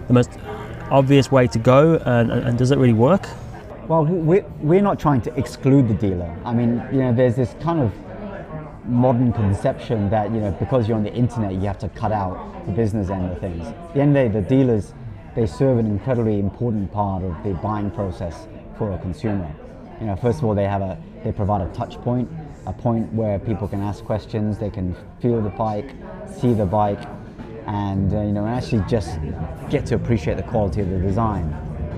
the 0.08 0.14
most 0.14 0.32
obvious 0.92 1.32
way 1.32 1.48
to 1.48 1.60
go 1.60 1.96
and, 2.06 2.32
and, 2.32 2.48
and 2.48 2.58
does 2.58 2.72
it 2.72 2.78
really 2.78 2.94
work? 2.94 3.28
Well, 3.88 4.06
we're, 4.06 4.46
we're 4.60 4.82
not 4.82 5.00
trying 5.00 5.22
to 5.22 5.36
exclude 5.36 5.88
the 5.88 5.94
dealer. 5.94 6.38
I 6.46 6.54
mean, 6.54 6.84
you 6.92 7.00
know, 7.00 7.14
there's 7.14 7.36
this 7.36 7.56
kind 7.62 7.80
of 7.80 7.92
modern 8.86 9.32
conception 9.34 10.10
that, 10.10 10.32
you 10.32 10.40
know, 10.40 10.52
because 10.52 10.88
you're 10.88 10.98
on 10.98 11.04
the 11.04 11.14
internet, 11.14 11.54
you 11.54 11.62
have 11.62 11.80
to 11.80 11.90
cut 11.90 12.12
out 12.12 12.66
the 12.66 12.72
business 12.72 13.10
end 13.10 13.32
of 13.32 13.40
things. 13.40 13.66
At 13.66 13.94
the 13.94 14.02
end 14.02 14.18
of 14.18 14.32
the 14.34 14.42
day, 14.42 14.42
the 14.42 14.48
dealers, 14.48 14.94
they 15.36 15.46
serve 15.46 15.78
an 15.78 15.86
incredibly 15.86 16.40
important 16.40 16.92
part 16.92 17.24
of 17.24 17.36
the 17.44 17.54
buying 17.56 17.92
process 17.92 18.48
for 18.78 18.92
a 18.92 18.98
consumer. 18.98 19.52
You 20.00 20.08
know, 20.08 20.16
first 20.16 20.40
of 20.40 20.46
all, 20.46 20.56
they 20.56 20.66
have 20.66 20.82
a, 20.82 20.98
they 21.24 21.32
provide 21.32 21.62
a 21.62 21.72
touch 21.74 21.96
point, 22.02 22.30
a 22.66 22.74
point 22.74 23.12
where 23.14 23.40
people 23.40 23.68
can 23.68 23.82
ask 23.82 24.04
questions, 24.04 24.58
they 24.58 24.70
can 24.70 24.96
feel 25.22 25.42
the 25.42 25.50
bike, 25.50 25.92
see 26.40 26.54
the 26.54 26.66
bike, 26.66 27.02
and 27.68 28.14
uh, 28.14 28.22
you 28.22 28.32
know, 28.32 28.48
actually 28.48 28.84
just 28.88 29.20
get 29.70 29.86
to 29.86 29.96
appreciate 29.96 30.38
the 30.38 30.44
quality 30.44 30.82
of 30.82 30.90
the 30.90 31.00
design. 31.00 31.54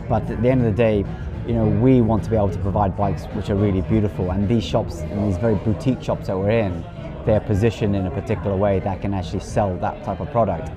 But 0.10 0.30
at 0.30 0.42
the 0.42 0.50
end 0.50 0.66
of 0.66 0.76
the 0.76 0.78
day, 0.78 1.06
you 1.48 1.54
know, 1.54 1.66
we 1.66 2.02
want 2.02 2.24
to 2.26 2.30
be 2.30 2.36
able 2.36 2.50
to 2.50 2.60
provide 2.60 2.98
bikes 2.98 3.24
which 3.28 3.50
are 3.50 3.56
really 3.56 3.82
beautiful. 3.82 4.32
And 4.32 4.48
these 4.48 4.64
shops, 4.64 5.00
and 5.00 5.28
these 5.28 5.38
very 5.38 5.56
boutique 5.56 6.04
shops 6.04 6.28
that 6.28 6.38
we're 6.38 6.50
in, 6.50 6.84
they're 7.26 7.40
positioned 7.40 7.96
in 7.96 8.08
a 8.08 8.12
particular 8.12 8.56
way 8.56 8.80
that 8.80 9.02
can 9.02 9.14
actually 9.14 9.40
sell 9.40 9.78
that 9.78 10.04
type 10.04 10.20
of 10.20 10.30
product. 10.32 10.70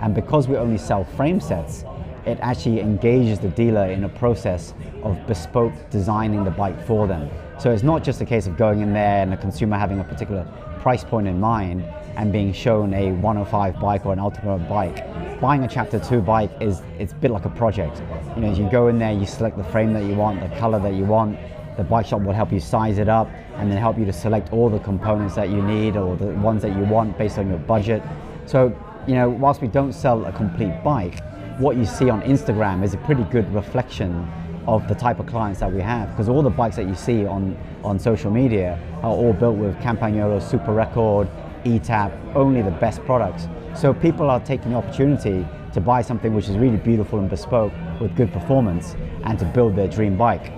And 0.00 0.14
because 0.14 0.48
we 0.48 0.56
only 0.56 0.78
sell 0.78 1.04
frame 1.04 1.40
sets, 1.40 1.84
it 2.26 2.38
actually 2.40 2.80
engages 2.80 3.38
the 3.38 3.48
dealer 3.48 3.86
in 3.86 4.04
a 4.04 4.08
process 4.08 4.74
of 5.02 5.18
bespoke 5.26 5.72
designing 5.90 6.44
the 6.44 6.50
bike 6.50 6.80
for 6.86 7.06
them. 7.06 7.28
So 7.58 7.70
it's 7.70 7.82
not 7.82 8.04
just 8.04 8.20
a 8.20 8.24
case 8.24 8.46
of 8.46 8.56
going 8.56 8.80
in 8.80 8.92
there 8.92 9.22
and 9.22 9.32
the 9.32 9.36
consumer 9.36 9.76
having 9.76 10.00
a 10.00 10.04
particular 10.04 10.46
price 10.80 11.04
point 11.04 11.28
in 11.28 11.38
mind 11.38 11.84
and 12.16 12.32
being 12.32 12.52
shown 12.52 12.92
a 12.94 13.12
105 13.12 13.80
bike 13.80 14.04
or 14.04 14.12
an 14.12 14.18
Ultegra 14.18 14.68
bike. 14.68 15.40
Buying 15.40 15.64
a 15.64 15.68
Chapter 15.68 15.98
2 15.98 16.20
bike 16.20 16.50
is 16.60 16.82
it's 16.98 17.12
a 17.12 17.16
bit 17.16 17.30
like 17.30 17.44
a 17.44 17.50
project. 17.50 18.02
You 18.36 18.42
know, 18.42 18.52
you 18.52 18.68
go 18.70 18.88
in 18.88 18.98
there, 18.98 19.12
you 19.12 19.26
select 19.26 19.56
the 19.56 19.64
frame 19.64 19.92
that 19.94 20.04
you 20.04 20.14
want, 20.14 20.40
the 20.40 20.54
color 20.58 20.78
that 20.80 20.94
you 20.94 21.04
want, 21.04 21.38
the 21.76 21.84
bike 21.84 22.06
shop 22.06 22.22
will 22.22 22.32
help 22.32 22.52
you 22.52 22.60
size 22.60 22.98
it 22.98 23.08
up 23.08 23.28
and 23.56 23.70
then 23.70 23.78
help 23.78 23.98
you 23.98 24.04
to 24.04 24.12
select 24.12 24.52
all 24.52 24.68
the 24.68 24.78
components 24.80 25.34
that 25.34 25.48
you 25.48 25.62
need 25.62 25.96
or 25.96 26.16
the 26.16 26.26
ones 26.26 26.62
that 26.62 26.76
you 26.76 26.84
want 26.84 27.16
based 27.16 27.38
on 27.38 27.48
your 27.48 27.58
budget. 27.60 28.02
So, 28.46 28.76
you 29.06 29.14
know, 29.14 29.30
whilst 29.30 29.62
we 29.62 29.68
don't 29.68 29.92
sell 29.92 30.24
a 30.26 30.32
complete 30.32 30.82
bike, 30.84 31.18
what 31.58 31.76
you 31.76 31.84
see 31.84 32.08
on 32.10 32.22
Instagram 32.22 32.82
is 32.82 32.94
a 32.94 32.98
pretty 32.98 33.24
good 33.24 33.52
reflection 33.54 34.30
of 34.66 34.86
the 34.88 34.94
type 34.94 35.18
of 35.18 35.26
clients 35.26 35.60
that 35.60 35.72
we 35.72 35.80
have 35.80 36.08
because 36.10 36.28
all 36.28 36.42
the 36.42 36.50
bikes 36.50 36.76
that 36.76 36.86
you 36.86 36.94
see 36.94 37.26
on, 37.26 37.56
on 37.82 37.98
social 37.98 38.30
media 38.30 38.78
are 39.02 39.10
all 39.10 39.32
built 39.32 39.56
with 39.56 39.76
Campagnolo 39.78 40.40
Super 40.40 40.72
Record, 40.72 41.28
ETAP, 41.64 42.34
only 42.34 42.62
the 42.62 42.70
best 42.70 43.04
products. 43.04 43.48
So 43.74 43.92
people 43.92 44.30
are 44.30 44.40
taking 44.40 44.72
the 44.72 44.76
opportunity 44.78 45.46
to 45.72 45.80
buy 45.80 46.02
something 46.02 46.34
which 46.34 46.48
is 46.48 46.56
really 46.56 46.76
beautiful 46.76 47.18
and 47.18 47.28
bespoke 47.28 47.72
with 48.00 48.14
good 48.16 48.32
performance 48.32 48.94
and 49.24 49.38
to 49.38 49.44
build 49.46 49.74
their 49.74 49.88
dream 49.88 50.16
bike. 50.16 50.52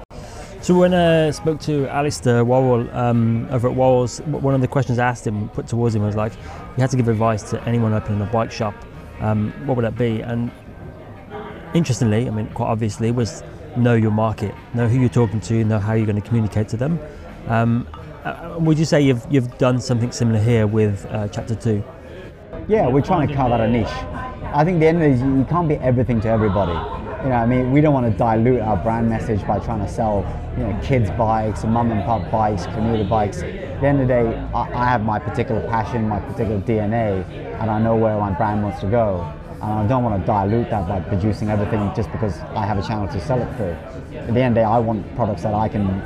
So 0.60 0.74
when 0.74 0.94
I 0.94 1.30
spoke 1.30 1.60
to 1.62 1.86
Alistair 1.88 2.44
Worrall 2.44 2.90
um, 2.96 3.46
over 3.50 3.68
at 3.68 3.74
Worrall's, 3.74 4.20
one 4.22 4.54
of 4.54 4.60
the 4.60 4.68
questions 4.68 4.98
I 4.98 5.06
asked 5.06 5.26
him, 5.26 5.48
put 5.50 5.66
towards 5.66 5.94
him 5.94 6.02
was 6.02 6.16
like, 6.16 6.32
you 6.34 6.80
had 6.80 6.90
to 6.90 6.96
give 6.96 7.08
advice 7.08 7.42
to 7.50 7.62
anyone 7.64 7.92
opening 7.92 8.20
a 8.22 8.26
bike 8.26 8.50
shop, 8.50 8.74
um, 9.20 9.52
what 9.66 9.76
would 9.76 9.84
that 9.84 9.96
be? 9.96 10.20
And 10.20 10.50
interestingly, 11.74 12.26
I 12.26 12.30
mean, 12.30 12.46
quite 12.50 12.68
obviously, 12.68 13.10
was 13.10 13.42
know 13.76 13.94
your 13.94 14.12
market, 14.12 14.54
know 14.72 14.88
who 14.88 14.98
you're 14.98 15.08
talking 15.08 15.40
to, 15.40 15.64
know 15.64 15.78
how 15.78 15.92
you're 15.94 16.06
going 16.06 16.20
to 16.20 16.26
communicate 16.26 16.68
to 16.68 16.76
them. 16.76 16.98
Um, 17.48 17.86
uh, 18.24 18.56
would 18.58 18.78
you 18.78 18.84
say 18.84 19.02
you've, 19.02 19.26
you've 19.28 19.58
done 19.58 19.80
something 19.80 20.12
similar 20.12 20.40
here 20.40 20.66
with 20.66 21.04
uh, 21.06 21.28
Chapter 21.28 21.54
2? 21.54 21.84
Yeah, 22.68 22.88
we're 22.88 23.02
trying 23.02 23.28
to 23.28 23.34
carve 23.34 23.52
out 23.52 23.60
a 23.60 23.68
niche. 23.68 23.88
I 24.54 24.64
think 24.64 24.80
the 24.80 24.86
end 24.86 25.02
is 25.02 25.20
you 25.20 25.44
can't 25.50 25.68
be 25.68 25.74
everything 25.76 26.20
to 26.22 26.28
everybody. 26.28 26.72
You 27.24 27.30
know, 27.30 27.36
I 27.36 27.46
mean, 27.46 27.72
we 27.72 27.80
don't 27.80 27.92
want 27.92 28.10
to 28.10 28.16
dilute 28.16 28.60
our 28.60 28.76
brand 28.76 29.08
message 29.08 29.44
by 29.46 29.58
trying 29.58 29.80
to 29.80 29.88
sell, 29.88 30.24
you 30.56 30.64
know, 30.64 30.80
kids 30.82 31.10
bikes, 31.10 31.64
mum 31.64 31.90
and 31.90 32.04
pop 32.04 32.30
bikes, 32.30 32.66
commuter 32.66 33.04
bikes. 33.04 33.42
At 33.42 33.80
the 33.80 33.86
end 33.86 34.00
of 34.00 34.08
the 34.08 34.14
day, 34.14 34.48
I 34.54 34.86
have 34.86 35.02
my 35.02 35.18
particular 35.18 35.60
passion, 35.68 36.08
my 36.08 36.20
particular 36.20 36.60
DNA, 36.60 37.26
and 37.60 37.70
I 37.70 37.80
know 37.80 37.96
where 37.96 38.16
my 38.18 38.30
brand 38.30 38.62
wants 38.62 38.80
to 38.80 38.86
go. 38.86 39.30
And 39.64 39.72
I 39.72 39.86
don't 39.86 40.04
want 40.04 40.20
to 40.20 40.26
dilute 40.26 40.68
that 40.68 40.86
by 40.86 41.00
producing 41.00 41.48
everything 41.48 41.90
just 41.96 42.12
because 42.12 42.38
I 42.54 42.66
have 42.66 42.76
a 42.76 42.82
channel 42.82 43.08
to 43.08 43.20
sell 43.20 43.40
it 43.40 43.56
through. 43.56 43.76
At 44.18 44.34
the 44.34 44.40
end 44.40 44.52
of 44.52 44.54
the 44.54 44.60
day, 44.60 44.64
I 44.64 44.78
want 44.78 45.16
products 45.16 45.42
that 45.42 45.54
I 45.54 45.68
can 45.68 46.02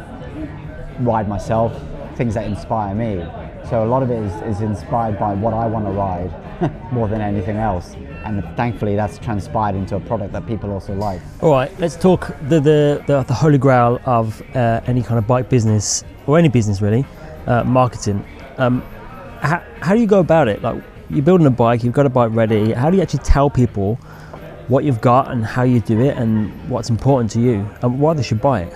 ride 1.01 1.29
myself, 1.29 1.73
things 2.16 2.35
that 2.35 2.47
inspire 2.47 2.94
me. 2.94 3.27
So 3.68 3.85
a 3.85 3.88
lot 3.88 4.05
of 4.05 4.12
it 4.12 4.23
is, 4.23 4.57
is 4.57 4.61
inspired 4.61 5.18
by 5.18 5.35
what 5.35 5.55
I 5.55 5.66
want 5.66 5.87
to 5.87 5.90
ride 5.90 6.33
more 6.92 7.09
than 7.09 7.21
anything 7.21 7.57
else. 7.57 7.97
And 8.25 8.44
thankfully 8.57 8.94
that's 8.94 9.18
transpired 9.18 9.75
into 9.75 9.97
a 9.97 10.01
product 10.01 10.33
that 10.35 10.47
people 10.47 10.71
also 10.71 10.94
like. 10.94 11.21
All 11.42 11.51
right, 11.51 11.71
let's 11.81 11.97
talk 11.97 12.29
the, 12.42 12.61
the, 12.61 13.03
the, 13.09 13.25
the 13.25 13.35
holy 13.35 13.59
grail 13.59 14.01
of 14.07 14.40
uh, 14.55 14.81
any 14.87 15.03
kind 15.03 15.18
of 15.18 15.27
bike 15.27 15.49
business, 15.49 16.05
or 16.29 16.38
any 16.38 16.49
business 16.49 16.81
really, 16.81 17.05
uh, 17.49 17.64
marketing. 17.64 18.25
Um, 18.57 18.83
how, 19.40 19.62
how 19.81 19.94
do 19.94 20.01
you 20.01 20.07
go 20.07 20.21
about 20.21 20.47
it? 20.47 20.62
Like 20.62 20.81
you're 21.11 21.23
building 21.23 21.47
a 21.47 21.51
bike, 21.51 21.83
you've 21.83 21.94
got 21.94 22.07
a 22.07 22.11
bike 22.11 22.31
ready. 22.35 22.73
How 22.73 22.90
do 22.90 22.97
you 22.97 23.03
actually 23.03 23.25
tell 23.25 23.49
people 23.49 23.97
what 24.68 24.85
you've 24.85 25.01
got 25.01 25.31
and 25.31 25.44
how 25.44 25.62
you 25.62 25.81
do 25.81 26.01
it 26.01 26.16
and 26.16 26.68
what's 26.68 26.90
important 26.90 27.31
to 27.33 27.40
you 27.40 27.68
and 27.83 27.99
why 27.99 28.14
they 28.14 28.23
should 28.23 28.40
buy 28.40 28.62
it? 28.62 28.75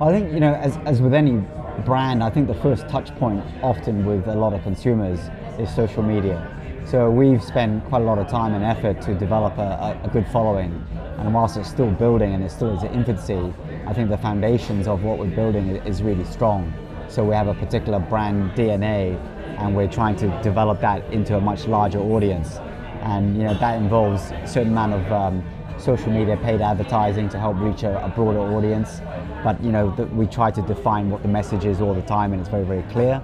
I 0.00 0.10
think, 0.10 0.32
you 0.32 0.40
know, 0.40 0.54
as, 0.54 0.76
as 0.84 1.00
with 1.00 1.14
any 1.14 1.42
brand, 1.84 2.22
I 2.22 2.30
think 2.30 2.48
the 2.48 2.54
first 2.54 2.88
touch 2.88 3.14
point 3.16 3.42
often 3.62 4.04
with 4.04 4.26
a 4.28 4.34
lot 4.34 4.52
of 4.52 4.62
consumers 4.62 5.18
is 5.58 5.74
social 5.74 6.02
media. 6.02 6.54
So 6.86 7.10
we've 7.10 7.42
spent 7.42 7.84
quite 7.86 8.02
a 8.02 8.04
lot 8.04 8.18
of 8.18 8.28
time 8.28 8.54
and 8.54 8.64
effort 8.64 9.00
to 9.02 9.14
develop 9.14 9.56
a, 9.58 9.98
a, 10.04 10.08
good 10.08 10.26
following. 10.28 10.84
And 11.18 11.34
whilst 11.34 11.56
it's 11.56 11.68
still 11.68 11.90
building 11.90 12.32
and 12.34 12.42
it's 12.44 12.54
still 12.54 12.70
in 12.70 12.76
its 12.76 12.84
infancy, 12.94 13.54
I 13.86 13.92
think 13.92 14.08
the 14.08 14.16
foundations 14.18 14.86
of 14.86 15.02
what 15.02 15.18
we're 15.18 15.34
building 15.34 15.68
is 15.68 16.02
really 16.02 16.24
strong. 16.24 16.72
So 17.08 17.24
we 17.24 17.34
have 17.34 17.48
a 17.48 17.54
particular 17.54 17.98
brand 17.98 18.52
DNA 18.52 19.18
and 19.58 19.76
we're 19.76 19.88
trying 19.88 20.16
to 20.16 20.42
develop 20.42 20.80
that 20.80 21.04
into 21.12 21.36
a 21.36 21.40
much 21.40 21.66
larger 21.66 21.98
audience. 21.98 22.56
And 23.02 23.36
you 23.36 23.44
know 23.44 23.54
that 23.54 23.76
involves 23.76 24.30
a 24.30 24.46
certain 24.46 24.72
amount 24.72 24.94
of 24.94 25.12
um, 25.12 25.44
social 25.78 26.10
media 26.10 26.36
paid 26.36 26.60
advertising 26.60 27.28
to 27.30 27.38
help 27.38 27.56
reach 27.60 27.82
a, 27.82 28.04
a 28.04 28.08
broader 28.08 28.40
audience. 28.40 29.00
But 29.44 29.62
you 29.62 29.72
know, 29.72 29.88
we 30.12 30.26
try 30.26 30.50
to 30.50 30.62
define 30.62 31.10
what 31.10 31.22
the 31.22 31.28
message 31.28 31.64
is 31.64 31.80
all 31.80 31.94
the 31.94 32.02
time, 32.02 32.32
and 32.32 32.40
it's 32.40 32.50
very, 32.50 32.64
very 32.64 32.82
clear. 32.90 33.22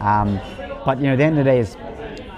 Um, 0.00 0.40
but 0.84 0.98
you 0.98 1.04
know, 1.04 1.16
the 1.16 1.24
end 1.24 1.38
of 1.38 1.44
the 1.44 1.50
day 1.50 1.58
is, 1.58 1.76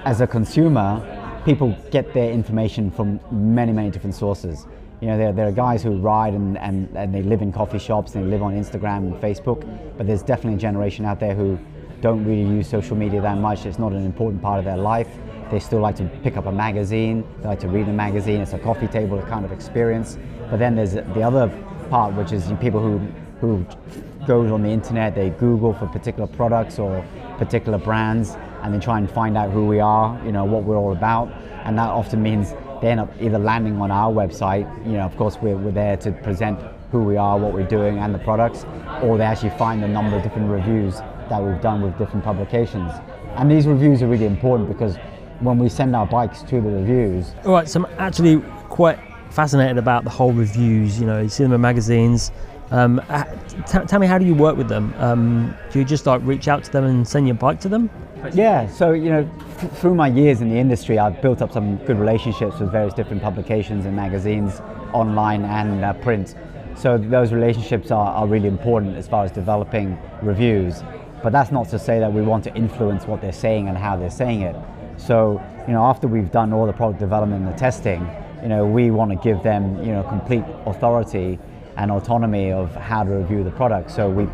as 0.04 0.20
a 0.20 0.26
consumer, 0.26 1.02
people 1.44 1.76
get 1.90 2.12
their 2.14 2.30
information 2.30 2.90
from 2.90 3.20
many, 3.30 3.72
many 3.72 3.90
different 3.90 4.14
sources. 4.14 4.66
You 5.00 5.08
know, 5.08 5.18
there, 5.18 5.32
there 5.32 5.46
are 5.46 5.52
guys 5.52 5.82
who 5.82 5.96
ride 5.98 6.32
and, 6.32 6.56
and, 6.58 6.88
and 6.96 7.14
they 7.14 7.22
live 7.22 7.42
in 7.42 7.52
coffee 7.52 7.78
shops 7.78 8.14
and 8.14 8.24
they 8.24 8.30
live 8.30 8.42
on 8.42 8.54
Instagram 8.54 8.98
and 8.98 9.14
Facebook, 9.16 9.60
but 9.98 10.06
there's 10.06 10.22
definitely 10.22 10.54
a 10.54 10.60
generation 10.60 11.04
out 11.04 11.20
there 11.20 11.34
who 11.34 11.58
don't 12.06 12.24
really 12.24 12.48
use 12.48 12.68
social 12.68 12.94
media 12.94 13.20
that 13.20 13.36
much. 13.36 13.66
It's 13.66 13.80
not 13.80 13.90
an 13.90 14.06
important 14.06 14.40
part 14.40 14.60
of 14.60 14.64
their 14.64 14.76
life. 14.76 15.08
They 15.50 15.58
still 15.58 15.80
like 15.80 15.96
to 15.96 16.04
pick 16.22 16.36
up 16.36 16.46
a 16.46 16.52
magazine, 16.52 17.24
they 17.40 17.48
like 17.48 17.58
to 17.60 17.68
read 17.68 17.88
a 17.88 17.92
magazine, 17.92 18.40
it's 18.40 18.52
a 18.52 18.60
coffee 18.60 18.86
table 18.86 19.20
kind 19.22 19.44
of 19.44 19.50
experience. 19.50 20.16
But 20.48 20.58
then 20.60 20.76
there's 20.76 20.92
the 20.92 21.22
other 21.22 21.48
part, 21.90 22.14
which 22.14 22.30
is 22.30 22.44
people 22.60 22.80
who, 22.80 22.98
who 23.40 23.66
go 24.24 24.54
on 24.54 24.62
the 24.62 24.68
internet, 24.68 25.16
they 25.16 25.30
Google 25.30 25.72
for 25.72 25.88
particular 25.88 26.28
products 26.28 26.78
or 26.78 27.04
particular 27.38 27.78
brands, 27.78 28.36
and 28.62 28.72
they 28.72 28.78
try 28.78 28.98
and 28.98 29.10
find 29.10 29.36
out 29.36 29.50
who 29.50 29.66
we 29.66 29.80
are, 29.80 30.16
you 30.24 30.30
know, 30.30 30.44
what 30.44 30.62
we're 30.62 30.76
all 30.76 30.92
about. 30.92 31.28
And 31.64 31.76
that 31.76 31.88
often 31.88 32.22
means 32.22 32.52
they 32.80 32.90
end 32.92 33.00
up 33.00 33.10
either 33.20 33.40
landing 33.40 33.80
on 33.80 33.90
our 33.90 34.12
website, 34.12 34.66
you 34.86 34.92
know, 34.92 35.06
of 35.10 35.16
course 35.16 35.38
we're, 35.42 35.56
we're 35.56 35.72
there 35.72 35.96
to 35.96 36.12
present 36.12 36.60
who 36.92 37.02
we 37.02 37.16
are, 37.16 37.36
what 37.36 37.52
we're 37.52 37.66
doing, 37.66 37.98
and 37.98 38.14
the 38.14 38.20
products, 38.20 38.64
or 39.02 39.18
they 39.18 39.24
actually 39.24 39.58
find 39.58 39.82
a 39.82 39.88
number 39.88 40.16
of 40.16 40.22
different 40.22 40.48
reviews 40.48 41.02
that 41.28 41.42
we've 41.42 41.60
done 41.60 41.82
with 41.82 41.96
different 41.98 42.24
publications. 42.24 42.92
And 43.36 43.50
these 43.50 43.66
reviews 43.66 44.02
are 44.02 44.06
really 44.06 44.26
important 44.26 44.68
because 44.68 44.96
when 45.40 45.58
we 45.58 45.68
send 45.68 45.94
our 45.94 46.06
bikes 46.06 46.42
to 46.42 46.60
the 46.60 46.70
reviews. 46.70 47.34
All 47.44 47.52
right, 47.52 47.68
so 47.68 47.84
I'm 47.84 47.92
actually 47.98 48.40
quite 48.68 48.98
fascinated 49.30 49.78
about 49.78 50.04
the 50.04 50.10
whole 50.10 50.32
reviews. 50.32 50.98
You 50.98 51.06
know, 51.06 51.20
you 51.20 51.28
see 51.28 51.42
them 51.42 51.52
in 51.52 51.60
magazines. 51.60 52.32
Um, 52.70 53.00
t- 53.66 53.78
tell 53.86 54.00
me, 54.00 54.06
how 54.06 54.18
do 54.18 54.24
you 54.24 54.34
work 54.34 54.56
with 54.56 54.68
them? 54.68 54.92
Um, 54.98 55.54
do 55.70 55.78
you 55.78 55.84
just 55.84 56.06
like 56.06 56.20
reach 56.24 56.48
out 56.48 56.64
to 56.64 56.72
them 56.72 56.84
and 56.84 57.06
send 57.06 57.28
your 57.28 57.36
bike 57.36 57.60
to 57.60 57.68
them? 57.68 57.90
Yeah, 58.32 58.66
so 58.68 58.92
you 58.92 59.10
know, 59.10 59.30
th- 59.60 59.72
through 59.74 59.94
my 59.94 60.08
years 60.08 60.40
in 60.40 60.48
the 60.48 60.56
industry, 60.56 60.98
I've 60.98 61.20
built 61.22 61.42
up 61.42 61.52
some 61.52 61.76
good 61.84 61.98
relationships 61.98 62.58
with 62.58 62.72
various 62.72 62.94
different 62.94 63.22
publications 63.22 63.86
and 63.86 63.94
magazines, 63.94 64.60
online 64.92 65.44
and 65.44 65.84
uh, 65.84 65.92
print. 65.94 66.34
So 66.74 66.98
those 66.98 67.32
relationships 67.32 67.90
are, 67.90 68.12
are 68.14 68.26
really 68.26 68.48
important 68.48 68.96
as 68.96 69.06
far 69.06 69.24
as 69.24 69.30
developing 69.30 69.98
reviews. 70.22 70.82
But 71.26 71.32
that's 71.32 71.50
not 71.50 71.68
to 71.70 71.78
say 71.80 71.98
that 71.98 72.12
we 72.12 72.22
want 72.22 72.44
to 72.44 72.54
influence 72.54 73.04
what 73.08 73.20
they're 73.20 73.32
saying 73.32 73.66
and 73.66 73.76
how 73.76 73.96
they're 73.96 74.10
saying 74.10 74.42
it. 74.42 74.54
So, 74.96 75.42
you 75.66 75.72
know, 75.72 75.82
after 75.82 76.06
we've 76.06 76.30
done 76.30 76.52
all 76.52 76.66
the 76.66 76.72
product 76.72 77.00
development 77.00 77.42
and 77.44 77.52
the 77.52 77.58
testing, 77.58 78.08
you 78.44 78.48
know, 78.48 78.64
we 78.64 78.92
want 78.92 79.10
to 79.10 79.16
give 79.16 79.42
them, 79.42 79.82
you 79.82 79.90
know, 79.90 80.04
complete 80.04 80.44
authority 80.66 81.40
and 81.78 81.90
autonomy 81.90 82.52
of 82.52 82.72
how 82.76 83.02
to 83.02 83.10
review 83.10 83.42
the 83.42 83.50
product. 83.50 83.90
So 83.90 84.08
we, 84.08 84.28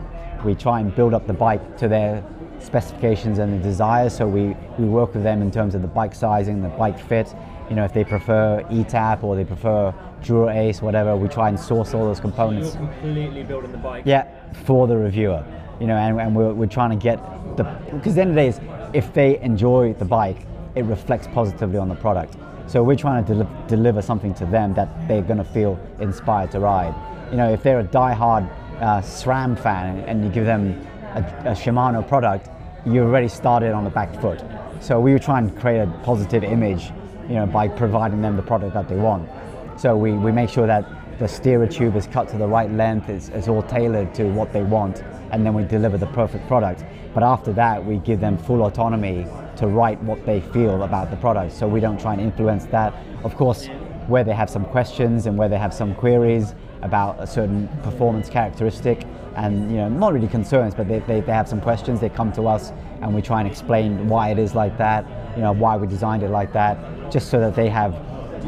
we 0.44 0.54
try 0.54 0.80
and 0.80 0.94
build 0.94 1.14
up 1.14 1.26
the 1.26 1.32
bike 1.32 1.78
to 1.78 1.88
their 1.88 2.22
specifications 2.60 3.38
and 3.38 3.58
the 3.58 3.64
desires. 3.66 4.14
So 4.14 4.28
we, 4.28 4.54
we 4.78 4.84
work 4.84 5.14
with 5.14 5.22
them 5.22 5.40
in 5.40 5.50
terms 5.50 5.74
of 5.74 5.80
the 5.80 5.88
bike 5.88 6.14
sizing, 6.14 6.60
the 6.60 6.68
bike 6.68 7.00
fit. 7.00 7.34
You 7.70 7.76
know, 7.76 7.86
if 7.86 7.94
they 7.94 8.04
prefer 8.04 8.66
eTap 8.68 9.22
or 9.22 9.34
they 9.34 9.46
prefer 9.46 9.94
Dura 10.22 10.54
Ace, 10.54 10.82
whatever, 10.82 11.16
we 11.16 11.28
try 11.28 11.48
and 11.48 11.58
source 11.58 11.94
all 11.94 12.04
those 12.04 12.20
components. 12.20 12.74
You're 12.74 12.86
completely 12.86 13.44
building 13.44 13.72
the 13.72 13.78
bike. 13.78 14.02
Yeah, 14.04 14.28
for 14.64 14.86
the 14.86 14.98
reviewer. 14.98 15.42
You 15.82 15.88
know, 15.88 15.96
and, 15.96 16.20
and 16.20 16.36
we're, 16.36 16.52
we're 16.52 16.66
trying 16.68 16.90
to 16.90 17.02
get 17.02 17.18
the 17.56 17.64
because 17.90 18.14
the 18.14 18.20
end 18.20 18.30
of 18.30 18.36
the 18.36 18.42
day 18.42 18.46
is 18.46 18.60
if 18.92 19.12
they 19.12 19.40
enjoy 19.40 19.94
the 19.94 20.04
bike, 20.04 20.36
it 20.76 20.84
reflects 20.84 21.26
positively 21.26 21.76
on 21.76 21.88
the 21.88 21.96
product. 21.96 22.36
So 22.68 22.84
we're 22.84 22.94
trying 22.94 23.24
to 23.24 23.34
del- 23.34 23.64
deliver 23.66 24.00
something 24.00 24.32
to 24.34 24.46
them 24.46 24.74
that 24.74 25.08
they're 25.08 25.22
going 25.22 25.38
to 25.38 25.44
feel 25.44 25.80
inspired 25.98 26.52
to 26.52 26.60
ride. 26.60 26.94
You 27.32 27.36
know, 27.36 27.52
if 27.52 27.64
they're 27.64 27.80
a 27.80 27.82
die-hard 27.82 28.44
uh, 28.76 29.00
SRAM 29.00 29.58
fan 29.58 29.98
and 30.06 30.22
you 30.22 30.30
give 30.30 30.46
them 30.46 30.86
a, 31.14 31.50
a 31.50 31.52
Shimano 31.52 32.06
product, 32.06 32.48
you 32.86 33.02
already 33.02 33.26
started 33.26 33.72
on 33.72 33.82
the 33.82 33.90
back 33.90 34.14
foot. 34.20 34.40
So 34.78 35.00
we 35.00 35.12
were 35.12 35.18
trying 35.18 35.50
to 35.50 35.60
create 35.60 35.80
a 35.80 35.88
positive 36.04 36.44
image, 36.44 36.92
you 37.28 37.34
know, 37.34 37.46
by 37.46 37.66
providing 37.66 38.22
them 38.22 38.36
the 38.36 38.42
product 38.42 38.74
that 38.74 38.88
they 38.88 38.94
want. 38.94 39.28
So 39.80 39.96
we, 39.96 40.12
we 40.12 40.30
make 40.30 40.48
sure 40.48 40.68
that 40.68 40.84
the 41.18 41.26
steerer 41.26 41.66
tube 41.66 41.96
is 41.96 42.06
cut 42.06 42.28
to 42.28 42.38
the 42.38 42.46
right 42.46 42.70
length, 42.70 43.08
it's, 43.08 43.30
it's 43.30 43.48
all 43.48 43.62
tailored 43.62 44.14
to 44.14 44.24
what 44.24 44.52
they 44.52 44.62
want, 44.62 45.02
and 45.32 45.44
then 45.44 45.54
we 45.54 45.64
deliver 45.64 45.98
the 45.98 46.06
perfect 46.08 46.46
product. 46.46 46.84
But 47.14 47.22
after 47.22 47.52
that, 47.54 47.84
we 47.84 47.98
give 47.98 48.20
them 48.20 48.38
full 48.38 48.62
autonomy 48.62 49.26
to 49.56 49.66
write 49.66 50.00
what 50.02 50.24
they 50.24 50.40
feel 50.40 50.82
about 50.82 51.10
the 51.10 51.16
product. 51.16 51.52
So 51.52 51.66
we 51.66 51.80
don't 51.80 52.00
try 52.00 52.12
and 52.12 52.22
influence 52.22 52.66
that. 52.66 52.94
Of 53.24 53.34
course, 53.36 53.68
where 54.06 54.24
they 54.24 54.34
have 54.34 54.50
some 54.50 54.64
questions 54.66 55.26
and 55.26 55.36
where 55.38 55.48
they 55.48 55.58
have 55.58 55.72
some 55.72 55.94
queries 55.94 56.54
about 56.82 57.20
a 57.20 57.26
certain 57.26 57.68
performance 57.82 58.28
characteristic 58.28 59.06
and 59.36 59.70
you 59.70 59.76
know 59.76 59.88
not 59.88 60.12
really 60.12 60.28
concerns 60.28 60.74
but 60.74 60.88
they, 60.88 60.98
they, 61.00 61.20
they 61.20 61.32
have 61.32 61.48
some 61.48 61.60
questions 61.60 62.00
they 62.00 62.08
come 62.08 62.32
to 62.32 62.46
us 62.46 62.72
and 63.00 63.14
we 63.14 63.22
try 63.22 63.40
and 63.40 63.48
explain 63.48 64.08
why 64.08 64.30
it 64.30 64.38
is 64.38 64.54
like 64.54 64.76
that 64.76 65.06
you 65.36 65.42
know 65.42 65.52
why 65.52 65.76
we 65.76 65.86
designed 65.86 66.22
it 66.22 66.28
like 66.30 66.52
that 66.52 66.76
just 67.10 67.30
so 67.30 67.38
that 67.38 67.54
they 67.54 67.68
have 67.68 67.92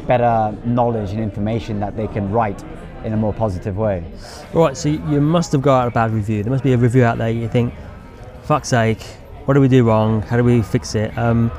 better 0.07 0.55
knowledge 0.64 1.11
and 1.11 1.20
information 1.20 1.79
that 1.79 1.97
they 1.97 2.09
can 2.09 2.31
write 2.31 2.62
in 3.05 3.12
a 3.12 3.17
more 3.17 3.33
positive 3.33 3.77
way. 3.77 4.03
Right, 4.53 4.77
so 4.77 4.88
you 4.88 5.21
must 5.21 5.53
have 5.53 5.62
got 5.62 5.88
a 5.88 5.90
bad 5.90 6.11
review. 6.11 6.43
There 6.43 6.51
must 6.51 6.64
be 6.64 6.73
a 6.73 6.79
review 6.79 7.05
out 7.05 7.19
there 7.19 7.31
you 7.31 7.49
think, 7.49 7.75
fuck's 8.45 8.69
sake, 8.69 9.03
what 9.45 9.55
do 9.55 9.61
we 9.61 9.69
do 9.69 9.85
wrong? 9.85 10.23
How 10.23 10.37
do 10.37 10.45
we 10.45 10.62
fix 10.62 10.95
it? 10.95 11.17
Um, 11.19 11.51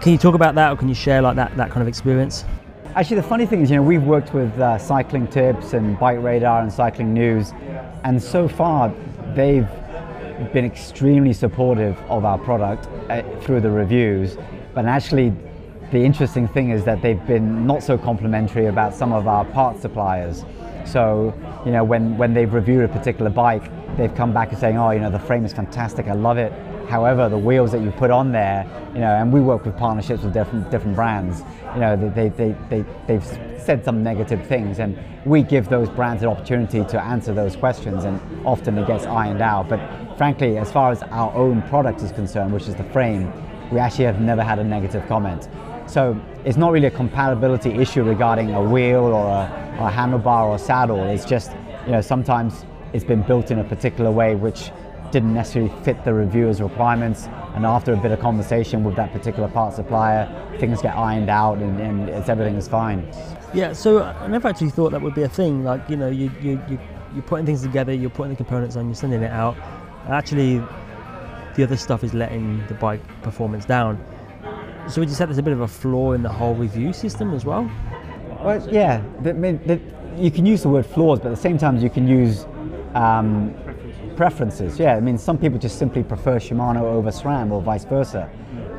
can 0.00 0.12
you 0.12 0.18
talk 0.18 0.34
about 0.34 0.54
that, 0.54 0.72
or 0.72 0.76
can 0.76 0.88
you 0.88 0.94
share 0.94 1.22
like 1.22 1.36
that 1.36 1.56
that 1.56 1.70
kind 1.70 1.82
of 1.82 1.88
experience? 1.88 2.44
Actually, 2.94 3.16
the 3.16 3.22
funny 3.22 3.44
thing 3.44 3.60
is, 3.60 3.70
you 3.70 3.76
know, 3.76 3.82
we've 3.82 4.02
worked 4.02 4.32
with 4.34 4.58
uh, 4.58 4.78
Cycling 4.78 5.26
Tips 5.26 5.72
and 5.72 5.98
Bike 5.98 6.22
Radar 6.22 6.62
and 6.62 6.72
Cycling 6.72 7.12
News, 7.12 7.52
and 8.04 8.22
so 8.22 8.48
far 8.48 8.94
they've 9.34 9.68
been 10.52 10.64
extremely 10.64 11.32
supportive 11.32 11.98
of 12.08 12.24
our 12.24 12.38
product 12.38 12.88
uh, 13.10 13.22
through 13.40 13.60
the 13.60 13.70
reviews. 13.70 14.36
But 14.74 14.86
actually, 14.86 15.32
the 15.90 15.98
interesting 15.98 16.48
thing 16.48 16.70
is 16.70 16.84
that 16.84 17.02
they've 17.02 17.24
been 17.26 17.66
not 17.66 17.82
so 17.82 17.96
complimentary 17.98 18.66
about 18.66 18.94
some 18.94 19.12
of 19.12 19.28
our 19.28 19.44
parts 19.44 19.82
suppliers. 19.82 20.44
So, 20.84 21.34
you 21.64 21.72
know, 21.72 21.84
when, 21.84 22.16
when 22.16 22.34
they've 22.34 22.52
reviewed 22.52 22.84
a 22.84 22.88
particular 22.88 23.30
bike, 23.30 23.70
they've 23.96 24.14
come 24.14 24.32
back 24.32 24.50
and 24.50 24.58
saying, 24.58 24.76
oh, 24.78 24.90
you 24.90 25.00
know, 25.00 25.10
the 25.10 25.18
frame 25.18 25.44
is 25.44 25.52
fantastic, 25.52 26.06
I 26.08 26.14
love 26.14 26.38
it. 26.38 26.52
However, 26.88 27.28
the 27.28 27.38
wheels 27.38 27.72
that 27.72 27.80
you 27.80 27.90
put 27.92 28.10
on 28.10 28.32
there, 28.32 28.66
you 28.92 29.00
know, 29.00 29.14
and 29.14 29.32
we 29.32 29.40
work 29.40 29.64
with 29.64 29.76
partnerships 29.76 30.22
with 30.22 30.34
different 30.34 30.70
different 30.70 30.94
brands, 30.94 31.42
you 31.74 31.80
know, 31.80 31.96
they, 31.96 32.28
they, 32.28 32.54
they, 32.68 32.84
they've 33.06 33.24
said 33.58 33.84
some 33.84 34.02
negative 34.02 34.46
things 34.46 34.78
and 34.78 34.98
we 35.24 35.42
give 35.42 35.68
those 35.68 35.88
brands 35.88 36.22
an 36.22 36.28
opportunity 36.28 36.84
to 36.84 37.00
answer 37.02 37.32
those 37.32 37.56
questions 37.56 38.04
and 38.04 38.20
often 38.46 38.76
it 38.76 38.86
gets 38.86 39.06
ironed 39.06 39.40
out. 39.40 39.68
But 39.68 39.80
frankly, 40.18 40.58
as 40.58 40.70
far 40.70 40.92
as 40.92 41.02
our 41.04 41.32
own 41.34 41.62
product 41.62 42.02
is 42.02 42.12
concerned, 42.12 42.52
which 42.52 42.68
is 42.68 42.74
the 42.74 42.84
frame, 42.84 43.32
we 43.70 43.78
actually 43.78 44.04
have 44.04 44.20
never 44.20 44.42
had 44.42 44.58
a 44.58 44.64
negative 44.64 45.06
comment. 45.08 45.48
So 45.86 46.20
it's 46.44 46.56
not 46.56 46.72
really 46.72 46.86
a 46.86 46.90
compatibility 46.90 47.70
issue 47.70 48.02
regarding 48.02 48.54
a 48.54 48.62
wheel 48.62 49.04
or 49.04 49.26
a, 49.26 49.76
or 49.78 49.88
a 49.88 49.92
handlebar 49.92 50.48
or 50.48 50.56
a 50.56 50.58
saddle. 50.58 51.02
It's 51.04 51.24
just, 51.24 51.52
you 51.86 51.92
know, 51.92 52.00
sometimes 52.00 52.64
it's 52.92 53.04
been 53.04 53.22
built 53.22 53.50
in 53.50 53.58
a 53.58 53.64
particular 53.64 54.10
way 54.10 54.34
which 54.34 54.70
didn't 55.10 55.34
necessarily 55.34 55.72
fit 55.84 56.04
the 56.04 56.12
reviewer's 56.12 56.60
requirements. 56.60 57.28
And 57.54 57.64
after 57.64 57.92
a 57.92 57.96
bit 57.96 58.10
of 58.10 58.20
conversation 58.20 58.82
with 58.82 58.96
that 58.96 59.12
particular 59.12 59.48
part 59.48 59.74
supplier, 59.74 60.28
things 60.58 60.82
get 60.82 60.96
ironed 60.96 61.30
out 61.30 61.58
and, 61.58 61.80
and 61.80 62.08
it's, 62.08 62.28
everything 62.28 62.56
is 62.56 62.66
fine. 62.66 63.08
Yeah, 63.52 63.72
so 63.72 64.02
I 64.02 64.26
never 64.26 64.48
actually 64.48 64.70
thought 64.70 64.90
that 64.90 65.02
would 65.02 65.14
be 65.14 65.22
a 65.22 65.28
thing. 65.28 65.62
Like, 65.62 65.88
you 65.88 65.96
know, 65.96 66.08
you, 66.08 66.30
you, 66.40 66.60
you, 66.68 66.78
you're 67.12 67.22
putting 67.22 67.46
things 67.46 67.62
together, 67.62 67.92
you're 67.92 68.10
putting 68.10 68.30
the 68.30 68.36
components 68.36 68.74
on, 68.74 68.86
you're 68.86 68.96
sending 68.96 69.22
it 69.22 69.30
out. 69.30 69.56
Actually, 70.08 70.60
the 71.54 71.62
other 71.62 71.76
stuff 71.76 72.02
is 72.02 72.12
letting 72.12 72.66
the 72.66 72.74
bike 72.74 73.00
performance 73.22 73.64
down. 73.64 74.04
So 74.88 75.00
would 75.00 75.08
you 75.08 75.14
say 75.14 75.24
there's 75.24 75.38
a 75.38 75.42
bit 75.42 75.54
of 75.54 75.62
a 75.62 75.68
flaw 75.68 76.12
in 76.12 76.22
the 76.22 76.28
whole 76.28 76.54
review 76.54 76.92
system 76.92 77.32
as 77.32 77.44
well? 77.44 77.70
Well, 78.40 78.68
yeah, 78.70 79.02
the, 79.22 79.32
the, 79.32 79.80
you 80.22 80.30
can 80.30 80.44
use 80.44 80.62
the 80.62 80.68
word 80.68 80.84
flaws, 80.84 81.20
but 81.20 81.28
at 81.28 81.36
the 81.36 81.40
same 81.40 81.56
time 81.56 81.78
you 81.78 81.88
can 81.88 82.06
use 82.06 82.44
um, 82.94 83.54
preferences. 84.16 84.78
Yeah, 84.78 84.94
I 84.96 85.00
mean, 85.00 85.16
some 85.16 85.38
people 85.38 85.58
just 85.58 85.78
simply 85.78 86.02
prefer 86.02 86.38
Shimano 86.38 86.82
over 86.82 87.10
SRAM 87.10 87.50
or 87.50 87.62
vice 87.62 87.84
versa. 87.84 88.30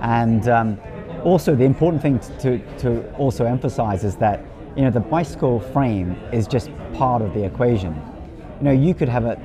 And 0.02 0.48
um, 0.48 0.80
also, 1.24 1.56
the 1.56 1.64
important 1.64 2.04
thing 2.04 2.20
to, 2.40 2.60
to 2.78 3.12
also 3.16 3.46
emphasize 3.46 4.04
is 4.04 4.16
that 4.18 4.46
you 4.76 4.84
know 4.84 4.92
the 4.92 5.00
bicycle 5.00 5.60
frame 5.60 6.12
is 6.32 6.48
just 6.48 6.70
part 6.94 7.22
of 7.24 7.34
the 7.34 7.44
equation. 7.44 7.96
You 8.60 8.66
know, 8.66 8.72
you 8.72 8.94
could 8.94 9.10
have 9.10 9.26
a 9.26 9.40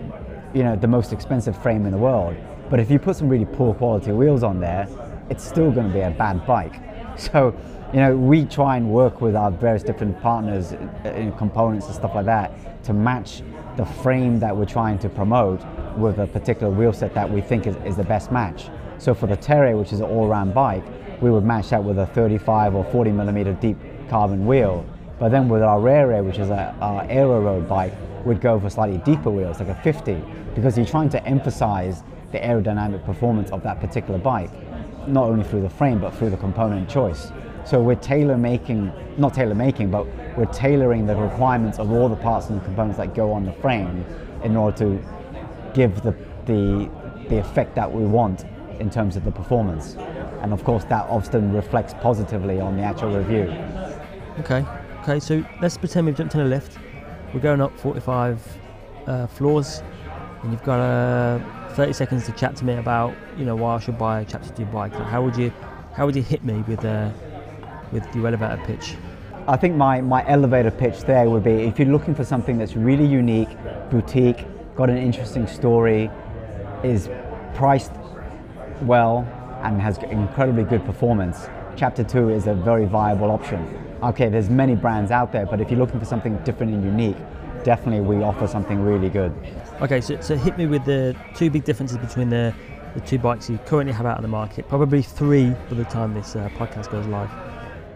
you 0.53 0.63
know 0.63 0.77
the 0.77 0.89
most 0.89 1.13
expensive 1.13 1.61
frame 1.63 1.87
in 1.87 1.93
the 1.93 1.99
world, 1.99 2.37
but 2.69 2.81
if 2.81 2.91
you 2.91 2.99
put 2.99 3.17
some 3.17 3.29
really 3.29 3.47
poor 3.47 3.73
quality 3.73 4.13
wheels 4.13 4.43
on 4.43 4.61
there, 4.61 4.87
it's 5.31 5.47
still 5.47 5.71
going 5.71 5.87
to 5.87 5.93
be 5.93 6.01
a 6.01 6.11
bad 6.11 6.47
bike. 6.47 6.75
So, 7.17 7.55
you 7.93 8.01
know, 8.01 8.17
we 8.17 8.47
try 8.47 8.79
and 8.79 8.91
work 8.91 9.21
with 9.21 9.37
our 9.37 9.51
various 9.51 9.83
different 9.83 10.19
partners 10.23 10.73
uh, 10.73 11.11
in 11.15 11.33
components 11.33 11.85
and 11.85 11.95
stuff 11.95 12.15
like 12.15 12.25
that 12.27 12.83
to 12.85 12.95
match 12.95 13.43
the 13.77 13.85
frame 13.85 14.39
that 14.41 14.57
we're 14.57 14.65
trying 14.65 14.99
to 15.01 15.09
promote 15.11 15.61
with 15.99 16.19
a 16.19 16.27
particular 16.27 16.73
wheel 16.73 16.95
set 16.95 17.13
that 17.13 17.31
we 17.31 17.43
think 17.43 17.67
is, 17.67 17.77
is 17.85 17.97
the 17.97 18.05
best 18.05 18.33
match. 18.33 18.71
So 18.97 19.13
for 19.13 19.27
the 19.27 19.37
Tere, 19.37 19.77
which 19.77 19.93
is 19.93 20.01
an 20.01 20.07
all-round 20.07 20.55
bike, 20.55 20.85
we 21.21 21.31
would 21.31 21.45
match 21.45 21.71
that 21.71 21.83
with 21.83 21.99
a 21.99 22.07
35 22.07 22.75
or 22.75 22.85
40 22.85 23.11
millimeter 23.13 23.53
deep 23.55 23.77
carbon 24.09 24.47
wheel. 24.47 24.87
But 25.19 25.31
then 25.31 25.49
with 25.49 25.63
our 25.63 25.81
Rere, 25.81 26.23
which 26.23 26.39
is 26.39 26.49
a, 26.49 26.75
our 26.81 27.07
aero 27.11 27.41
road 27.41 27.69
bike, 27.69 27.93
we'd 28.25 28.41
go 28.41 28.59
for 28.59 28.71
slightly 28.71 28.99
deeper 28.99 29.31
wheels, 29.31 29.61
like 29.61 29.69
a 29.69 29.75
50, 29.83 30.23
because 30.55 30.77
you're 30.77 30.87
trying 30.87 31.11
to 31.11 31.25
emphasize 31.27 32.03
the 32.33 32.39
aerodynamic 32.39 33.05
performance 33.05 33.51
of 33.51 33.63
that 33.63 33.81
particular 33.81 34.19
bike, 34.19 34.51
not 35.07 35.25
only 35.25 35.45
through 35.45 35.63
the 35.63 35.71
frame, 35.71 36.01
but 36.01 36.15
through 36.15 36.31
the 36.31 36.37
component 36.37 36.89
choice. 36.89 37.33
So 37.65 37.81
we're 37.81 37.95
tailor 37.95 38.37
making, 38.37 38.93
not 39.17 39.35
tailor 39.35 39.55
making, 39.55 39.91
but 39.91 40.07
we're 40.37 40.47
tailoring 40.47 41.07
the 41.07 41.15
requirements 41.15 41.79
of 41.79 41.93
all 41.93 42.09
the 42.09 42.17
parts 42.17 42.49
and 42.49 42.61
the 42.61 42.65
components 42.65 42.99
that 42.99 43.15
go 43.15 43.33
on 43.33 43.45
the 43.45 43.53
frame 43.53 44.05
in 44.43 44.57
order 44.57 44.77
to 44.79 45.05
give 45.75 46.03
the, 46.03 46.13
the, 46.47 46.91
the 47.29 47.39
effect 47.39 47.75
that 47.75 47.91
we 47.91 48.05
want 48.05 48.45
in 48.79 48.91
terms 48.91 49.17
of 49.17 49.25
the 49.25 49.31
performance. 49.31 49.95
And 50.43 50.53
of 50.53 50.65
course, 50.65 50.85
that 50.85 51.05
often 51.09 51.53
reflects 51.53 51.95
positively 52.01 52.61
on 52.61 52.77
the 52.77 52.83
actual 52.83 53.17
review. 53.17 53.55
Okay, 54.41 54.65
okay, 55.03 55.21
so 55.21 55.45
let's 55.61 55.77
pretend 55.77 56.07
we've 56.07 56.17
jumped 56.17 56.35
in 56.35 56.41
a 56.41 56.45
lift. 56.45 56.79
We're 57.35 57.41
going 57.41 57.61
up 57.61 57.79
45 57.79 58.59
uh, 59.07 59.27
floors, 59.27 59.83
and 60.43 60.51
you've 60.51 60.63
got 60.63 60.81
uh, 60.81 61.60
30 61.81 61.95
seconds 61.95 62.27
to 62.27 62.33
chat 62.33 62.55
to 62.57 62.67
me 62.67 62.75
about, 62.75 63.15
you 63.39 63.47
know, 63.47 63.57
why 63.57 63.77
I 63.77 63.79
should 63.79 63.97
buy 63.97 64.21
a 64.21 64.25
Chapter 64.27 64.51
2 64.53 64.67
bike. 64.67 64.93
How 64.93 65.23
would 65.23 65.35
you, 65.35 65.51
how 65.95 66.05
would 66.05 66.15
you 66.15 66.23
hit 66.23 66.45
me 66.45 66.63
with, 66.69 66.85
uh, 66.85 67.09
with 67.91 68.05
your 68.15 68.27
elevator 68.27 68.61
pitch? 68.67 68.97
I 69.49 69.57
think 69.57 69.77
my, 69.77 70.03
my 70.03 70.23
elevator 70.29 70.71
pitch 70.71 71.01
there 71.05 71.31
would 71.31 71.43
be 71.43 71.53
if 71.53 71.79
you're 71.79 71.89
looking 71.89 72.15
for 72.15 72.23
something 72.23 72.59
that's 72.59 72.77
really 72.77 73.07
unique, 73.07 73.49
boutique, 73.89 74.45
got 74.77 74.91
an 74.91 74.99
interesting 74.99 75.47
story, 75.47 76.11
is 76.85 77.09
priced 77.55 77.93
well, 78.83 79.27
and 79.63 79.81
has 79.81 79.97
incredibly 79.97 80.65
good 80.65 80.85
performance, 80.85 81.49
Chapter 81.77 82.05
2 82.05 82.29
is 82.29 82.47
a 82.47 82.53
very 82.53 82.85
viable 82.85 83.31
option. 83.31 83.67
Okay, 84.03 84.29
there's 84.29 84.51
many 84.51 84.75
brands 84.75 85.11
out 85.11 85.33
there, 85.33 85.47
but 85.47 85.63
if 85.63 85.71
you're 85.71 85.81
looking 85.81 85.99
for 85.99 86.05
something 86.05 86.37
different 86.45 86.75
and 86.75 86.85
unique, 86.85 87.17
definitely 87.65 88.03
we 88.03 88.23
offer 88.23 88.47
something 88.47 88.83
really 88.83 89.09
good. 89.09 89.33
Okay, 89.83 90.03
so, 90.03 90.21
so 90.21 90.37
hit 90.37 90.59
me 90.59 90.67
with 90.67 90.85
the 90.85 91.17
two 91.35 91.49
big 91.49 91.65
differences 91.65 91.97
between 91.97 92.29
the, 92.29 92.53
the 92.93 93.01
two 93.01 93.19
bikes 93.19 93.49
you 93.49 93.57
currently 93.65 93.95
have 93.95 94.05
out 94.05 94.19
on 94.19 94.23
the 94.23 94.29
market, 94.29 94.69
probably 94.69 95.01
three 95.01 95.53
by 95.71 95.75
the 95.75 95.85
time 95.85 96.13
this 96.13 96.37
uh, 96.37 96.51
podcast 96.51 96.91
goes 96.91 97.07
live. 97.07 97.31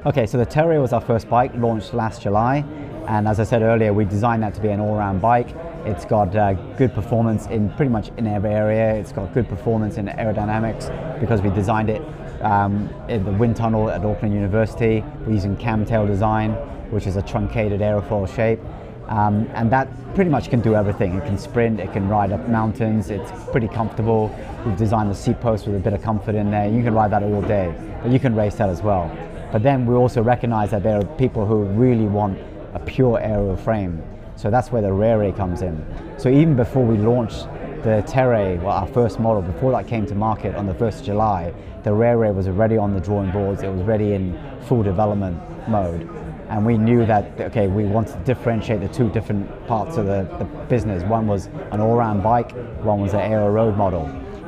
Okay, 0.06 0.24
so 0.24 0.38
the 0.38 0.46
Tere 0.46 0.80
was 0.80 0.94
our 0.94 1.00
first 1.02 1.28
bike, 1.28 1.52
launched 1.56 1.92
last 1.92 2.22
July, 2.22 2.64
and 3.06 3.28
as 3.28 3.38
I 3.38 3.44
said 3.44 3.60
earlier, 3.60 3.92
we 3.92 4.06
designed 4.06 4.42
that 4.44 4.54
to 4.54 4.62
be 4.62 4.68
an 4.68 4.80
all-round 4.80 5.20
bike. 5.20 5.54
It's 5.84 6.06
got 6.06 6.34
uh, 6.34 6.54
good 6.78 6.94
performance 6.94 7.48
in 7.48 7.68
pretty 7.72 7.90
much 7.90 8.10
in 8.16 8.26
every 8.26 8.54
area. 8.54 8.94
It's 8.94 9.12
got 9.12 9.34
good 9.34 9.46
performance 9.46 9.98
in 9.98 10.06
aerodynamics 10.06 11.20
because 11.20 11.42
we 11.42 11.50
designed 11.50 11.90
it 11.90 12.00
um, 12.42 12.88
in 13.10 13.24
the 13.26 13.32
wind 13.32 13.56
tunnel 13.56 13.90
at 13.90 14.02
Auckland 14.02 14.34
University. 14.34 15.04
We're 15.26 15.34
using 15.34 15.54
Kammtail 15.58 16.06
design, 16.06 16.52
which 16.90 17.06
is 17.06 17.16
a 17.16 17.22
truncated 17.22 17.80
aerofoil 17.80 18.34
shape. 18.34 18.60
Um, 19.08 19.48
and 19.54 19.70
that 19.70 19.88
pretty 20.14 20.30
much 20.30 20.48
can 20.48 20.60
do 20.60 20.74
everything. 20.74 21.14
It 21.14 21.24
can 21.24 21.36
sprint, 21.38 21.80
it 21.80 21.92
can 21.92 22.08
ride 22.08 22.32
up 22.32 22.48
mountains, 22.48 23.10
it's 23.10 23.30
pretty 23.50 23.68
comfortable. 23.68 24.34
We've 24.64 24.76
designed 24.76 25.10
the 25.10 25.14
seat 25.14 25.40
post 25.40 25.66
with 25.66 25.76
a 25.76 25.80
bit 25.80 25.92
of 25.92 26.02
comfort 26.02 26.34
in 26.34 26.50
there. 26.50 26.68
You 26.68 26.82
can 26.82 26.94
ride 26.94 27.10
that 27.10 27.22
all 27.22 27.42
day, 27.42 27.74
but 28.02 28.10
you 28.10 28.18
can 28.18 28.34
race 28.34 28.54
that 28.56 28.68
as 28.68 28.82
well. 28.82 29.10
But 29.52 29.62
then 29.62 29.86
we 29.86 29.94
also 29.94 30.22
recognize 30.22 30.70
that 30.70 30.82
there 30.82 30.98
are 30.98 31.04
people 31.16 31.46
who 31.46 31.64
really 31.64 32.06
want 32.06 32.38
a 32.74 32.80
pure 32.80 33.20
aero 33.20 33.56
frame. 33.56 34.02
So 34.36 34.50
that's 34.50 34.72
where 34.72 34.82
the 34.82 34.92
Rere 34.92 35.32
comes 35.32 35.62
in. 35.62 35.84
So 36.18 36.28
even 36.28 36.56
before 36.56 36.84
we 36.84 36.96
launched 36.96 37.46
the 37.84 38.02
Tere, 38.06 38.56
well, 38.56 38.70
our 38.70 38.86
first 38.88 39.20
model, 39.20 39.42
before 39.42 39.70
that 39.72 39.86
came 39.86 40.06
to 40.06 40.14
market 40.14 40.56
on 40.56 40.66
the 40.66 40.74
1st 40.74 41.00
of 41.00 41.04
July, 41.04 41.54
the 41.84 41.92
Rere 41.92 42.32
was 42.32 42.48
already 42.48 42.76
on 42.76 42.94
the 42.94 43.00
drawing 43.00 43.30
boards. 43.30 43.62
It 43.62 43.68
was 43.68 43.82
ready 43.82 44.14
in 44.14 44.38
full 44.62 44.82
development 44.82 45.38
mode. 45.68 46.08
And 46.48 46.64
we 46.66 46.76
knew 46.76 47.06
that, 47.06 47.40
okay, 47.40 47.66
we 47.66 47.84
wanted 47.84 48.12
to 48.12 48.20
differentiate 48.20 48.80
the 48.80 48.88
two 48.88 49.08
different 49.10 49.66
parts 49.66 49.96
of 49.96 50.06
the, 50.06 50.28
the 50.38 50.44
business. 50.68 51.02
One 51.04 51.26
was 51.26 51.46
an 51.72 51.80
all-round 51.80 52.22
bike, 52.22 52.52
one 52.82 53.00
was 53.00 53.14
an 53.14 53.20
aero 53.20 53.50
road 53.50 53.76
model. 53.76 54.06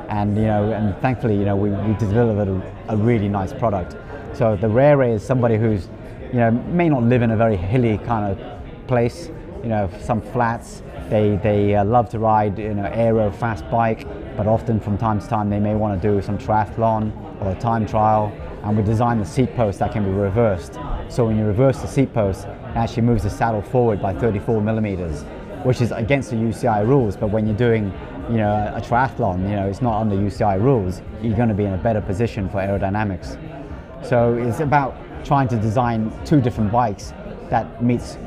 And, 0.09 0.36
you 0.36 0.44
know, 0.44 0.72
and 0.72 0.97
thankfully, 1.01 1.36
you 1.36 1.44
know, 1.44 1.57
we, 1.57 1.70
we 1.70 1.94
delivered 1.94 2.49
a, 2.49 2.92
a 2.92 2.97
really 2.97 3.28
nice 3.28 3.53
product. 3.53 3.97
So 4.34 4.57
the 4.57 4.68
Rere 4.68 5.14
is 5.14 5.24
somebody 5.24 5.57
who's, 5.57 5.88
you 6.32 6.38
know, 6.38 6.51
may 6.51 6.88
not 6.88 7.03
live 7.03 7.22
in 7.22 7.30
a 7.30 7.36
very 7.36 7.57
hilly 7.57 7.99
kind 7.99 8.30
of 8.38 8.86
place, 8.86 9.30
you 9.62 9.68
know, 9.68 9.90
some 10.01 10.20
flats. 10.20 10.82
They, 11.09 11.36
they 11.42 11.74
uh, 11.74 11.84
love 11.84 12.11
to 12.11 12.18
ride, 12.18 12.59
you 12.59 12.74
know, 12.74 12.90
aero 12.92 13.30
fast 13.30 13.68
bike, 13.70 14.07
but 14.36 14.47
often 14.47 14.78
from 14.80 14.99
time 14.99 15.20
to 15.20 15.26
time 15.26 15.49
they 15.51 15.61
may 15.61 15.74
want 15.74 16.01
to 16.01 16.09
do 16.09 16.20
some 16.20 16.36
triathlon 16.36 17.12
or 17.40 17.53
a 17.53 17.55
time 17.55 17.86
trial. 17.86 18.32
And 18.66 18.76
we 18.76 18.82
designed 18.82 19.20
the 19.20 19.24
seat 19.24 19.54
post 19.54 19.78
that 19.78 19.92
can 19.92 20.02
be 20.02 20.10
reversed. 20.10 20.80
So 21.08 21.24
when 21.24 21.38
you 21.38 21.44
reverse 21.44 21.80
the 21.82 21.86
seat 21.86 22.12
post, 22.12 22.46
it 22.46 22.76
actually 22.76 23.04
moves 23.04 23.22
the 23.22 23.30
saddle 23.30 23.62
forward 23.62 24.02
by 24.02 24.12
34 24.12 24.60
millimeters, 24.60 25.22
which 25.62 25.80
is 25.80 25.92
against 25.92 26.30
the 26.30 26.36
UCI 26.36 26.84
rules. 26.84 27.16
But 27.16 27.28
when 27.28 27.46
you're 27.46 27.56
doing, 27.56 27.92
you 28.28 28.38
know, 28.38 28.72
a 28.74 28.80
triathlon, 28.80 29.42
you 29.48 29.54
know, 29.54 29.68
it's 29.68 29.82
not 29.82 30.00
under 30.00 30.16
UCI 30.16 30.60
rules. 30.60 31.00
You're 31.22 31.36
going 31.36 31.48
to 31.48 31.54
be 31.54 31.64
in 31.64 31.74
a 31.74 31.78
better 31.78 32.00
position 32.00 32.48
for 32.48 32.56
aerodynamics. 32.56 33.38
So 34.04 34.34
it's 34.34 34.58
about 34.58 34.96
trying 35.24 35.46
to 35.46 35.56
design 35.56 36.12
two 36.24 36.40
different 36.40 36.72
bikes 36.72 37.14
that 37.50 37.84
meets 37.84 38.18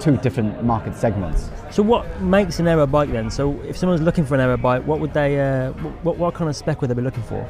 two 0.00 0.16
different 0.16 0.64
market 0.64 0.94
segments. 0.94 1.50
So 1.70 1.82
what 1.82 2.22
makes 2.22 2.58
an 2.60 2.66
aero 2.66 2.86
bike 2.86 3.12
then? 3.12 3.30
So 3.30 3.60
if 3.60 3.76
someone's 3.76 4.00
looking 4.00 4.24
for 4.24 4.36
an 4.36 4.40
aero 4.40 4.56
bike, 4.56 4.86
what 4.86 5.00
would 5.00 5.12
they, 5.12 5.38
uh, 5.38 5.72
what, 6.02 6.16
what 6.16 6.32
kind 6.32 6.48
of 6.48 6.56
spec 6.56 6.80
would 6.80 6.88
they 6.88 6.94
be 6.94 7.02
looking 7.02 7.22
for? 7.24 7.46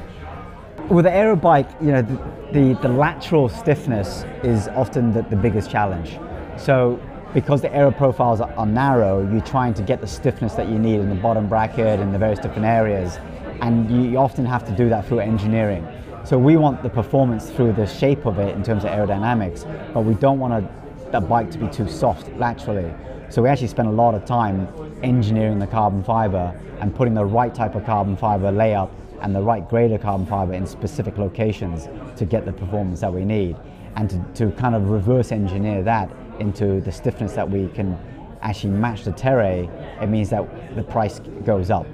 With 0.89 1.05
the 1.05 1.13
aero 1.13 1.37
bike, 1.37 1.69
you 1.81 1.93
know, 1.93 2.03
the, 2.03 2.17
the, 2.53 2.79
the 2.83 2.89
lateral 2.89 3.49
stiffness 3.49 4.25
is 4.43 4.69
often 4.69 5.13
the, 5.13 5.23
the, 5.23 5.37
biggest 5.37 5.71
challenge. 5.71 6.19
So 6.59 7.01
because 7.33 7.63
the 7.63 7.73
aero 7.75 7.93
profiles 7.93 8.41
are, 8.41 8.53
are 8.55 8.67
narrow, 8.67 9.27
you're 9.31 9.41
trying 9.43 9.75
to 9.75 9.83
get 9.83 10.01
the 10.01 10.07
stiffness 10.07 10.55
that 10.55 10.69
you 10.69 10.79
need 10.79 11.01
in 11.01 11.09
the 11.09 11.15
bottom 11.15 11.49
bracket 11.49 12.01
and 12.01 12.13
the 12.13 12.19
various 12.19 12.41
different 12.41 12.65
areas. 12.65 13.19
And 13.61 14.11
you 14.11 14.19
often 14.19 14.45
have 14.45 14.67
to 14.67 14.73
do 14.73 14.89
that 14.89 15.07
through 15.07 15.21
engineering. 15.21 15.87
So 16.25 16.37
we 16.37 16.57
want 16.57 16.83
the 16.83 16.91
performance 16.91 17.49
through 17.49 17.75
the 17.75 17.87
shape 17.87 18.27
of 18.27 18.39
it 18.39 18.55
in 18.55 18.63
terms 18.63 18.85
of 18.85 18.91
aerodynamics, 18.91 19.95
but 19.95 20.01
we 20.01 20.15
don't 20.15 20.41
want 20.41 20.53
a, 20.53 21.11
the 21.11 21.21
bike 21.21 21.51
to 21.53 21.59
be 21.59 21.69
too 21.69 21.89
soft 21.89 22.29
laterally. 22.37 22.93
So 23.31 23.41
we 23.41 23.49
actually 23.49 23.69
spend 23.69 23.89
a 23.89 23.93
lot 23.93 24.15
of 24.15 24.25
time 24.25 24.69
engineering 25.03 25.59
the 25.59 25.67
carbon 25.67 26.03
fiber 26.03 26.61
and 26.81 26.95
putting 26.95 27.15
the 27.15 27.25
right 27.25 27.55
type 27.55 27.77
of 27.77 27.85
carbon 27.87 28.17
fiber 28.17 28.51
layup 28.51 28.91
and 29.23 29.35
the 29.35 29.41
right 29.41 29.67
grade 29.69 29.93
of 29.93 30.03
carbon 30.03 30.27
fiber 30.27 30.53
in 30.53 30.67
specific 30.67 31.17
locations 31.17 31.89
to 32.19 32.25
get 32.25 32.45
the 32.45 32.53
performance 32.53 33.01
that 33.01 33.13
we 33.13 33.25
need. 33.25 33.57
And 33.97 34.11
to, 34.11 34.47
to 34.47 34.53
kind 34.57 34.75
of 34.75 34.91
reverse 34.91 35.33
engineer 35.33 35.83
that 35.83 36.11
into 36.39 36.81
the 36.81 36.93
stiffness 36.93 37.33
that 37.33 37.49
we 37.49 37.69
can 37.69 37.99
actually 38.43 38.73
match 38.73 39.05
the 39.05 39.13
Tere, 39.13 39.69
it 40.01 40.07
means 40.09 40.31
that 40.31 40.75
the 40.75 40.83
price 40.83 41.21
goes 41.45 41.71
up. 41.71 41.87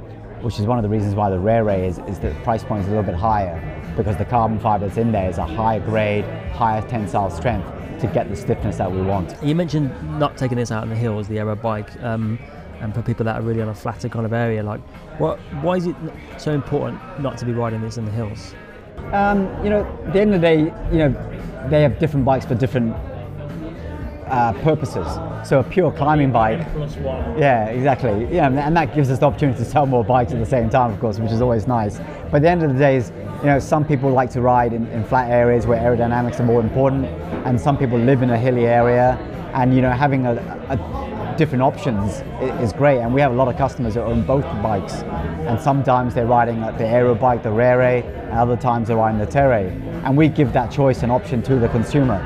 which 0.43 0.61
is 0.61 0.67
one 0.67 0.79
of 0.79 0.83
the 0.83 0.89
reasons 0.89 1.15
why 1.15 1.31
the 1.31 1.39
Rere 1.39 1.85
is, 1.87 1.99
is 1.99 2.19
that 2.21 2.35
the 2.35 2.41
price 2.43 2.65
point 2.65 2.83
is 2.83 2.87
a 2.87 2.91
little 2.91 3.05
bit 3.05 3.15
higher 3.15 3.61
because 3.97 4.17
the 4.17 4.25
carbon 4.25 4.59
fiber 4.59 4.87
that's 4.87 4.99
in 4.99 5.11
there 5.11 5.29
is 5.29 5.39
a 5.39 5.45
higher 5.45 5.81
grade, 5.81 6.25
higher 6.53 6.81
tensile 6.89 7.31
strength 7.31 7.69
to 8.01 8.07
get 8.07 8.29
the 8.29 8.37
stiffness 8.37 8.77
that 8.77 8.91
we 8.91 9.03
want. 9.03 9.35
You 9.43 9.57
mentioned 9.57 9.91
not 10.19 10.37
taking 10.37 10.57
this 10.57 10.71
out 10.71 10.85
in 10.85 10.89
the 10.91 10.97
hills, 10.97 11.27
the 11.27 11.39
aero 11.39 11.57
bike, 11.57 11.91
um, 12.03 12.39
and 12.81 12.95
for 12.95 13.03
people 13.03 13.25
that 13.25 13.37
are 13.37 13.43
really 13.43 13.61
on 13.61 13.69
a 13.69 13.75
flatter 13.75 14.09
kind 14.09 14.25
of 14.25 14.33
area, 14.33 14.63
like, 14.63 14.81
what, 15.19 15.39
why 15.63 15.77
is 15.77 15.87
it 15.87 15.97
so 16.37 16.53
important 16.53 17.01
not 17.21 17.37
to 17.39 17.45
be 17.45 17.53
riding 17.53 17.81
this 17.81 17.97
in 17.97 18.05
the 18.05 18.11
hills? 18.11 18.55
Um, 19.13 19.47
you 19.65 19.71
know, 19.71 19.85
at 20.07 20.13
the 20.13 20.21
end 20.21 20.35
of 20.35 20.41
the 20.41 20.47
day, 20.47 20.59
you 20.93 20.99
know, 20.99 21.69
they 21.69 21.83
have 21.83 21.99
different 21.99 22.25
bikes 22.25 22.45
for 22.47 22.55
different 22.55 22.95
uh, 24.27 24.53
purposes. 24.63 25.07
So 25.49 25.61
a 25.61 25.65
pure 25.65 25.91
climbing 25.91 26.33
bike. 26.33 26.61
Yeah, 27.39 27.67
exactly. 27.67 28.29
Yeah, 28.31 28.49
and 28.49 28.77
that 28.77 28.95
gives 28.95 29.11
us 29.11 29.19
the 29.19 29.27
opportunity 29.27 29.59
to 29.59 29.65
sell 29.65 29.87
more 29.87 30.05
bikes 30.05 30.33
at 30.33 30.39
the 30.39 30.47
same 30.47 30.69
time, 30.69 30.93
of 30.93 31.01
course, 31.01 31.19
which 31.19 31.33
is 31.33 31.41
always 31.41 31.67
nice. 31.67 31.99
But 32.31 32.37
at 32.37 32.43
the 32.43 32.51
end 32.51 32.63
of 32.63 32.73
the 32.73 32.79
day, 32.79 32.97
is, 32.97 33.13
you 33.41 33.47
know, 33.47 33.59
some 33.59 33.85
people 33.85 34.11
like 34.11 34.31
to 34.33 34.43
ride 34.43 34.73
in, 34.73 34.87
in 34.89 35.05
flat 35.05 35.31
areas 35.31 35.67
where 35.67 35.81
aerodynamics 35.81 36.41
are 36.41 36.45
more 36.45 36.61
important, 36.61 37.07
and 37.47 37.59
some 37.59 37.79
people 37.79 37.99
live 37.99 38.23
in 38.23 38.31
a 38.31 38.39
hilly 38.39 38.67
area, 38.67 39.17
and 39.55 39.75
you 39.75 39.81
know, 39.81 39.91
having 39.91 40.27
a, 40.27 40.33
a 40.69 41.08
different 41.39 41.63
options 41.63 42.21
is 42.61 42.75
great. 42.75 42.99
And 42.99 43.15
we 43.15 43.23
have 43.23 43.33
a 43.33 43.35
lot 43.35 43.49
of 43.49 43.57
customers 43.57 43.95
that 43.95 44.05
own 44.05 44.27
both 44.27 44.45
bikes, 44.63 44.95
and 45.49 45.59
sometimes 45.59 46.15
they're 46.15 46.27
riding 46.27 46.61
like 46.61 46.77
the 46.77 46.87
aero 46.87 47.15
bike, 47.15 47.43
the 47.43 47.51
Rere, 47.51 48.03
and 48.03 48.39
other 48.39 48.57
times 48.57 48.89
they're 48.89 48.99
riding 48.99 49.19
the 49.19 49.27
Tere. 49.27 49.71
And 50.05 50.17
we 50.17 50.29
give 50.29 50.53
that 50.53 50.71
choice 50.71 51.03
and 51.03 51.11
option 51.11 51.43
to 51.45 51.57
the 51.57 51.69
consumer. 51.69 52.19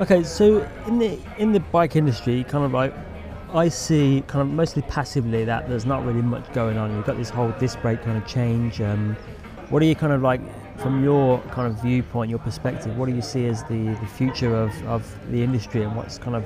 Okay, 0.00 0.22
so 0.22 0.68
in 0.86 0.98
the 0.98 1.18
in 1.38 1.52
the 1.52 1.60
bike 1.60 1.96
industry, 1.96 2.44
kind 2.44 2.64
of 2.64 2.72
like 2.72 2.92
I 3.54 3.68
see 3.68 4.22
kind 4.26 4.42
of 4.42 4.48
mostly 4.48 4.82
passively 4.82 5.44
that 5.44 5.68
there's 5.68 5.86
not 5.86 6.04
really 6.04 6.20
much 6.20 6.52
going 6.52 6.76
on. 6.76 6.94
You've 6.94 7.06
got 7.06 7.16
this 7.16 7.30
whole 7.30 7.52
disc 7.52 7.80
brake 7.80 8.02
kind 8.02 8.18
of 8.18 8.26
change. 8.26 8.82
Um, 8.82 9.16
what 9.70 9.82
are 9.82 9.86
you 9.86 9.94
kind 9.94 10.12
of 10.12 10.20
like 10.20 10.40
from 10.78 11.02
your 11.02 11.40
kind 11.50 11.66
of 11.66 11.80
viewpoint, 11.80 12.28
your 12.28 12.38
perspective? 12.38 12.96
What 12.98 13.08
do 13.08 13.14
you 13.14 13.22
see 13.22 13.46
as 13.46 13.62
the, 13.64 13.96
the 14.00 14.06
future 14.06 14.54
of, 14.54 14.70
of 14.86 15.30
the 15.30 15.42
industry 15.42 15.82
and 15.82 15.96
what's 15.96 16.18
kind 16.18 16.36
of 16.36 16.44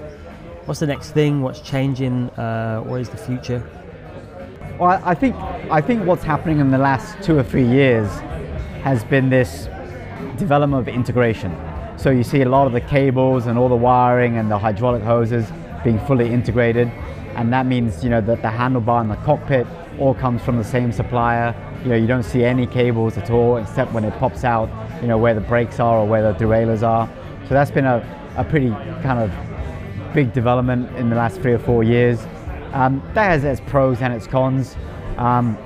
what's 0.70 0.78
the 0.78 0.86
next 0.86 1.10
thing? 1.10 1.42
What's 1.42 1.60
changing? 1.60 2.30
Uh, 2.38 2.78
what 2.82 3.00
is 3.00 3.08
the 3.08 3.16
future? 3.16 3.68
Well, 4.78 5.02
I 5.04 5.16
think 5.16 5.34
I 5.68 5.80
think 5.80 6.06
what's 6.06 6.22
happening 6.22 6.60
in 6.60 6.70
the 6.70 6.78
last 6.78 7.20
two 7.24 7.36
or 7.36 7.42
three 7.42 7.66
years 7.66 8.08
has 8.84 9.02
been 9.02 9.30
this 9.30 9.68
development 10.36 10.86
of 10.86 10.94
integration. 10.94 11.50
So 11.96 12.10
you 12.10 12.22
see 12.22 12.42
a 12.42 12.48
lot 12.48 12.68
of 12.68 12.72
the 12.72 12.82
cables 12.82 13.46
and 13.46 13.58
all 13.58 13.68
the 13.68 13.74
wiring 13.74 14.36
and 14.36 14.48
the 14.48 14.58
hydraulic 14.58 15.02
hoses 15.02 15.44
being 15.82 15.98
fully 16.06 16.32
integrated. 16.32 16.86
And 17.34 17.52
that 17.52 17.66
means, 17.66 18.04
you 18.04 18.10
know, 18.10 18.20
that 18.20 18.40
the 18.40 18.48
handlebar 18.48 19.00
and 19.00 19.10
the 19.10 19.16
cockpit 19.16 19.66
all 19.98 20.14
comes 20.14 20.40
from 20.40 20.56
the 20.56 20.62
same 20.76 20.92
supplier. 20.92 21.52
You 21.82 21.88
know, 21.88 21.96
you 21.96 22.06
don't 22.06 22.22
see 22.22 22.44
any 22.44 22.68
cables 22.68 23.18
at 23.18 23.28
all 23.28 23.56
except 23.56 23.92
when 23.92 24.04
it 24.04 24.16
pops 24.20 24.44
out, 24.44 24.70
you 25.02 25.08
know, 25.08 25.18
where 25.18 25.34
the 25.34 25.40
brakes 25.40 25.80
are 25.80 25.98
or 25.98 26.06
where 26.06 26.22
the 26.22 26.38
derailleurs 26.38 26.84
are. 26.84 27.08
So 27.48 27.54
that's 27.54 27.72
been 27.72 27.86
a, 27.86 27.98
a 28.36 28.44
pretty 28.44 28.70
kind 29.02 29.18
of 29.18 29.49
big 30.12 30.32
development 30.32 30.94
in 30.96 31.10
the 31.10 31.16
last 31.16 31.40
three 31.40 31.52
or 31.52 31.58
four 31.58 31.82
years. 31.82 32.20
Um, 32.72 33.02
that 33.14 33.24
has 33.24 33.44
its 33.44 33.60
pros 33.68 34.00
and 34.00 34.12
its 34.12 34.26
cons. 34.26 34.76
Um, 35.16 35.56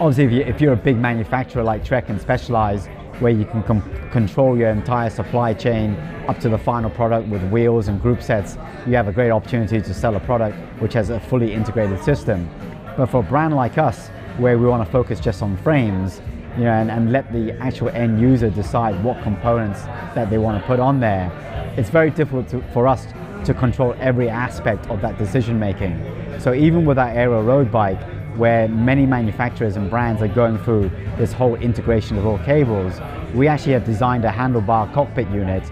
obviously, 0.00 0.42
if, 0.42 0.60
you, 0.60 0.66
you're 0.66 0.74
a 0.74 0.76
big 0.76 0.96
manufacturer 0.96 1.62
like 1.62 1.84
Trek 1.84 2.08
and 2.08 2.20
Specialized, 2.20 2.88
where 3.20 3.32
you 3.32 3.44
can 3.44 3.62
control 4.10 4.56
your 4.56 4.70
entire 4.70 5.10
supply 5.10 5.54
chain 5.54 5.94
up 6.26 6.38
to 6.40 6.48
the 6.48 6.58
final 6.58 6.90
product 6.90 7.28
with 7.28 7.42
wheels 7.50 7.88
and 7.88 8.00
group 8.00 8.22
sets, 8.22 8.56
you 8.86 8.94
have 8.94 9.08
a 9.08 9.12
great 9.12 9.30
opportunity 9.30 9.80
to 9.80 9.94
sell 9.94 10.16
a 10.16 10.20
product 10.20 10.56
which 10.80 10.92
has 10.94 11.10
a 11.10 11.20
fully 11.20 11.52
integrated 11.52 12.02
system. 12.02 12.48
But 12.96 13.06
for 13.06 13.20
a 13.20 13.22
brand 13.22 13.54
like 13.54 13.78
us, 13.78 14.08
where 14.38 14.58
we 14.58 14.66
want 14.66 14.84
to 14.84 14.90
focus 14.90 15.20
just 15.20 15.42
on 15.42 15.56
frames, 15.58 16.20
you 16.56 16.64
know, 16.64 16.72
and, 16.72 16.90
and 16.90 17.12
let 17.12 17.32
the 17.32 17.52
actual 17.60 17.90
end 17.90 18.20
user 18.20 18.50
decide 18.50 19.02
what 19.04 19.22
components 19.22 19.82
that 20.14 20.30
they 20.30 20.38
want 20.38 20.60
to 20.60 20.66
put 20.66 20.80
on 20.80 21.00
there, 21.00 21.30
it's 21.76 21.90
very 21.90 22.10
difficult 22.10 22.48
to, 22.48 22.62
for 22.72 22.86
us 22.86 23.06
to 23.44 23.54
control 23.54 23.94
every 23.98 24.28
aspect 24.28 24.86
of 24.88 25.00
that 25.00 25.18
decision 25.18 25.58
making. 25.58 25.98
So 26.40 26.54
even 26.54 26.84
with 26.84 26.98
our 26.98 27.08
Aero 27.08 27.42
road 27.42 27.70
bike, 27.70 28.00
where 28.36 28.68
many 28.68 29.04
manufacturers 29.04 29.76
and 29.76 29.90
brands 29.90 30.22
are 30.22 30.28
going 30.28 30.58
through 30.58 30.90
this 31.18 31.32
whole 31.32 31.54
integration 31.56 32.16
of 32.16 32.26
all 32.26 32.38
cables, 32.38 33.00
we 33.34 33.48
actually 33.48 33.72
have 33.72 33.84
designed 33.84 34.24
a 34.24 34.30
handlebar 34.30 34.92
cockpit 34.92 35.28
unit, 35.30 35.62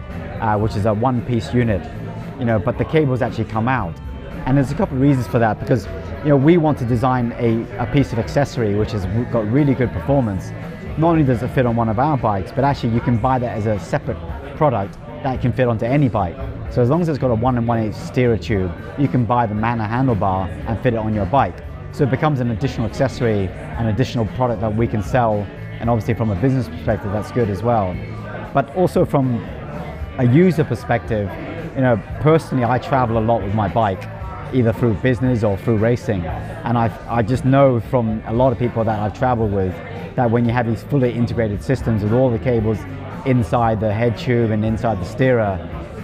uh, 0.41 0.59
which 0.59 0.77
is 0.77 0.87
a 0.87 0.93
one-piece 0.93 1.55
unit, 1.55 1.83
you 2.39 2.45
know, 2.45 2.59
but 2.59 2.77
the 2.79 2.85
cables 2.85 3.23
actually 3.23 3.45
come 3.45 3.69
out. 3.69 3.95
And 4.47 4.57
there's 4.57 4.71
a 4.71 4.75
couple 4.75 4.97
of 4.97 5.03
reasons 5.03 5.27
for 5.27 5.39
that, 5.39 5.59
because 5.59 5.87
you 6.23 6.31
know, 6.31 6.37
we 6.37 6.59
want 6.59 6.79
to 6.79 6.85
design 6.85 7.33
a, 7.39 7.63
a 7.79 7.87
piece 7.87 8.13
of 8.13 8.19
accessory 8.19 8.75
which 8.75 8.93
has 8.93 9.07
got 9.33 9.51
really 9.51 9.75
good 9.75 9.91
performance. 9.93 10.51
Not 10.99 11.13
only 11.13 11.25
does 11.25 11.43
it 11.43 11.49
fit 11.49 11.65
on 11.65 11.77
one 11.77 11.89
of 11.89 11.99
our 11.99 12.19
bikes, 12.19 12.53
but 12.53 12.65
actually 12.65 12.93
you 12.93 13.01
can 13.01 13.17
buy 13.17 13.39
that 13.39 13.57
as 13.57 13.67
a 13.67 13.79
separate 13.81 14.19
product 14.57 14.99
that 15.23 15.41
can 15.41 15.53
fit 15.53 15.69
onto 15.69 15.85
any 15.85 16.09
bike. 16.09 16.37
So 16.71 16.81
as 16.83 16.89
long 16.89 17.01
as 17.01 17.09
it's 17.09 17.19
got 17.19 17.31
a 17.31 17.35
1 17.35 17.59
and 17.59 17.67
1 17.67 17.79
8 17.79 17.95
steerer 17.95 18.39
tube, 18.39 18.73
you 18.99 19.09
can 19.09 19.25
buy 19.25 19.47
the 19.47 19.55
Manor 19.55 19.87
handlebar 19.87 20.49
and 20.67 20.81
fit 20.81 20.95
it 20.95 20.99
on 20.99 21.15
your 21.15 21.27
bike. 21.27 21.57
So 21.93 22.05
it 22.05 22.11
becomes 22.11 22.41
an 22.41 22.51
additional 22.53 22.87
accessory, 22.87 23.49
an 23.49 23.89
additional 23.89 24.27
product 24.27 24.61
that 24.61 24.75
we 24.75 24.87
can 24.87 25.03
sell. 25.03 25.47
And 25.81 25.91
obviously 25.91 26.15
from 26.15 26.31
a 26.31 26.37
business 26.37 26.69
perspective, 26.69 27.13
that's 27.13 27.33
good 27.33 27.51
as 27.51 27.63
well. 27.63 27.95
But 28.55 28.75
also 28.77 29.05
from 29.05 29.43
a 30.19 30.25
user 30.25 30.65
perspective, 30.65 31.31
you 31.75 31.83
know, 31.83 32.01
personally, 32.21 32.65
I 32.65 32.79
travel 32.79 33.19
a 33.19 33.25
lot 33.25 33.43
with 33.43 33.55
my 33.55 33.69
bike, 33.69 34.03
either 34.53 34.73
through 34.73 34.95
business 34.95 35.43
or 35.43 35.57
through 35.59 35.79
racing. 35.79 36.25
And 36.25 36.79
i 36.79 36.91
I 37.09 37.23
just 37.23 37.45
know 37.45 37.81
from 37.81 38.23
a 38.27 38.33
lot 38.33 38.53
of 38.53 38.59
people 38.59 38.85
that 38.85 38.99
I've 38.99 39.19
traveled 39.19 39.53
with 39.53 39.75
that 40.17 40.31
when 40.31 40.45
you 40.45 40.53
have 40.53 40.67
these 40.67 40.83
fully 40.85 41.13
integrated 41.13 41.63
systems 41.63 42.03
with 42.03 42.13
all 42.13 42.31
the 42.31 42.39
cables 42.39 42.79
inside 43.27 43.81
the 43.81 43.93
head 43.93 44.17
tube 44.19 44.51
and 44.51 44.65
inside 44.65 45.01
the 45.01 45.05
steerer, 45.05 45.59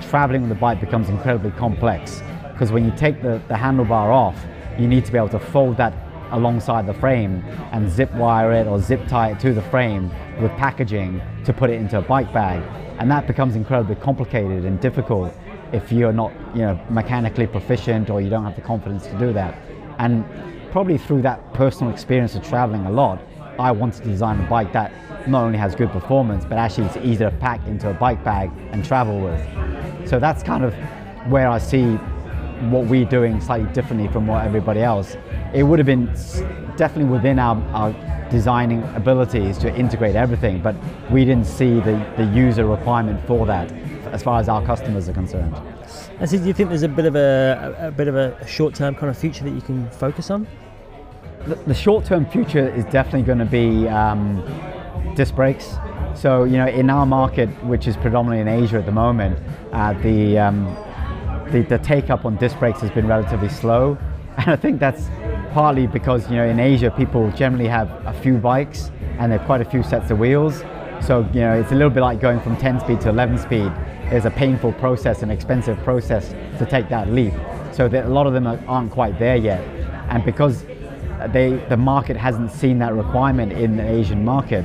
traveling 0.08 0.42
with 0.42 0.50
the 0.50 0.56
bike 0.56 0.80
becomes 0.80 1.08
incredibly 1.08 1.50
complex. 1.52 2.22
Because 2.52 2.72
when 2.72 2.84
you 2.84 2.92
take 2.96 3.22
the, 3.22 3.40
the 3.48 3.54
handlebar 3.54 4.12
off, 4.12 4.38
you 4.78 4.86
need 4.86 5.04
to 5.04 5.12
be 5.12 5.18
able 5.18 5.28
to 5.30 5.38
fold 5.38 5.76
that 5.76 5.94
alongside 6.32 6.86
the 6.86 6.94
frame 6.94 7.44
and 7.72 7.90
zip 7.90 8.12
wire 8.14 8.52
it 8.52 8.66
or 8.66 8.80
zip 8.80 9.06
tie 9.08 9.30
it 9.30 9.40
to 9.40 9.52
the 9.52 9.62
frame 9.62 10.10
with 10.40 10.50
packaging 10.52 11.20
to 11.44 11.52
put 11.52 11.70
it 11.70 11.74
into 11.74 11.98
a 11.98 12.02
bike 12.02 12.32
bag. 12.32 12.62
And 12.98 13.10
that 13.10 13.26
becomes 13.26 13.56
incredibly 13.56 13.96
complicated 13.96 14.64
and 14.64 14.80
difficult 14.80 15.32
if 15.72 15.92
you're 15.92 16.12
not 16.12 16.32
you 16.54 16.62
know, 16.62 16.80
mechanically 16.90 17.46
proficient 17.46 18.10
or 18.10 18.20
you 18.20 18.30
don't 18.30 18.44
have 18.44 18.56
the 18.56 18.62
confidence 18.62 19.06
to 19.06 19.18
do 19.18 19.32
that. 19.32 19.58
And 19.98 20.24
probably 20.72 20.98
through 20.98 21.22
that 21.22 21.54
personal 21.54 21.92
experience 21.92 22.34
of 22.34 22.42
traveling 22.42 22.86
a 22.86 22.90
lot, 22.90 23.20
I 23.58 23.72
wanted 23.72 24.02
to 24.02 24.08
design 24.08 24.40
a 24.40 24.48
bike 24.48 24.72
that 24.72 24.92
not 25.28 25.44
only 25.44 25.58
has 25.58 25.74
good 25.74 25.90
performance, 25.90 26.44
but 26.44 26.58
actually 26.58 26.86
it's 26.86 26.96
easy 26.98 27.24
to 27.24 27.30
pack 27.30 27.66
into 27.66 27.90
a 27.90 27.94
bike 27.94 28.22
bag 28.22 28.50
and 28.72 28.84
travel 28.84 29.20
with. 29.20 30.08
So 30.08 30.18
that's 30.18 30.42
kind 30.42 30.64
of 30.64 30.74
where 31.30 31.48
I 31.48 31.58
see 31.58 31.84
what 32.70 32.86
we're 32.86 33.04
doing 33.04 33.40
slightly 33.40 33.70
differently 33.72 34.08
from 34.08 34.26
what 34.26 34.44
everybody 34.44 34.80
else. 34.80 35.16
It 35.52 35.62
would 35.62 35.78
have 35.78 35.86
been 35.86 36.06
definitely 36.76 37.04
within 37.04 37.38
our, 37.38 37.56
our 37.72 37.92
designing 38.30 38.82
abilities 38.94 39.58
to 39.58 39.74
integrate 39.74 40.16
everything, 40.16 40.60
but 40.62 40.74
we 41.10 41.24
didn't 41.24 41.46
see 41.46 41.80
the, 41.80 42.04
the 42.16 42.24
user 42.24 42.66
requirement 42.66 43.24
for 43.26 43.46
that 43.46 43.70
as 44.12 44.22
far 44.22 44.40
as 44.40 44.48
our 44.48 44.64
customers 44.64 45.08
are 45.08 45.12
concerned. 45.12 45.54
And 46.18 46.28
so 46.28 46.38
do 46.38 46.44
you 46.44 46.52
think 46.52 46.70
there's 46.70 46.82
a 46.82 46.88
bit 46.88 47.04
of 47.04 47.16
a, 47.16 47.76
a, 47.78 47.88
a 47.88 47.90
bit 47.90 48.08
of 48.08 48.16
a 48.16 48.46
short-term 48.46 48.94
kind 48.94 49.10
of 49.10 49.18
future 49.18 49.44
that 49.44 49.50
you 49.50 49.60
can 49.60 49.90
focus 49.90 50.30
on? 50.30 50.46
The, 51.46 51.74
short-term 51.74 52.26
future 52.26 52.68
is 52.74 52.84
definitely 52.86 53.22
going 53.22 53.38
to 53.38 53.44
be 53.44 53.88
um, 53.88 54.42
disc 55.14 55.34
brakes. 55.34 55.76
So, 56.14 56.44
you 56.44 56.56
know, 56.56 56.66
in 56.66 56.90
our 56.90 57.06
market, 57.06 57.48
which 57.64 57.86
is 57.86 57.96
predominantly 57.96 58.40
in 58.40 58.64
Asia 58.64 58.78
at 58.78 58.86
the 58.86 58.92
moment, 58.92 59.38
uh, 59.72 59.92
the 60.02 60.38
um, 60.38 60.64
the, 61.50 61.62
the 61.62 61.78
take 61.78 62.10
up 62.10 62.24
on 62.24 62.36
disc 62.36 62.58
brakes 62.58 62.80
has 62.80 62.90
been 62.90 63.06
relatively 63.06 63.48
slow. 63.48 63.96
And 64.38 64.50
I 64.50 64.56
think 64.56 64.80
that's 64.80 65.08
partly 65.54 65.86
because, 65.86 66.28
you 66.28 66.36
know, 66.36 66.44
in 66.44 66.60
Asia, 66.60 66.90
people 66.90 67.30
generally 67.30 67.68
have 67.68 67.88
a 68.04 68.12
few 68.12 68.36
bikes 68.36 68.90
and 69.18 69.32
there 69.32 69.40
are 69.40 69.46
quite 69.46 69.62
a 69.62 69.64
few 69.64 69.82
sets 69.82 70.10
of 70.10 70.18
wheels. 70.18 70.62
So, 71.00 71.26
you 71.32 71.40
know, 71.40 71.58
it's 71.58 71.72
a 71.72 71.74
little 71.74 71.88
bit 71.88 72.00
like 72.00 72.20
going 72.20 72.40
from 72.40 72.54
10 72.58 72.80
speed 72.80 73.00
to 73.02 73.08
11 73.08 73.38
speed. 73.38 73.72
It's 74.10 74.26
a 74.26 74.30
painful 74.30 74.74
process, 74.74 75.22
an 75.22 75.30
expensive 75.30 75.78
process 75.78 76.32
to 76.58 76.66
take 76.66 76.90
that 76.90 77.08
leap. 77.08 77.32
So 77.72 77.88
that 77.88 78.04
a 78.04 78.08
lot 78.10 78.26
of 78.26 78.34
them 78.34 78.46
aren't 78.46 78.92
quite 78.92 79.18
there 79.18 79.36
yet. 79.36 79.62
And 80.10 80.22
because 80.22 80.66
they, 81.32 81.56
the 81.68 81.76
market 81.76 82.16
hasn't 82.16 82.50
seen 82.50 82.78
that 82.78 82.94
requirement 82.94 83.52
in 83.52 83.76
the 83.76 83.88
Asian 83.88 84.24
market, 84.24 84.64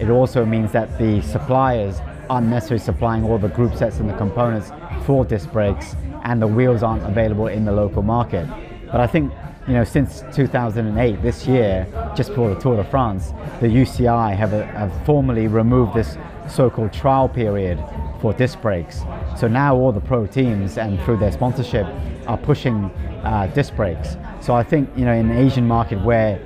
it 0.00 0.10
also 0.10 0.44
means 0.44 0.72
that 0.72 0.98
the 0.98 1.20
suppliers 1.22 2.00
aren't 2.28 2.48
necessarily 2.48 2.82
supplying 2.82 3.24
all 3.24 3.38
the 3.38 3.48
group 3.48 3.74
sets 3.74 3.98
and 3.98 4.08
the 4.08 4.16
components 4.16 4.72
for 5.04 5.24
disc 5.24 5.50
brakes 5.52 5.96
and 6.24 6.40
the 6.40 6.46
wheels 6.46 6.82
aren't 6.82 7.04
available 7.04 7.48
in 7.48 7.64
the 7.64 7.72
local 7.72 8.02
market. 8.02 8.46
But 8.86 9.00
I 9.00 9.06
think 9.06 9.32
you 9.68 9.74
know, 9.74 9.84
since 9.84 10.24
2008, 10.34 11.22
this 11.22 11.46
year, 11.46 11.86
just 12.16 12.30
before 12.30 12.52
the 12.52 12.60
Tour 12.60 12.76
de 12.76 12.84
France, 12.84 13.32
the 13.60 13.68
UCI 13.68 14.34
have, 14.34 14.50
have 14.50 15.06
formally 15.06 15.46
removed 15.46 15.94
this 15.94 16.16
so-called 16.48 16.92
trial 16.92 17.28
period 17.28 17.78
for 18.20 18.32
disc 18.32 18.60
brakes. 18.60 19.02
So 19.38 19.46
now 19.46 19.76
all 19.76 19.92
the 19.92 20.00
pro 20.00 20.26
teams 20.26 20.78
and 20.78 21.00
through 21.02 21.18
their 21.18 21.30
sponsorship 21.30 21.86
are 22.26 22.38
pushing 22.38 22.86
uh, 23.22 23.50
disc 23.54 23.76
brakes. 23.76 24.16
So 24.42 24.54
I 24.54 24.64
think 24.64 24.90
you 24.96 25.04
know 25.04 25.12
in 25.12 25.28
the 25.28 25.38
Asian 25.38 25.66
market 25.66 26.02
where 26.02 26.40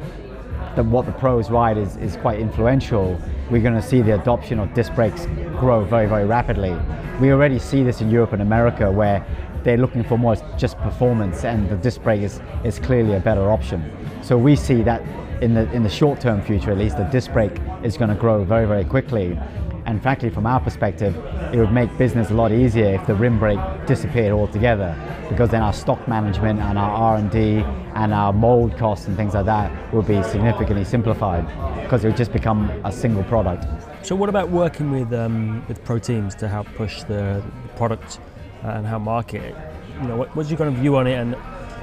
the, 0.76 0.84
what 0.84 1.07
the 1.07 1.12
pros 1.12 1.51
ride 1.51 1.78
is, 1.78 1.97
is 1.97 2.16
quite 2.18 2.38
influential, 2.38 3.18
we're 3.51 3.62
going 3.62 3.74
to 3.74 3.82
see 3.82 4.03
the 4.03 4.14
adoption 4.20 4.59
of 4.59 4.72
disc 4.74 4.94
brakes 4.94 5.26
grow 5.59 5.82
very, 5.84 6.07
very 6.07 6.26
rapidly. 6.26 6.76
We 7.20 7.32
already 7.32 7.59
see 7.59 7.82
this 7.82 8.03
in 8.03 8.11
Europe 8.11 8.34
and 8.34 8.42
America 8.42 8.92
where 8.92 9.24
they're 9.64 9.78
looking 9.78 10.05
for 10.05 10.18
more 10.18 10.36
just 10.59 10.78
performance 10.78 11.44
and 11.44 11.68
the 11.70 11.76
disc 11.76 12.03
brake 12.03 12.20
is, 12.20 12.40
is 12.62 12.78
clearly 12.78 13.14
a 13.14 13.20
better 13.20 13.51
option. 13.51 13.90
So 14.22 14.36
we 14.36 14.55
see 14.55 14.82
that 14.82 15.03
in 15.42 15.55
the, 15.55 15.70
in 15.72 15.82
the 15.82 15.88
short 15.88 16.20
term 16.20 16.42
future 16.42 16.70
at 16.72 16.78
least, 16.78 16.99
the 16.99 17.05
disc 17.05 17.32
brake 17.32 17.59
is 17.82 17.97
going 17.97 18.11
to 18.11 18.16
grow 18.16 18.44
very, 18.44 18.66
very 18.66 18.84
quickly. 18.84 19.38
And 19.87 20.03
frankly, 20.03 20.30
from 20.30 20.47
our 20.47 20.59
perspective, 20.59 21.16
it 21.53 21.59
would 21.59 21.70
make 21.70 21.97
business 21.97 22.30
a 22.30 22.34
lot 22.34 22.51
easier 22.51 22.95
if 22.95 23.07
the 23.07 23.14
rim 23.14 23.39
brake 23.39 23.61
disappeared 23.87 24.32
altogether, 24.32 24.97
because 25.28 25.51
then 25.51 25.62
our 25.62 25.72
stock 25.72 26.09
management 26.09 26.61
and 26.61 26.76
our 26.76 26.91
R&D 26.91 27.64
and 27.95 28.12
our 28.12 28.32
mold 28.32 28.76
costs 28.76 29.07
and 29.07 29.16
things 29.16 29.34
like 29.34 29.47
that 29.47 29.95
would 29.95 30.09
be 30.09 30.20
significantly 30.24 30.84
simplified, 30.84 31.47
because 31.82 32.05
it 32.05 32.09
would 32.09 32.16
just 32.16 32.32
become 32.32 32.68
a 32.84 32.91
single 32.91 33.22
product. 33.24 33.64
So, 34.05 34.16
what 34.16 34.28
about 34.28 34.51
working 34.51 34.91
with 34.91 35.12
um, 35.12 35.64
with 35.68 35.82
pro 35.84 36.01
teams 36.01 36.34
to 36.37 36.49
help 36.49 36.66
push 36.74 37.05
the, 37.05 37.43
product 37.76 38.18
uh, 38.64 38.68
and 38.70 38.87
how 38.87 38.99
market 38.99 39.43
it? 39.43 39.55
You 40.01 40.09
know, 40.09 40.16
what, 40.16 40.34
what's 40.34 40.51
your 40.51 40.59
kind 40.59 40.68
of 40.68 40.80
view 40.80 40.97
on 40.97 41.07
it? 41.07 41.14
And 41.14 41.37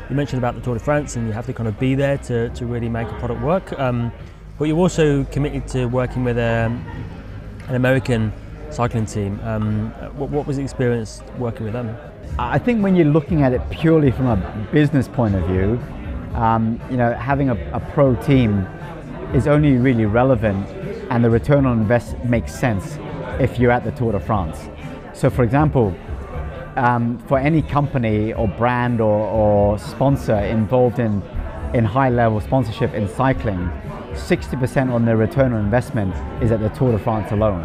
you 0.09 0.15
mentioned 0.15 0.39
about 0.39 0.55
the 0.55 0.61
Tour 0.61 0.73
de 0.73 0.79
France, 0.81 1.15
and 1.15 1.25
you 1.25 1.33
have 1.33 1.45
to 1.45 1.53
kind 1.53 1.69
of 1.69 1.79
be 1.79 1.95
there 1.95 2.17
to, 2.19 2.49
to 2.49 2.65
really 2.65 2.89
make 2.89 3.07
a 3.07 3.13
product 3.19 3.41
work. 3.41 3.79
Um, 3.79 4.11
but 4.57 4.65
you're 4.65 4.77
also 4.77 5.23
committed 5.25 5.67
to 5.69 5.85
working 5.85 6.23
with 6.23 6.37
um, 6.37 6.85
an 7.73 7.77
American 7.77 8.31
cycling 8.69 9.07
team. 9.07 9.39
Um, 9.43 9.89
what, 10.15 10.29
what, 10.29 10.45
was 10.45 10.57
the 10.57 10.63
experience 10.63 11.23
working 11.39 11.63
with 11.63 11.73
them? 11.73 11.97
I 12.37 12.59
think 12.59 12.83
when 12.83 12.95
you're 12.95 13.07
looking 13.07 13.41
at 13.41 13.51
it 13.51 13.67
purely 13.71 14.11
from 14.11 14.27
a 14.27 14.67
business 14.71 15.07
point 15.07 15.33
of 15.33 15.43
view, 15.47 15.79
um, 16.35 16.79
you 16.91 16.97
know, 16.97 17.13
having 17.13 17.49
a, 17.49 17.55
a, 17.73 17.79
pro 17.79 18.15
team 18.15 18.67
is 19.33 19.47
only 19.47 19.73
really 19.77 20.05
relevant, 20.05 20.67
and 21.09 21.25
the 21.25 21.29
return 21.31 21.65
on 21.65 21.79
invest 21.79 22.15
makes 22.25 22.53
sense 22.53 22.99
if 23.39 23.57
you're 23.57 23.71
at 23.71 23.83
the 23.83 23.91
Tour 23.91 24.11
de 24.11 24.19
France. 24.19 24.69
So, 25.13 25.31
for 25.31 25.43
example, 25.43 25.95
um, 26.75 27.17
for 27.27 27.39
any 27.39 27.63
company 27.63 28.33
or 28.33 28.47
brand 28.47 29.01
or, 29.01 29.27
or 29.27 29.79
sponsor 29.79 30.37
involved 30.37 30.99
in 30.99 31.23
in 31.73 31.83
high 31.83 32.09
level 32.09 32.39
sponsorship 32.39 32.93
in 32.93 33.07
cycling, 33.07 33.71
60% 34.13 34.91
on 34.91 35.05
their 35.05 35.17
return 35.17 35.53
on 35.53 35.63
investment 35.63 36.13
is 36.41 36.51
at 36.51 36.59
the 36.59 36.69
Tour 36.69 36.91
de 36.91 36.99
France 36.99 37.31
alone. 37.31 37.63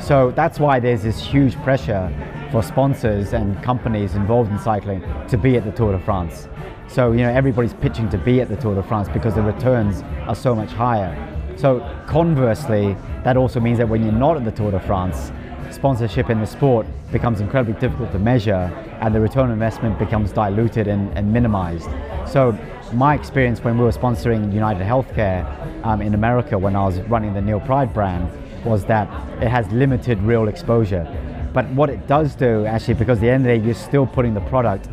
So 0.00 0.30
that's 0.30 0.58
why 0.58 0.80
there's 0.80 1.02
this 1.02 1.20
huge 1.20 1.56
pressure 1.62 2.10
for 2.50 2.62
sponsors 2.62 3.32
and 3.32 3.62
companies 3.62 4.14
involved 4.14 4.50
in 4.50 4.58
cycling 4.58 5.02
to 5.28 5.36
be 5.36 5.56
at 5.56 5.64
the 5.64 5.72
Tour 5.72 5.92
de 5.92 6.04
France. 6.04 6.48
So, 6.88 7.12
you 7.12 7.22
know, 7.22 7.30
everybody's 7.30 7.74
pitching 7.74 8.08
to 8.10 8.18
be 8.18 8.40
at 8.40 8.48
the 8.48 8.56
Tour 8.56 8.74
de 8.74 8.82
France 8.82 9.08
because 9.08 9.34
the 9.34 9.42
returns 9.42 10.02
are 10.26 10.34
so 10.34 10.54
much 10.54 10.70
higher. 10.70 11.14
So, 11.56 11.80
conversely, 12.06 12.96
that 13.22 13.36
also 13.36 13.60
means 13.60 13.78
that 13.78 13.88
when 13.88 14.02
you're 14.02 14.12
not 14.12 14.36
at 14.36 14.44
the 14.44 14.50
Tour 14.50 14.72
de 14.72 14.80
France, 14.80 15.30
sponsorship 15.70 16.30
in 16.30 16.40
the 16.40 16.46
sport 16.46 16.86
becomes 17.12 17.40
incredibly 17.40 17.78
difficult 17.80 18.10
to 18.12 18.18
measure 18.18 18.72
and 19.00 19.14
the 19.14 19.20
return 19.20 19.44
on 19.44 19.52
investment 19.52 19.98
becomes 19.98 20.32
diluted 20.32 20.88
and, 20.88 21.16
and 21.16 21.32
minimized. 21.32 21.88
So, 22.26 22.58
my 22.92 23.14
experience 23.14 23.62
when 23.62 23.78
we 23.78 23.84
were 23.84 23.92
sponsoring 23.92 24.52
United 24.52 24.84
Healthcare 24.84 25.44
um, 25.84 26.02
in 26.02 26.14
America 26.14 26.58
when 26.58 26.74
I 26.74 26.84
was 26.84 26.98
running 27.02 27.34
the 27.34 27.40
Neil 27.40 27.60
Pryde 27.60 27.94
brand 27.94 28.30
was 28.64 28.84
that 28.86 29.08
it 29.42 29.48
has 29.48 29.70
limited 29.70 30.18
real 30.22 30.48
exposure. 30.48 31.06
But 31.52 31.68
what 31.70 31.88
it 31.88 32.06
does 32.06 32.34
do, 32.34 32.66
actually, 32.66 32.94
because 32.94 33.18
at 33.18 33.22
the 33.22 33.30
end 33.30 33.46
of 33.46 33.52
the 33.52 33.58
day, 33.58 33.64
you're 33.64 33.74
still 33.74 34.06
putting 34.06 34.34
the 34.34 34.40
product 34.42 34.88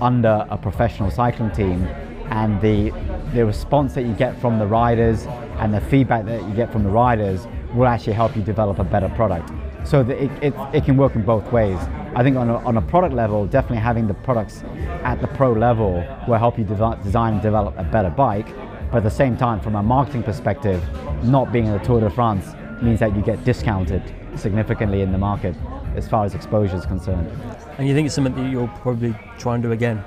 under 0.00 0.46
a 0.48 0.56
professional 0.56 1.10
cycling 1.10 1.50
team, 1.52 1.84
and 2.30 2.60
the 2.60 2.90
the 3.34 3.44
response 3.44 3.94
that 3.94 4.02
you 4.02 4.14
get 4.14 4.40
from 4.40 4.58
the 4.58 4.66
riders 4.66 5.26
and 5.58 5.74
the 5.74 5.80
feedback 5.80 6.24
that 6.24 6.42
you 6.48 6.54
get 6.54 6.72
from 6.72 6.82
the 6.82 6.88
riders 6.88 7.46
will 7.74 7.86
actually 7.86 8.12
help 8.12 8.34
you 8.36 8.42
develop 8.42 8.78
a 8.78 8.84
better 8.84 9.08
product. 9.10 9.52
So 9.84 10.00
it, 10.02 10.30
it, 10.42 10.54
it 10.72 10.84
can 10.84 10.96
work 10.96 11.14
in 11.14 11.22
both 11.22 11.50
ways. 11.52 11.78
I 12.14 12.22
think 12.22 12.36
on 12.36 12.48
a, 12.48 12.56
on 12.58 12.76
a 12.76 12.82
product 12.82 13.14
level, 13.14 13.46
definitely 13.46 13.78
having 13.78 14.06
the 14.06 14.14
products 14.14 14.62
at 15.04 15.20
the 15.20 15.28
pro 15.28 15.52
level 15.52 16.04
will 16.28 16.38
help 16.38 16.58
you 16.58 16.64
de- 16.64 16.98
design 17.02 17.34
and 17.34 17.42
develop 17.42 17.78
a 17.78 17.84
better 17.84 18.10
bike. 18.10 18.46
But 18.90 18.98
at 18.98 19.04
the 19.04 19.10
same 19.10 19.36
time, 19.36 19.60
from 19.60 19.76
a 19.76 19.82
marketing 19.82 20.24
perspective, 20.24 20.82
not 21.24 21.52
being 21.52 21.66
in 21.66 21.72
the 21.72 21.78
Tour 21.78 22.00
de 22.00 22.10
France 22.10 22.54
means 22.82 23.00
that 23.00 23.14
you 23.14 23.22
get 23.22 23.44
discounted 23.44 24.02
significantly 24.36 25.02
in 25.02 25.12
the 25.12 25.18
market 25.18 25.54
as 25.96 26.08
far 26.08 26.24
as 26.24 26.34
exposure 26.34 26.76
is 26.76 26.86
concerned. 26.86 27.30
And 27.78 27.88
you 27.88 27.94
think 27.94 28.06
it's 28.06 28.14
something 28.14 28.34
that 28.34 28.50
you'll 28.50 28.68
probably 28.68 29.14
try 29.38 29.54
and 29.54 29.62
do 29.62 29.72
again? 29.72 30.02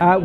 Uh, 0.00 0.20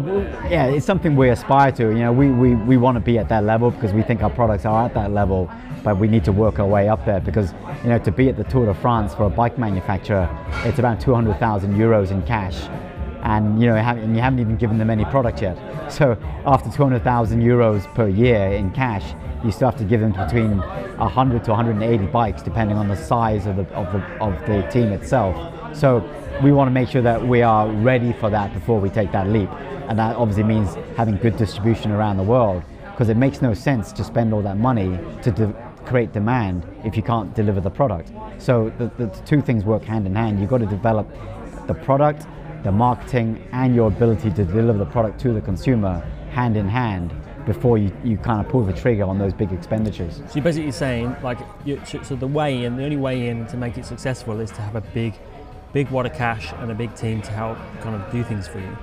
yeah, 0.50 0.66
it's 0.68 0.86
something 0.86 1.16
we 1.16 1.30
aspire 1.30 1.72
to. 1.72 1.90
You 1.90 2.00
know, 2.00 2.14
we, 2.14 2.30
we, 2.30 2.56
we 2.56 2.78
want 2.78 2.96
to 2.96 3.00
be 3.00 3.18
at 3.18 3.28
that 3.30 3.44
level 3.44 3.72
because 3.72 3.92
we 3.94 4.04
think 4.04 4.22
our 4.22 4.30
products 4.30 4.66
are 4.66 4.86
at 4.86 4.94
that 4.94 5.12
level, 5.12 5.50
but 5.84 5.98
we 5.98 6.08
need 6.08 6.24
to 6.26 6.32
work 6.32 6.60
our 6.60 6.68
way 6.68 6.90
up 6.90 7.06
there 7.06 7.20
because, 7.20 7.54
you 7.84 7.90
know, 7.90 7.98
to 8.00 8.12
be 8.12 8.30
at 8.30 8.38
the 8.38 8.44
Tour 8.44 8.68
de 8.68 8.74
France 8.74 9.16
for 9.16 9.24
a 9.24 9.30
bike 9.30 9.58
manufacturer, 9.58 10.30
it's 10.64 10.80
about 10.80 11.00
200,000 11.00 11.74
euros 11.76 12.12
in 12.12 12.22
cash. 12.24 12.70
And 13.24 13.62
you 13.62 13.68
know, 13.68 13.76
and 13.76 14.16
you 14.16 14.22
haven't 14.22 14.40
even 14.40 14.58
given 14.58 14.78
them 14.78 14.90
any 14.90 15.06
product 15.06 15.42
yet. 15.42 15.58
So 15.92 16.18
after 16.46 16.72
200,000 16.72 17.42
euros 17.42 17.94
per 17.94 18.08
year 18.08 18.54
in 18.54 18.72
cash, 18.72 19.14
you 19.44 19.52
still 19.52 19.70
have 19.70 19.80
to 19.80 19.84
give 19.84 20.00
them 20.00 20.14
between 20.14 20.58
100 20.58 21.44
to 21.44 21.52
180 21.52 22.06
bikes, 22.08 22.42
depending 22.42 22.78
on 22.78 22.88
the 22.88 22.96
size 22.96 23.46
of 23.46 23.58
the, 23.58 23.68
of 23.74 23.92
the, 23.92 24.00
of 24.20 24.34
the 24.48 24.68
team 24.72 24.92
itself. 24.92 25.36
So 25.76 26.00
we 26.42 26.52
want 26.52 26.68
to 26.68 26.72
make 26.72 26.90
sure 26.90 27.02
that 27.02 27.26
we 27.26 27.42
are 27.42 27.70
ready 27.70 28.14
for 28.14 28.30
that 28.30 28.54
before 28.54 28.80
we 28.80 28.90
take 28.90 29.12
that 29.12 29.28
leap. 29.30 29.50
And 29.88 30.00
that 30.00 30.16
obviously 30.16 30.44
means 30.44 30.76
having 30.96 31.18
good 31.18 31.38
distribution 31.38 31.92
around 31.92 32.18
the 32.18 32.24
world 32.24 32.64
because 32.92 33.10
it 33.10 33.18
makes 33.18 33.42
no 33.42 33.54
sense 33.54 33.92
to 33.92 34.04
spend 34.04 34.34
all 34.34 34.42
that 34.42 34.58
money 34.58 34.98
to 35.22 35.32
de- 35.32 35.54
create 35.86 36.14
demand 36.14 36.66
if 36.84 36.96
you 36.96 37.04
can't 37.04 37.34
deliver 37.36 37.60
the 37.60 37.70
product. 37.70 38.12
So 38.38 38.72
the, 38.78 38.92
the 38.98 39.08
two 39.26 39.42
things 39.42 39.66
work 39.66 39.84
hand 39.84 40.06
in 40.08 40.16
hand. 40.16 40.40
You've 40.40 40.50
got 40.50 40.60
to 40.60 40.66
develop 40.66 41.08
the 41.68 41.74
product, 41.74 42.26
the 42.64 42.72
marketing, 42.72 43.46
and 43.52 43.76
your 43.76 43.88
ability 43.88 44.32
to 44.32 44.46
deliver 44.46 44.78
the 44.80 44.86
product 44.86 45.20
to 45.22 45.34
the 45.34 45.42
consumer 45.42 46.00
hand 46.32 46.58
in 46.58 46.68
hand 46.68 47.14
before 47.46 47.78
you, 47.78 47.92
you 48.04 48.18
kind 48.18 48.44
of 48.44 48.50
pull 48.50 48.64
the 48.64 48.74
trigger 48.74 49.04
on 49.04 49.20
those 49.20 49.34
big 49.34 49.52
expenditures. 49.52 50.18
So 50.18 50.36
you're 50.36 50.44
basically 50.44 50.72
saying, 50.72 51.16
like, 51.22 51.40
so 52.04 52.16
the 52.16 52.28
way 52.28 52.64
in, 52.64 52.78
the 52.78 52.84
only 52.84 52.98
way 52.98 53.28
in 53.28 53.46
to 53.48 53.58
make 53.58 53.78
it 53.78 53.86
successful 53.86 54.40
is 54.40 54.50
to 54.52 54.62
have 54.62 54.76
a 54.76 54.82
big 54.82 55.14
big 55.74 55.90
wad 55.90 56.06
of 56.06 56.14
cash 56.14 56.54
and 56.60 56.72
a 56.72 56.76
big 56.76 56.96
team 56.96 57.22
to 57.24 57.32
help 57.32 57.58
kind 57.82 57.96
of 57.96 58.12
do 58.12 58.24
things 58.24 58.48
for 58.48 58.60
you. 58.60 58.78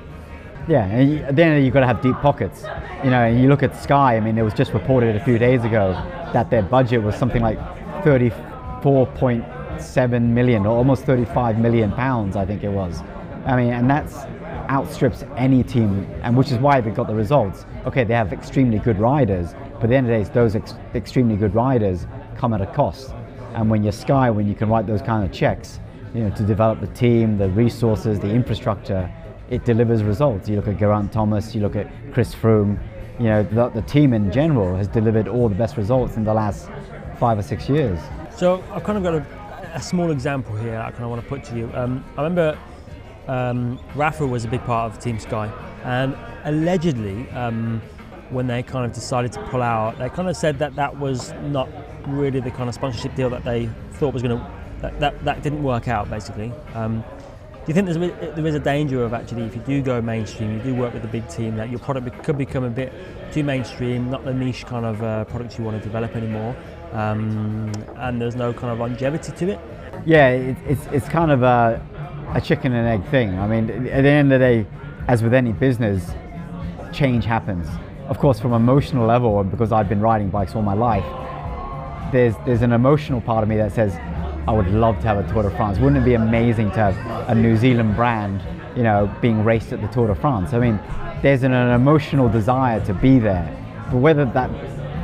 Yeah, 0.68 0.84
and 0.84 1.20
at 1.20 1.36
the 1.36 1.42
end 1.42 1.52
of 1.52 1.56
the 1.56 1.60
day, 1.60 1.64
you've 1.64 1.72
got 1.72 1.80
to 1.80 1.86
have 1.86 2.02
deep 2.02 2.16
pockets. 2.16 2.64
You 3.02 3.10
know, 3.10 3.22
and 3.22 3.40
you 3.40 3.48
look 3.48 3.62
at 3.62 3.80
Sky, 3.80 4.16
I 4.16 4.20
mean, 4.20 4.36
it 4.36 4.42
was 4.42 4.52
just 4.52 4.74
reported 4.74 5.16
a 5.16 5.24
few 5.24 5.38
days 5.38 5.64
ago 5.64 5.92
that 6.32 6.50
their 6.50 6.62
budget 6.62 7.02
was 7.02 7.14
something 7.14 7.40
like 7.40 7.58
34.7 8.02 10.22
million 10.22 10.66
or 10.66 10.76
almost 10.76 11.04
35 11.04 11.58
million 11.58 11.92
pounds, 11.92 12.36
I 12.36 12.44
think 12.44 12.62
it 12.62 12.68
was. 12.68 13.00
I 13.46 13.56
mean, 13.56 13.72
and 13.72 13.88
that's 13.88 14.26
outstrips 14.68 15.24
any 15.36 15.62
team, 15.62 16.06
and 16.22 16.36
which 16.36 16.52
is 16.52 16.58
why 16.58 16.80
they 16.80 16.90
got 16.90 17.06
the 17.06 17.14
results. 17.14 17.64
Okay, 17.86 18.04
they 18.04 18.14
have 18.14 18.32
extremely 18.32 18.78
good 18.78 18.98
riders, 18.98 19.54
but 19.74 19.84
at 19.84 19.90
the 19.90 19.96
end 19.96 20.10
of 20.10 20.18
the 20.18 20.24
day, 20.24 20.34
those 20.34 20.54
ex- 20.54 20.74
extremely 20.94 21.36
good 21.36 21.54
riders 21.54 22.06
come 22.36 22.52
at 22.52 22.60
a 22.60 22.66
cost. 22.66 23.14
And 23.54 23.70
when 23.70 23.82
you're 23.82 23.92
Sky, 23.92 24.30
when 24.30 24.46
you 24.46 24.54
can 24.54 24.68
write 24.68 24.86
those 24.86 25.02
kind 25.02 25.24
of 25.24 25.32
checks, 25.32 25.80
you 26.14 26.22
know, 26.22 26.30
to 26.30 26.42
develop 26.42 26.80
the 26.80 26.88
team, 26.88 27.38
the 27.38 27.48
resources, 27.50 28.18
the 28.18 28.30
infrastructure, 28.30 29.10
it 29.48 29.64
delivers 29.64 30.02
results. 30.02 30.48
You 30.48 30.56
look 30.56 30.68
at 30.68 30.78
Geraint 30.78 31.12
Thomas, 31.12 31.54
you 31.54 31.60
look 31.60 31.76
at 31.76 31.88
Chris 32.12 32.34
Froome, 32.34 32.78
you 33.18 33.26
know, 33.26 33.42
the, 33.42 33.68
the 33.68 33.82
team 33.82 34.12
in 34.12 34.32
general 34.32 34.76
has 34.76 34.88
delivered 34.88 35.28
all 35.28 35.48
the 35.48 35.54
best 35.54 35.76
results 35.76 36.16
in 36.16 36.24
the 36.24 36.32
last 36.32 36.70
five 37.18 37.38
or 37.38 37.42
six 37.42 37.68
years. 37.68 37.98
So 38.34 38.64
I've 38.72 38.84
kind 38.84 38.96
of 38.96 39.04
got 39.04 39.14
a, 39.14 39.72
a 39.74 39.82
small 39.82 40.10
example 40.10 40.56
here 40.56 40.78
I 40.78 40.90
kind 40.90 41.04
of 41.04 41.10
want 41.10 41.22
to 41.22 41.28
put 41.28 41.44
to 41.44 41.56
you. 41.56 41.70
Um, 41.74 42.04
I 42.16 42.22
remember 42.22 42.58
um, 43.28 43.78
Rapha 43.92 44.28
was 44.28 44.44
a 44.44 44.48
big 44.48 44.62
part 44.62 44.92
of 44.92 44.98
Team 44.98 45.18
Sky, 45.18 45.52
and 45.84 46.16
allegedly, 46.44 47.28
um, 47.30 47.82
when 48.30 48.46
they 48.46 48.62
kind 48.62 48.86
of 48.86 48.92
decided 48.92 49.32
to 49.32 49.42
pull 49.48 49.62
out, 49.62 49.98
they 49.98 50.08
kind 50.08 50.28
of 50.28 50.36
said 50.36 50.58
that 50.60 50.74
that 50.76 50.98
was 50.98 51.32
not 51.42 51.68
really 52.06 52.40
the 52.40 52.50
kind 52.50 52.68
of 52.68 52.74
sponsorship 52.74 53.14
deal 53.16 53.28
that 53.28 53.44
they 53.44 53.68
thought 53.92 54.14
was 54.14 54.22
going 54.22 54.38
to 54.38 54.59
that, 54.80 54.98
that, 55.00 55.24
that 55.24 55.42
didn't 55.42 55.62
work 55.62 55.88
out 55.88 56.08
basically. 56.10 56.52
Um, 56.74 57.04
do 57.52 57.64
you 57.66 57.74
think 57.74 57.86
there's 57.86 57.96
a, 57.98 58.32
there 58.34 58.46
is 58.46 58.54
a 58.54 58.60
danger 58.60 59.04
of 59.04 59.12
actually, 59.12 59.42
if 59.42 59.54
you 59.54 59.62
do 59.62 59.82
go 59.82 60.00
mainstream, 60.00 60.56
you 60.56 60.62
do 60.62 60.74
work 60.74 60.94
with 60.94 61.04
a 61.04 61.08
big 61.08 61.28
team, 61.28 61.56
that 61.56 61.68
your 61.68 61.78
product 61.78 62.24
could 62.24 62.38
become 62.38 62.64
a 62.64 62.70
bit 62.70 62.92
too 63.32 63.44
mainstream, 63.44 64.10
not 64.10 64.24
the 64.24 64.32
niche 64.32 64.64
kind 64.64 64.86
of 64.86 65.02
uh, 65.02 65.24
product 65.26 65.58
you 65.58 65.64
want 65.64 65.76
to 65.76 65.82
develop 65.82 66.16
anymore, 66.16 66.56
um, 66.92 67.70
and 67.96 68.20
there's 68.20 68.34
no 68.34 68.52
kind 68.52 68.72
of 68.72 68.78
longevity 68.78 69.32
to 69.32 69.50
it? 69.50 69.60
Yeah, 70.06 70.30
it, 70.30 70.56
it's, 70.66 70.86
it's 70.86 71.08
kind 71.08 71.30
of 71.30 71.42
a, 71.42 71.86
a 72.34 72.40
chicken 72.40 72.72
and 72.72 72.88
egg 72.88 73.08
thing. 73.10 73.38
I 73.38 73.46
mean, 73.46 73.68
at 73.88 74.02
the 74.02 74.08
end 74.08 74.32
of 74.32 74.40
the 74.40 74.46
day, 74.46 74.66
as 75.06 75.22
with 75.22 75.34
any 75.34 75.52
business, 75.52 76.12
change 76.92 77.26
happens. 77.26 77.68
Of 78.08 78.18
course, 78.18 78.40
from 78.40 78.54
emotional 78.54 79.06
level, 79.06 79.44
because 79.44 79.70
I've 79.70 79.88
been 79.88 80.00
riding 80.00 80.30
bikes 80.30 80.54
all 80.54 80.62
my 80.62 80.74
life, 80.74 81.04
there's 82.10 82.34
there's 82.44 82.62
an 82.62 82.72
emotional 82.72 83.20
part 83.20 83.42
of 83.42 83.48
me 83.48 83.56
that 83.58 83.72
says 83.72 83.94
I 84.48 84.52
would 84.52 84.68
love 84.68 84.96
to 85.00 85.06
have 85.06 85.18
a 85.18 85.32
Tour 85.32 85.42
de 85.42 85.50
France. 85.50 85.78
Wouldn't 85.78 86.02
it 86.02 86.04
be 86.04 86.14
amazing 86.14 86.70
to 86.72 86.76
have 86.76 87.28
a 87.28 87.34
New 87.34 87.56
Zealand 87.56 87.94
brand, 87.94 88.42
you 88.76 88.82
know, 88.82 89.14
being 89.20 89.44
raced 89.44 89.72
at 89.72 89.80
the 89.80 89.88
Tour 89.88 90.08
de 90.08 90.14
France? 90.14 90.52
I 90.54 90.58
mean, 90.58 90.80
there's 91.22 91.42
an, 91.42 91.52
an 91.52 91.70
emotional 91.74 92.28
desire 92.28 92.84
to 92.86 92.94
be 92.94 93.18
there, 93.18 93.54
but 93.90 93.98
whether 93.98 94.24
that 94.24 94.50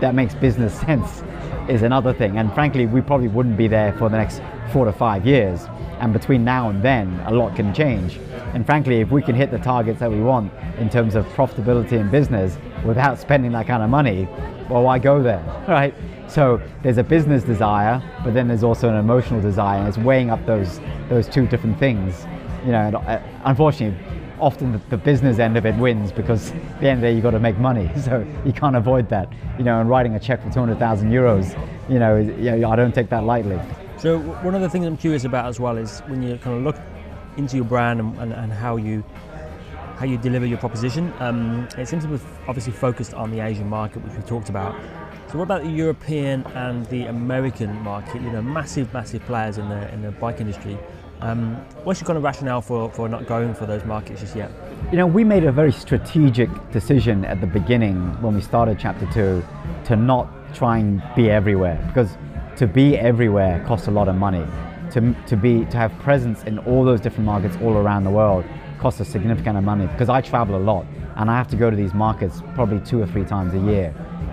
that 0.00 0.14
makes 0.14 0.34
business 0.34 0.78
sense 0.80 1.22
is 1.68 1.82
another 1.82 2.12
thing. 2.12 2.38
And 2.38 2.52
frankly, 2.54 2.86
we 2.86 3.00
probably 3.00 3.28
wouldn't 3.28 3.56
be 3.56 3.68
there 3.68 3.92
for 3.94 4.08
the 4.08 4.16
next 4.16 4.40
four 4.72 4.84
to 4.84 4.92
five 4.92 5.26
years. 5.26 5.66
And 5.98 6.12
between 6.12 6.44
now 6.44 6.68
and 6.68 6.82
then, 6.82 7.20
a 7.26 7.32
lot 7.32 7.56
can 7.56 7.72
change. 7.72 8.18
And 8.54 8.64
frankly, 8.64 9.00
if 9.00 9.10
we 9.10 9.22
can 9.22 9.34
hit 9.34 9.50
the 9.50 9.58
targets 9.58 10.00
that 10.00 10.10
we 10.10 10.20
want 10.20 10.52
in 10.78 10.90
terms 10.90 11.14
of 11.14 11.26
profitability 11.28 11.98
and 12.00 12.10
business 12.10 12.58
without 12.84 13.18
spending 13.18 13.52
that 13.52 13.66
kind 13.66 13.82
of 13.82 13.90
money, 13.90 14.28
well, 14.68 14.82
why 14.82 14.98
go 14.98 15.22
there, 15.22 15.42
right? 15.68 15.94
So 16.28 16.60
there's 16.82 16.98
a 16.98 17.04
business 17.04 17.44
desire, 17.44 18.02
but 18.24 18.34
then 18.34 18.48
there's 18.48 18.64
also 18.64 18.88
an 18.88 18.96
emotional 18.96 19.40
desire, 19.40 19.78
and 19.78 19.88
it's 19.88 19.98
weighing 19.98 20.30
up 20.30 20.44
those 20.46 20.80
those 21.08 21.28
two 21.28 21.46
different 21.46 21.78
things. 21.78 22.26
You 22.64 22.72
know, 22.72 22.80
and, 22.80 22.96
uh, 22.96 23.20
unfortunately, 23.44 23.96
often 24.40 24.72
the, 24.72 24.78
the, 24.90 24.96
business 24.96 25.38
end 25.38 25.56
of 25.56 25.64
it 25.64 25.76
wins 25.76 26.10
because 26.10 26.50
at 26.52 26.80
the 26.80 26.88
end 26.88 26.98
of 26.98 27.02
the 27.02 27.06
day 27.08 27.14
you've 27.14 27.22
got 27.22 27.30
to 27.30 27.40
make 27.40 27.58
money, 27.58 27.90
so 28.04 28.26
you 28.44 28.52
can't 28.52 28.76
avoid 28.76 29.08
that. 29.10 29.32
You 29.58 29.64
know, 29.64 29.80
and 29.80 29.88
writing 29.88 30.14
a 30.14 30.20
check 30.20 30.42
for 30.42 30.50
200,000 30.50 31.10
euros, 31.10 31.56
you 31.88 31.98
know, 31.98 32.16
yeah, 32.16 32.68
I 32.68 32.76
don't 32.76 32.94
take 32.94 33.08
that 33.10 33.24
lightly. 33.24 33.60
So 33.98 34.18
one 34.18 34.54
of 34.54 34.60
the 34.60 34.68
things 34.68 34.86
I'm 34.86 34.96
curious 34.96 35.24
about 35.24 35.46
as 35.46 35.58
well 35.58 35.76
is 35.78 36.00
when 36.00 36.22
you 36.22 36.36
kind 36.38 36.56
of 36.56 36.62
look 36.62 36.76
into 37.36 37.56
your 37.56 37.64
brand 37.64 38.00
and, 38.00 38.18
and, 38.18 38.32
and 38.32 38.52
how 38.52 38.76
you 38.76 39.04
how 39.96 40.04
you 40.04 40.18
deliver 40.18 40.44
your 40.44 40.58
proposition. 40.58 41.12
Um, 41.20 41.68
it 41.78 41.88
seems 41.88 42.04
to 42.04 42.10
be 42.10 42.18
obviously 42.46 42.72
focused 42.72 43.14
on 43.14 43.30
the 43.30 43.40
Asian 43.40 43.68
market, 43.68 44.04
which 44.04 44.14
we 44.14 44.22
talked 44.22 44.50
about. 44.50 44.74
So 45.30 45.38
what 45.38 45.44
about 45.44 45.62
the 45.64 45.70
European 45.70 46.46
and 46.54 46.86
the 46.86 47.04
American 47.04 47.74
market? 47.82 48.20
You 48.20 48.30
know, 48.30 48.42
massive, 48.42 48.92
massive 48.92 49.22
players 49.22 49.58
in 49.58 49.68
the 49.68 49.92
in 49.92 50.02
the 50.02 50.12
bike 50.12 50.40
industry. 50.40 50.78
Um, 51.20 51.56
what's 51.84 52.00
your 52.00 52.06
kind 52.06 52.18
of 52.18 52.22
rationale 52.22 52.60
for, 52.60 52.90
for 52.90 53.08
not 53.08 53.26
going 53.26 53.54
for 53.54 53.64
those 53.64 53.84
markets 53.86 54.20
just 54.20 54.36
yet? 54.36 54.50
You 54.92 54.98
know, 54.98 55.06
we 55.06 55.24
made 55.24 55.44
a 55.44 55.52
very 55.52 55.72
strategic 55.72 56.50
decision 56.70 57.24
at 57.24 57.40
the 57.40 57.46
beginning 57.46 58.20
when 58.20 58.34
we 58.34 58.42
started 58.42 58.78
Chapter 58.78 59.06
Two 59.12 59.42
to 59.86 59.96
not 59.96 60.28
try 60.54 60.78
and 60.78 61.02
be 61.16 61.30
everywhere 61.30 61.82
because 61.88 62.10
to 62.56 62.66
be 62.66 62.96
everywhere 62.98 63.64
costs 63.66 63.88
a 63.88 63.90
lot 63.90 64.08
of 64.08 64.14
money. 64.14 64.46
To, 64.92 65.14
to 65.26 65.36
be 65.36 65.64
to 65.66 65.76
have 65.76 65.92
presence 65.98 66.44
in 66.44 66.58
all 66.60 66.84
those 66.84 67.00
different 67.00 67.26
markets 67.26 67.56
all 67.60 67.74
around 67.74 68.04
the 68.04 68.10
world 68.10 68.44
costs 68.86 69.00
a 69.00 69.04
significant 69.04 69.58
amount 69.58 69.58
of 69.58 69.64
money 69.64 69.86
because 69.92 70.08
I 70.08 70.20
travel 70.20 70.54
a 70.54 70.62
lot 70.62 70.86
and 71.16 71.28
I 71.28 71.36
have 71.36 71.48
to 71.48 71.56
go 71.56 71.70
to 71.70 71.76
these 71.76 71.92
markets 71.92 72.40
probably 72.54 72.78
two 72.86 73.02
or 73.02 73.06
three 73.08 73.24
times 73.24 73.52
a 73.52 73.58
year. 73.58 73.92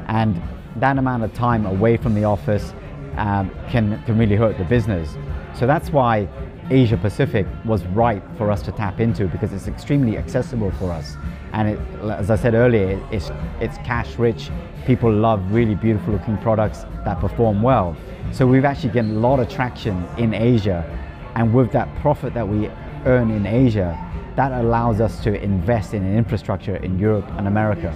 And 0.10 0.40
that 0.76 1.00
amount 1.00 1.24
of 1.24 1.34
time 1.34 1.66
away 1.66 1.98
from 1.98 2.14
the 2.14 2.26
office 2.26 2.72
um, 3.18 3.50
can, 3.70 4.00
can 4.04 4.16
really 4.16 4.36
hurt 4.36 4.60
the 4.60 4.64
business. 4.66 5.18
So 5.56 5.66
that's 5.66 5.90
why 5.90 6.30
Asia 6.70 6.98
Pacific 6.98 7.48
was 7.66 7.84
right 7.88 8.22
for 8.38 8.52
us 8.52 8.62
to 8.64 8.72
tap 8.72 9.00
into 9.00 9.26
because 9.26 9.52
it's 9.54 9.68
extremely 9.68 10.20
accessible 10.20 10.70
for 10.74 10.92
us. 10.92 11.18
And 11.54 11.70
it, 11.70 11.80
as 12.12 12.30
I 12.30 12.36
said 12.36 12.54
earlier, 12.54 13.04
it's, 13.12 13.32
it's 13.60 13.78
cash 13.78 14.20
rich. 14.20 14.52
People 14.86 15.12
love 15.12 15.42
really 15.52 15.74
beautiful 15.74 16.14
looking 16.14 16.38
products 16.38 16.84
that 17.06 17.20
perform 17.20 17.64
well. 17.64 17.98
So 18.32 18.46
we've 18.46 18.66
actually 18.66 18.94
getting 18.94 19.16
a 19.16 19.20
lot 19.20 19.40
of 19.40 19.50
traction 19.50 20.08
in 20.20 20.36
Asia. 20.36 20.86
And 21.34 21.52
with 21.56 21.72
that 21.72 21.90
profit 22.02 22.36
that 22.36 22.48
we 22.48 22.70
earn 23.06 23.32
in 23.32 23.48
Asia, 23.48 23.98
that 24.36 24.52
allows 24.52 25.00
us 25.00 25.24
to 25.24 25.42
invest 25.42 25.94
in 25.94 26.18
infrastructure 26.18 26.78
in 26.78 26.98
Europe 26.98 27.26
and 27.38 27.48
America. 27.48 27.94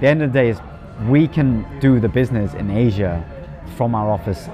the 0.00 0.06
end 0.06 0.22
of 0.22 0.32
the 0.32 0.38
day 0.38 0.48
is 0.50 0.60
we 1.08 1.28
can 1.28 1.64
do 1.80 2.00
the 2.00 2.08
business 2.08 2.54
in 2.54 2.70
Asia 2.70 3.24
from 3.76 3.94
our 3.94 4.10
office 4.10 4.48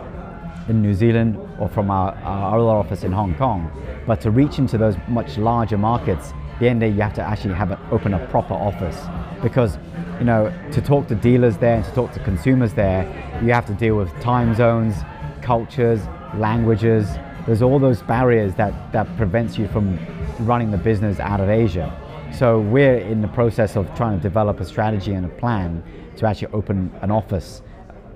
in 0.68 0.82
New 0.82 0.94
Zealand 0.94 1.38
or 1.58 1.68
from 1.68 1.90
our, 1.90 2.14
our 2.16 2.58
other 2.58 2.68
office 2.68 3.04
in 3.04 3.12
Hong 3.12 3.34
Kong. 3.34 3.70
But 4.06 4.20
to 4.22 4.30
reach 4.30 4.58
into 4.58 4.78
those 4.78 4.96
much 5.08 5.38
larger 5.38 5.78
markets, 5.78 6.32
the 6.60 6.68
end 6.68 6.82
of 6.82 6.88
the 6.88 6.90
day, 6.90 6.96
you 6.96 7.02
have 7.02 7.14
to 7.14 7.22
actually 7.22 7.54
have 7.54 7.70
an, 7.70 7.78
open 7.90 8.14
a 8.14 8.26
proper 8.28 8.54
office 8.54 9.00
because 9.42 9.78
you 10.18 10.24
know 10.24 10.52
to 10.70 10.80
talk 10.80 11.08
to 11.08 11.14
dealers 11.14 11.56
there 11.58 11.76
and 11.76 11.84
to 11.84 11.90
talk 11.92 12.12
to 12.12 12.20
consumers 12.20 12.74
there, 12.74 13.04
you 13.42 13.52
have 13.52 13.66
to 13.66 13.74
deal 13.74 13.96
with 13.96 14.08
time 14.20 14.54
zones, 14.54 14.94
cultures, 15.42 16.00
languages. 16.36 17.08
There's 17.46 17.62
all 17.62 17.78
those 17.78 18.02
barriers 18.02 18.54
that 18.54 18.92
that 18.92 19.16
prevents 19.16 19.58
you 19.58 19.66
from 19.68 19.98
running 20.40 20.70
the 20.70 20.78
business 20.78 21.20
out 21.20 21.40
of 21.40 21.48
Asia. 21.48 21.92
So 22.36 22.60
we're 22.60 22.98
in 22.98 23.20
the 23.20 23.28
process 23.28 23.76
of 23.76 23.94
trying 23.94 24.16
to 24.18 24.22
develop 24.22 24.60
a 24.60 24.64
strategy 24.64 25.12
and 25.12 25.24
a 25.24 25.28
plan 25.28 25.82
to 26.16 26.26
actually 26.26 26.52
open 26.52 26.92
an 27.02 27.10
office 27.10 27.62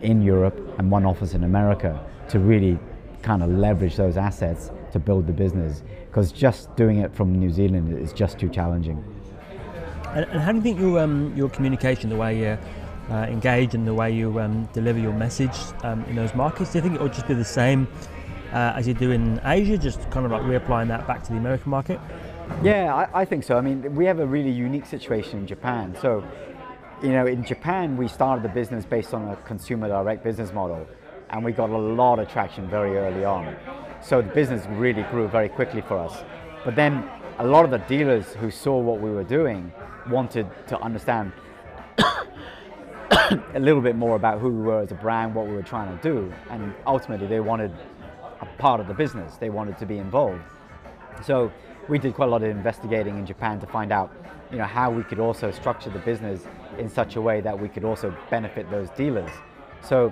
in 0.03 0.23
Europe 0.23 0.59
and 0.79 0.91
one 0.91 1.05
office 1.05 1.35
in 1.35 1.45
America 1.45 2.05
to 2.29 2.39
really 2.39 2.79
kind 3.23 3.43
of 3.43 3.51
leverage 3.51 3.97
those 3.97 4.17
assets 4.17 4.71
to 4.93 4.99
build 4.99 5.27
the 5.27 5.33
business 5.33 5.83
because 6.07 6.33
just 6.33 6.75
doing 6.77 6.99
it 6.99 7.15
from 7.15 7.35
New 7.35 7.51
Zealand 7.51 7.97
is 7.99 8.13
just 8.13 8.39
too 8.39 8.49
challenging. 8.49 9.03
And, 10.15 10.25
and 10.31 10.41
how 10.41 10.53
do 10.53 10.59
you 10.59 10.63
think 10.63 10.81
your, 10.81 11.01
um, 11.01 11.35
your 11.37 11.49
communication, 11.51 12.11
the 12.11 12.17
way 12.17 12.39
you 12.39 12.59
uh, 13.11 13.25
engage 13.25 13.75
and 13.75 13.87
the 13.87 13.95
way 13.95 14.11
you 14.11 14.41
um, 14.41 14.69
deliver 14.73 14.99
your 14.99 15.13
message 15.13 15.57
um, 15.83 16.05
in 16.05 16.17
those 16.17 16.35
markets, 16.35 16.73
do 16.73 16.79
you 16.79 16.83
think 16.83 16.95
it 16.95 17.01
will 17.01 17.09
just 17.09 17.29
be 17.29 17.35
the 17.35 17.45
same 17.45 17.87
uh, 18.53 18.73
as 18.77 18.89
you 18.89 18.95
do 18.95 19.11
in 19.11 19.41
Asia, 19.45 19.77
just 19.77 20.11
kind 20.11 20.25
of 20.25 20.33
like 20.33 20.43
reapplying 20.43 20.89
that 20.89 21.07
back 21.07 21.23
to 21.25 21.33
the 21.33 21.39
American 21.39 21.71
market? 21.71 22.01
Yeah, 22.63 22.95
I, 22.95 23.21
I, 23.21 23.25
think 23.25 23.45
so. 23.45 23.57
I 23.57 23.61
mean, 23.61 23.95
we 23.95 24.07
have 24.07 24.21
a 24.21 24.27
really 24.27 24.51
unique 24.51 24.87
situation 24.87 25.41
in 25.41 25.47
Japan. 25.47 25.97
So, 26.01 26.25
you 27.03 27.11
know, 27.11 27.27
in 27.27 27.45
Japan, 27.45 27.97
we 27.97 28.09
started 28.09 28.43
the 28.43 28.49
business 28.49 28.85
based 28.85 29.13
on 29.13 29.29
a 29.29 29.37
consumer 29.37 29.89
direct 29.89 30.25
business 30.25 30.53
model, 30.53 30.87
and 31.31 31.45
we 31.45 31.53
got 31.53 31.71
a 31.71 31.77
lot 31.77 32.19
of 32.19 32.29
traction 32.29 32.69
very 32.69 32.97
early 32.97 33.25
on. 33.25 33.55
So 34.01 34.23
the 34.23 34.33
business 34.33 34.65
really 34.71 35.03
grew 35.05 35.29
very 35.29 35.49
quickly 35.49 35.83
for 35.83 35.99
us. 35.99 36.25
But 36.65 36.75
then 36.75 37.09
a 37.39 37.47
lot 37.47 37.65
of 37.65 37.71
the 37.71 37.79
dealers 37.79 38.33
who 38.35 38.51
saw 38.51 38.79
what 38.79 39.01
we 39.01 39.11
were 39.11 39.25
doing 39.25 39.73
wanted 40.09 40.47
to 40.69 40.79
understand 40.81 41.33
a 41.99 43.61
little 43.61 43.83
bit 43.83 43.95
more 43.95 44.17
about 44.17 44.41
who 44.41 44.49
we 44.49 44.63
were 44.63 44.81
as 44.81 44.91
a 44.91 44.95
brand, 44.95 45.35
what 45.35 45.47
we 45.47 45.53
were 45.53 45.63
trying 45.63 45.97
to 45.97 46.03
do, 46.03 46.33
and 46.51 46.75
ultimately 46.87 47.27
they 47.27 47.41
wanted 47.41 47.73
part 48.59 48.81
of 48.81 48.89
the 48.89 48.95
business. 48.95 49.37
They 49.37 49.51
wanted 49.51 49.79
to 49.79 49.87
be 49.87 49.99
involved. 49.99 50.43
So 51.25 51.51
we 51.89 51.99
did 51.99 52.15
quite 52.15 52.29
a 52.29 52.31
lot 52.31 52.43
of 52.43 52.51
investigating 52.51 53.19
in 53.19 53.25
Japan 53.25 53.59
to 53.61 53.67
find 53.67 53.93
out, 53.93 54.13
you 54.51 54.59
know, 54.59 54.65
how 54.65 54.91
we 54.91 55.03
could 55.03 55.19
also 55.19 55.51
structure 55.51 55.91
the 55.91 55.99
business 56.01 56.43
in 56.79 56.89
such 56.89 57.17
a 57.17 57.21
way 57.21 57.41
that 57.41 57.59
we 57.59 57.69
could 57.69 57.85
also 57.85 58.15
benefit 58.31 58.71
those 58.71 58.91
dealers. 58.91 59.31
So 59.83 60.11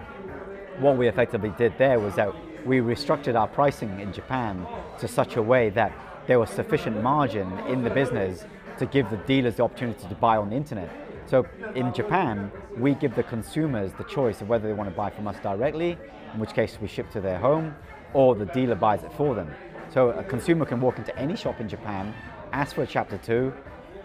what 0.78 0.97
we 0.97 1.09
effectively 1.09 1.53
did 1.59 1.76
there 1.78 2.01
was 2.01 2.14
that 2.16 2.32
we 2.66 2.78
restructured 2.78 3.34
our 3.34 3.47
pricing 3.47 4.01
in 4.01 4.12
Japan 4.12 4.66
to 4.99 5.07
such 5.07 5.36
a 5.36 5.42
way 5.42 5.70
that 5.70 5.92
there 6.26 6.40
was 6.40 6.51
sufficient 6.51 7.03
margin 7.03 7.51
in 7.68 7.84
the 7.84 7.90
business 7.90 8.44
to 8.78 8.86
give 8.86 9.09
the 9.11 9.16
dealers 9.18 9.57
the 9.57 9.62
opportunity 9.62 10.07
to 10.09 10.14
buy 10.16 10.36
on 10.36 10.51
the 10.51 10.57
internet. 10.57 10.90
So 11.26 11.47
in 11.74 11.92
Japan, 11.92 12.51
we 12.76 12.94
give 12.94 13.14
the 13.14 13.22
consumers 13.22 13.92
the 13.92 14.05
choice 14.05 14.40
of 14.40 14.49
whether 14.49 14.66
they 14.66 14.74
want 14.74 14.90
to 14.90 14.97
buy 14.97 15.11
from 15.11 15.26
us 15.26 15.36
directly, 15.42 15.99
in 16.32 16.40
which 16.40 16.53
case 16.53 16.78
we 16.80 16.88
ship 16.88 17.11
to 17.12 17.20
their 17.20 17.38
home, 17.38 17.74
or 18.17 18.35
the 18.35 18.47
dealer 18.47 18.75
buys 18.75 19.03
it 19.05 19.12
for 19.12 19.35
them. 19.35 19.51
So 19.93 20.09
a 20.09 20.25
consumer 20.25 20.64
can 20.64 20.81
walk 20.81 20.97
into 20.97 21.17
any 21.19 21.37
shop 21.37 21.61
in 21.61 21.69
Japan, 21.69 22.14
ask 22.51 22.75
for 22.75 22.83
a 22.83 22.87
chapter 22.87 23.19
two, 23.19 23.53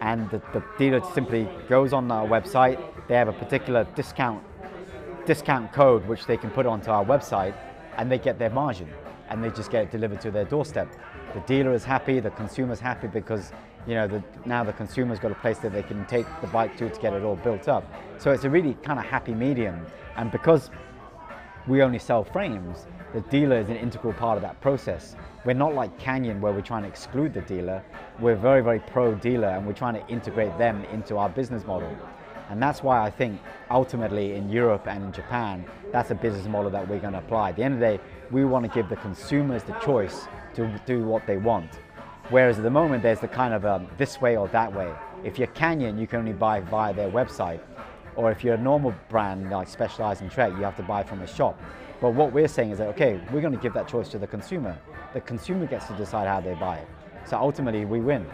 and 0.02 0.30
the, 0.30 0.42
the 0.52 0.62
dealer 0.78 1.02
simply 1.14 1.48
goes 1.70 1.94
on 1.94 2.12
our 2.12 2.28
website. 2.28 2.78
They 3.08 3.16
have 3.16 3.30
a 3.30 3.34
particular 3.34 3.86
discount 3.96 4.44
discount 5.26 5.72
code 5.72 6.06
which 6.08 6.26
they 6.26 6.36
can 6.36 6.50
put 6.50 6.66
onto 6.66 6.90
our 6.92 7.06
website, 7.06 7.56
and 7.96 8.12
they 8.12 8.18
get 8.18 8.38
their 8.38 8.50
margin, 8.50 8.90
and 9.30 9.42
they 9.42 9.50
just 9.50 9.72
get 9.72 9.84
it 9.84 9.92
delivered 9.92 10.20
to 10.20 10.30
their 10.30 10.44
doorstep. 10.44 10.90
The 11.34 11.40
dealer 11.42 11.74
is 11.74 11.86
happy, 11.86 12.20
the 12.20 12.32
consumer's 12.32 12.82
happy 12.82 13.08
because 13.08 13.54
you 13.88 13.96
know 13.96 14.08
the, 14.10 14.22
now 14.46 14.66
the 14.66 14.74
consumer's 14.74 15.20
got 15.20 15.32
a 15.32 15.36
place 15.36 15.60
that 15.60 15.72
they 15.72 15.84
can 15.84 16.06
take 16.08 16.26
the 16.42 16.48
bike 16.48 16.76
to 16.80 16.90
to 16.90 17.00
get 17.00 17.14
it 17.14 17.24
all 17.24 17.38
built 17.38 17.70
up. 17.70 17.86
So 18.18 18.32
it's 18.32 18.44
a 18.44 18.50
really 18.50 18.74
kind 18.84 19.00
of 19.00 19.06
happy 19.06 19.34
medium, 19.34 19.86
and 20.18 20.30
because 20.32 20.70
we 21.66 21.82
only 21.82 22.00
sell 22.00 22.26
frames, 22.26 22.88
the 23.14 23.22
dealer 23.22 23.58
is 23.58 23.70
an 23.70 23.76
integral 23.76 24.14
part 24.14 24.38
of 24.38 24.42
that 24.42 24.60
process. 24.62 25.16
We're 25.44 25.54
not 25.54 25.74
like 25.74 25.98
Canyon 26.00 26.40
where 26.40 26.54
we're 26.54 26.62
trying 26.62 26.84
to 26.84 26.90
exclude 26.90 27.34
the 27.34 27.42
dealer. 27.42 27.84
We're 28.20 28.36
very, 28.36 28.62
very 28.62 28.80
pro 28.80 29.16
dealer 29.16 29.50
and 29.50 29.68
we're 29.68 29.74
trying 29.74 29.96
to 29.96 30.08
integrate 30.08 30.58
them 30.58 30.86
into 30.86 31.18
our 31.18 31.30
business 31.30 31.66
model. 31.66 31.96
And 32.50 32.62
that's 32.62 32.84
why 32.84 33.02
I 33.02 33.10
think 33.10 33.42
ultimately 33.70 34.36
in 34.36 34.50
Europe 34.50 34.88
and 34.88 35.04
in 35.04 35.12
Japan, 35.12 35.66
that's 35.92 36.12
a 36.12 36.16
business 36.16 36.48
model 36.48 36.70
that 36.72 36.88
we're 36.88 37.00
going 37.00 37.14
to 37.14 37.20
apply. 37.20 37.50
At 37.50 37.56
the 37.56 37.64
end 37.64 37.74
of 37.76 37.80
the 37.80 37.98
day, 37.98 38.04
we 38.30 38.46
want 38.46 38.66
to 38.66 38.72
give 38.74 38.90
the 38.90 38.98
consumers 38.98 39.64
the 39.64 39.74
choice 39.76 40.28
to 40.56 40.82
do 40.86 41.04
what 41.04 41.26
they 41.28 41.38
want. 41.38 41.80
Whereas 42.30 42.58
at 42.58 42.64
the 42.64 42.70
moment, 42.70 43.04
there's 43.04 43.20
the 43.20 43.28
kind 43.28 43.54
of 43.54 43.66
um, 43.66 43.88
this 43.98 44.22
way 44.22 44.38
or 44.38 44.48
that 44.50 44.74
way. 44.74 44.94
If 45.24 45.38
you're 45.38 45.48
Canyon, 45.48 45.98
you 45.98 46.08
can 46.08 46.20
only 46.20 46.34
buy 46.34 46.62
via 46.62 46.94
their 46.94 47.10
website. 47.10 47.60
Or 48.16 48.32
if 48.32 48.44
you're 48.44 48.56
a 48.56 48.62
normal 48.62 48.94
brand 49.10 49.50
like 49.50 49.68
Specialized 49.68 50.22
in 50.22 50.30
Trek, 50.30 50.52
you 50.52 50.64
have 50.64 50.78
to 50.78 50.84
buy 50.84 51.04
from 51.04 51.22
a 51.22 51.28
shop. 51.28 51.60
But 52.02 52.16
what 52.16 52.34
we're 52.34 52.48
saying 52.48 52.72
is 52.72 52.80
that, 52.80 52.88
okay, 52.90 53.22
we're 53.32 53.42
going 53.42 53.54
to 53.54 53.60
give 53.60 53.74
that 53.74 53.88
choice 53.88 54.10
to 54.10 54.18
the 54.18 54.26
consumer. 54.26 54.76
The 55.14 55.22
consumer 55.22 55.68
gets 55.68 55.86
to 55.86 55.96
decide 55.96 56.28
how 56.28 56.42
they 56.42 56.56
buy 56.56 56.78
it. 56.78 56.88
So 57.26 57.38
ultimately, 57.38 57.86
we 57.86 58.02
win. 58.02 58.26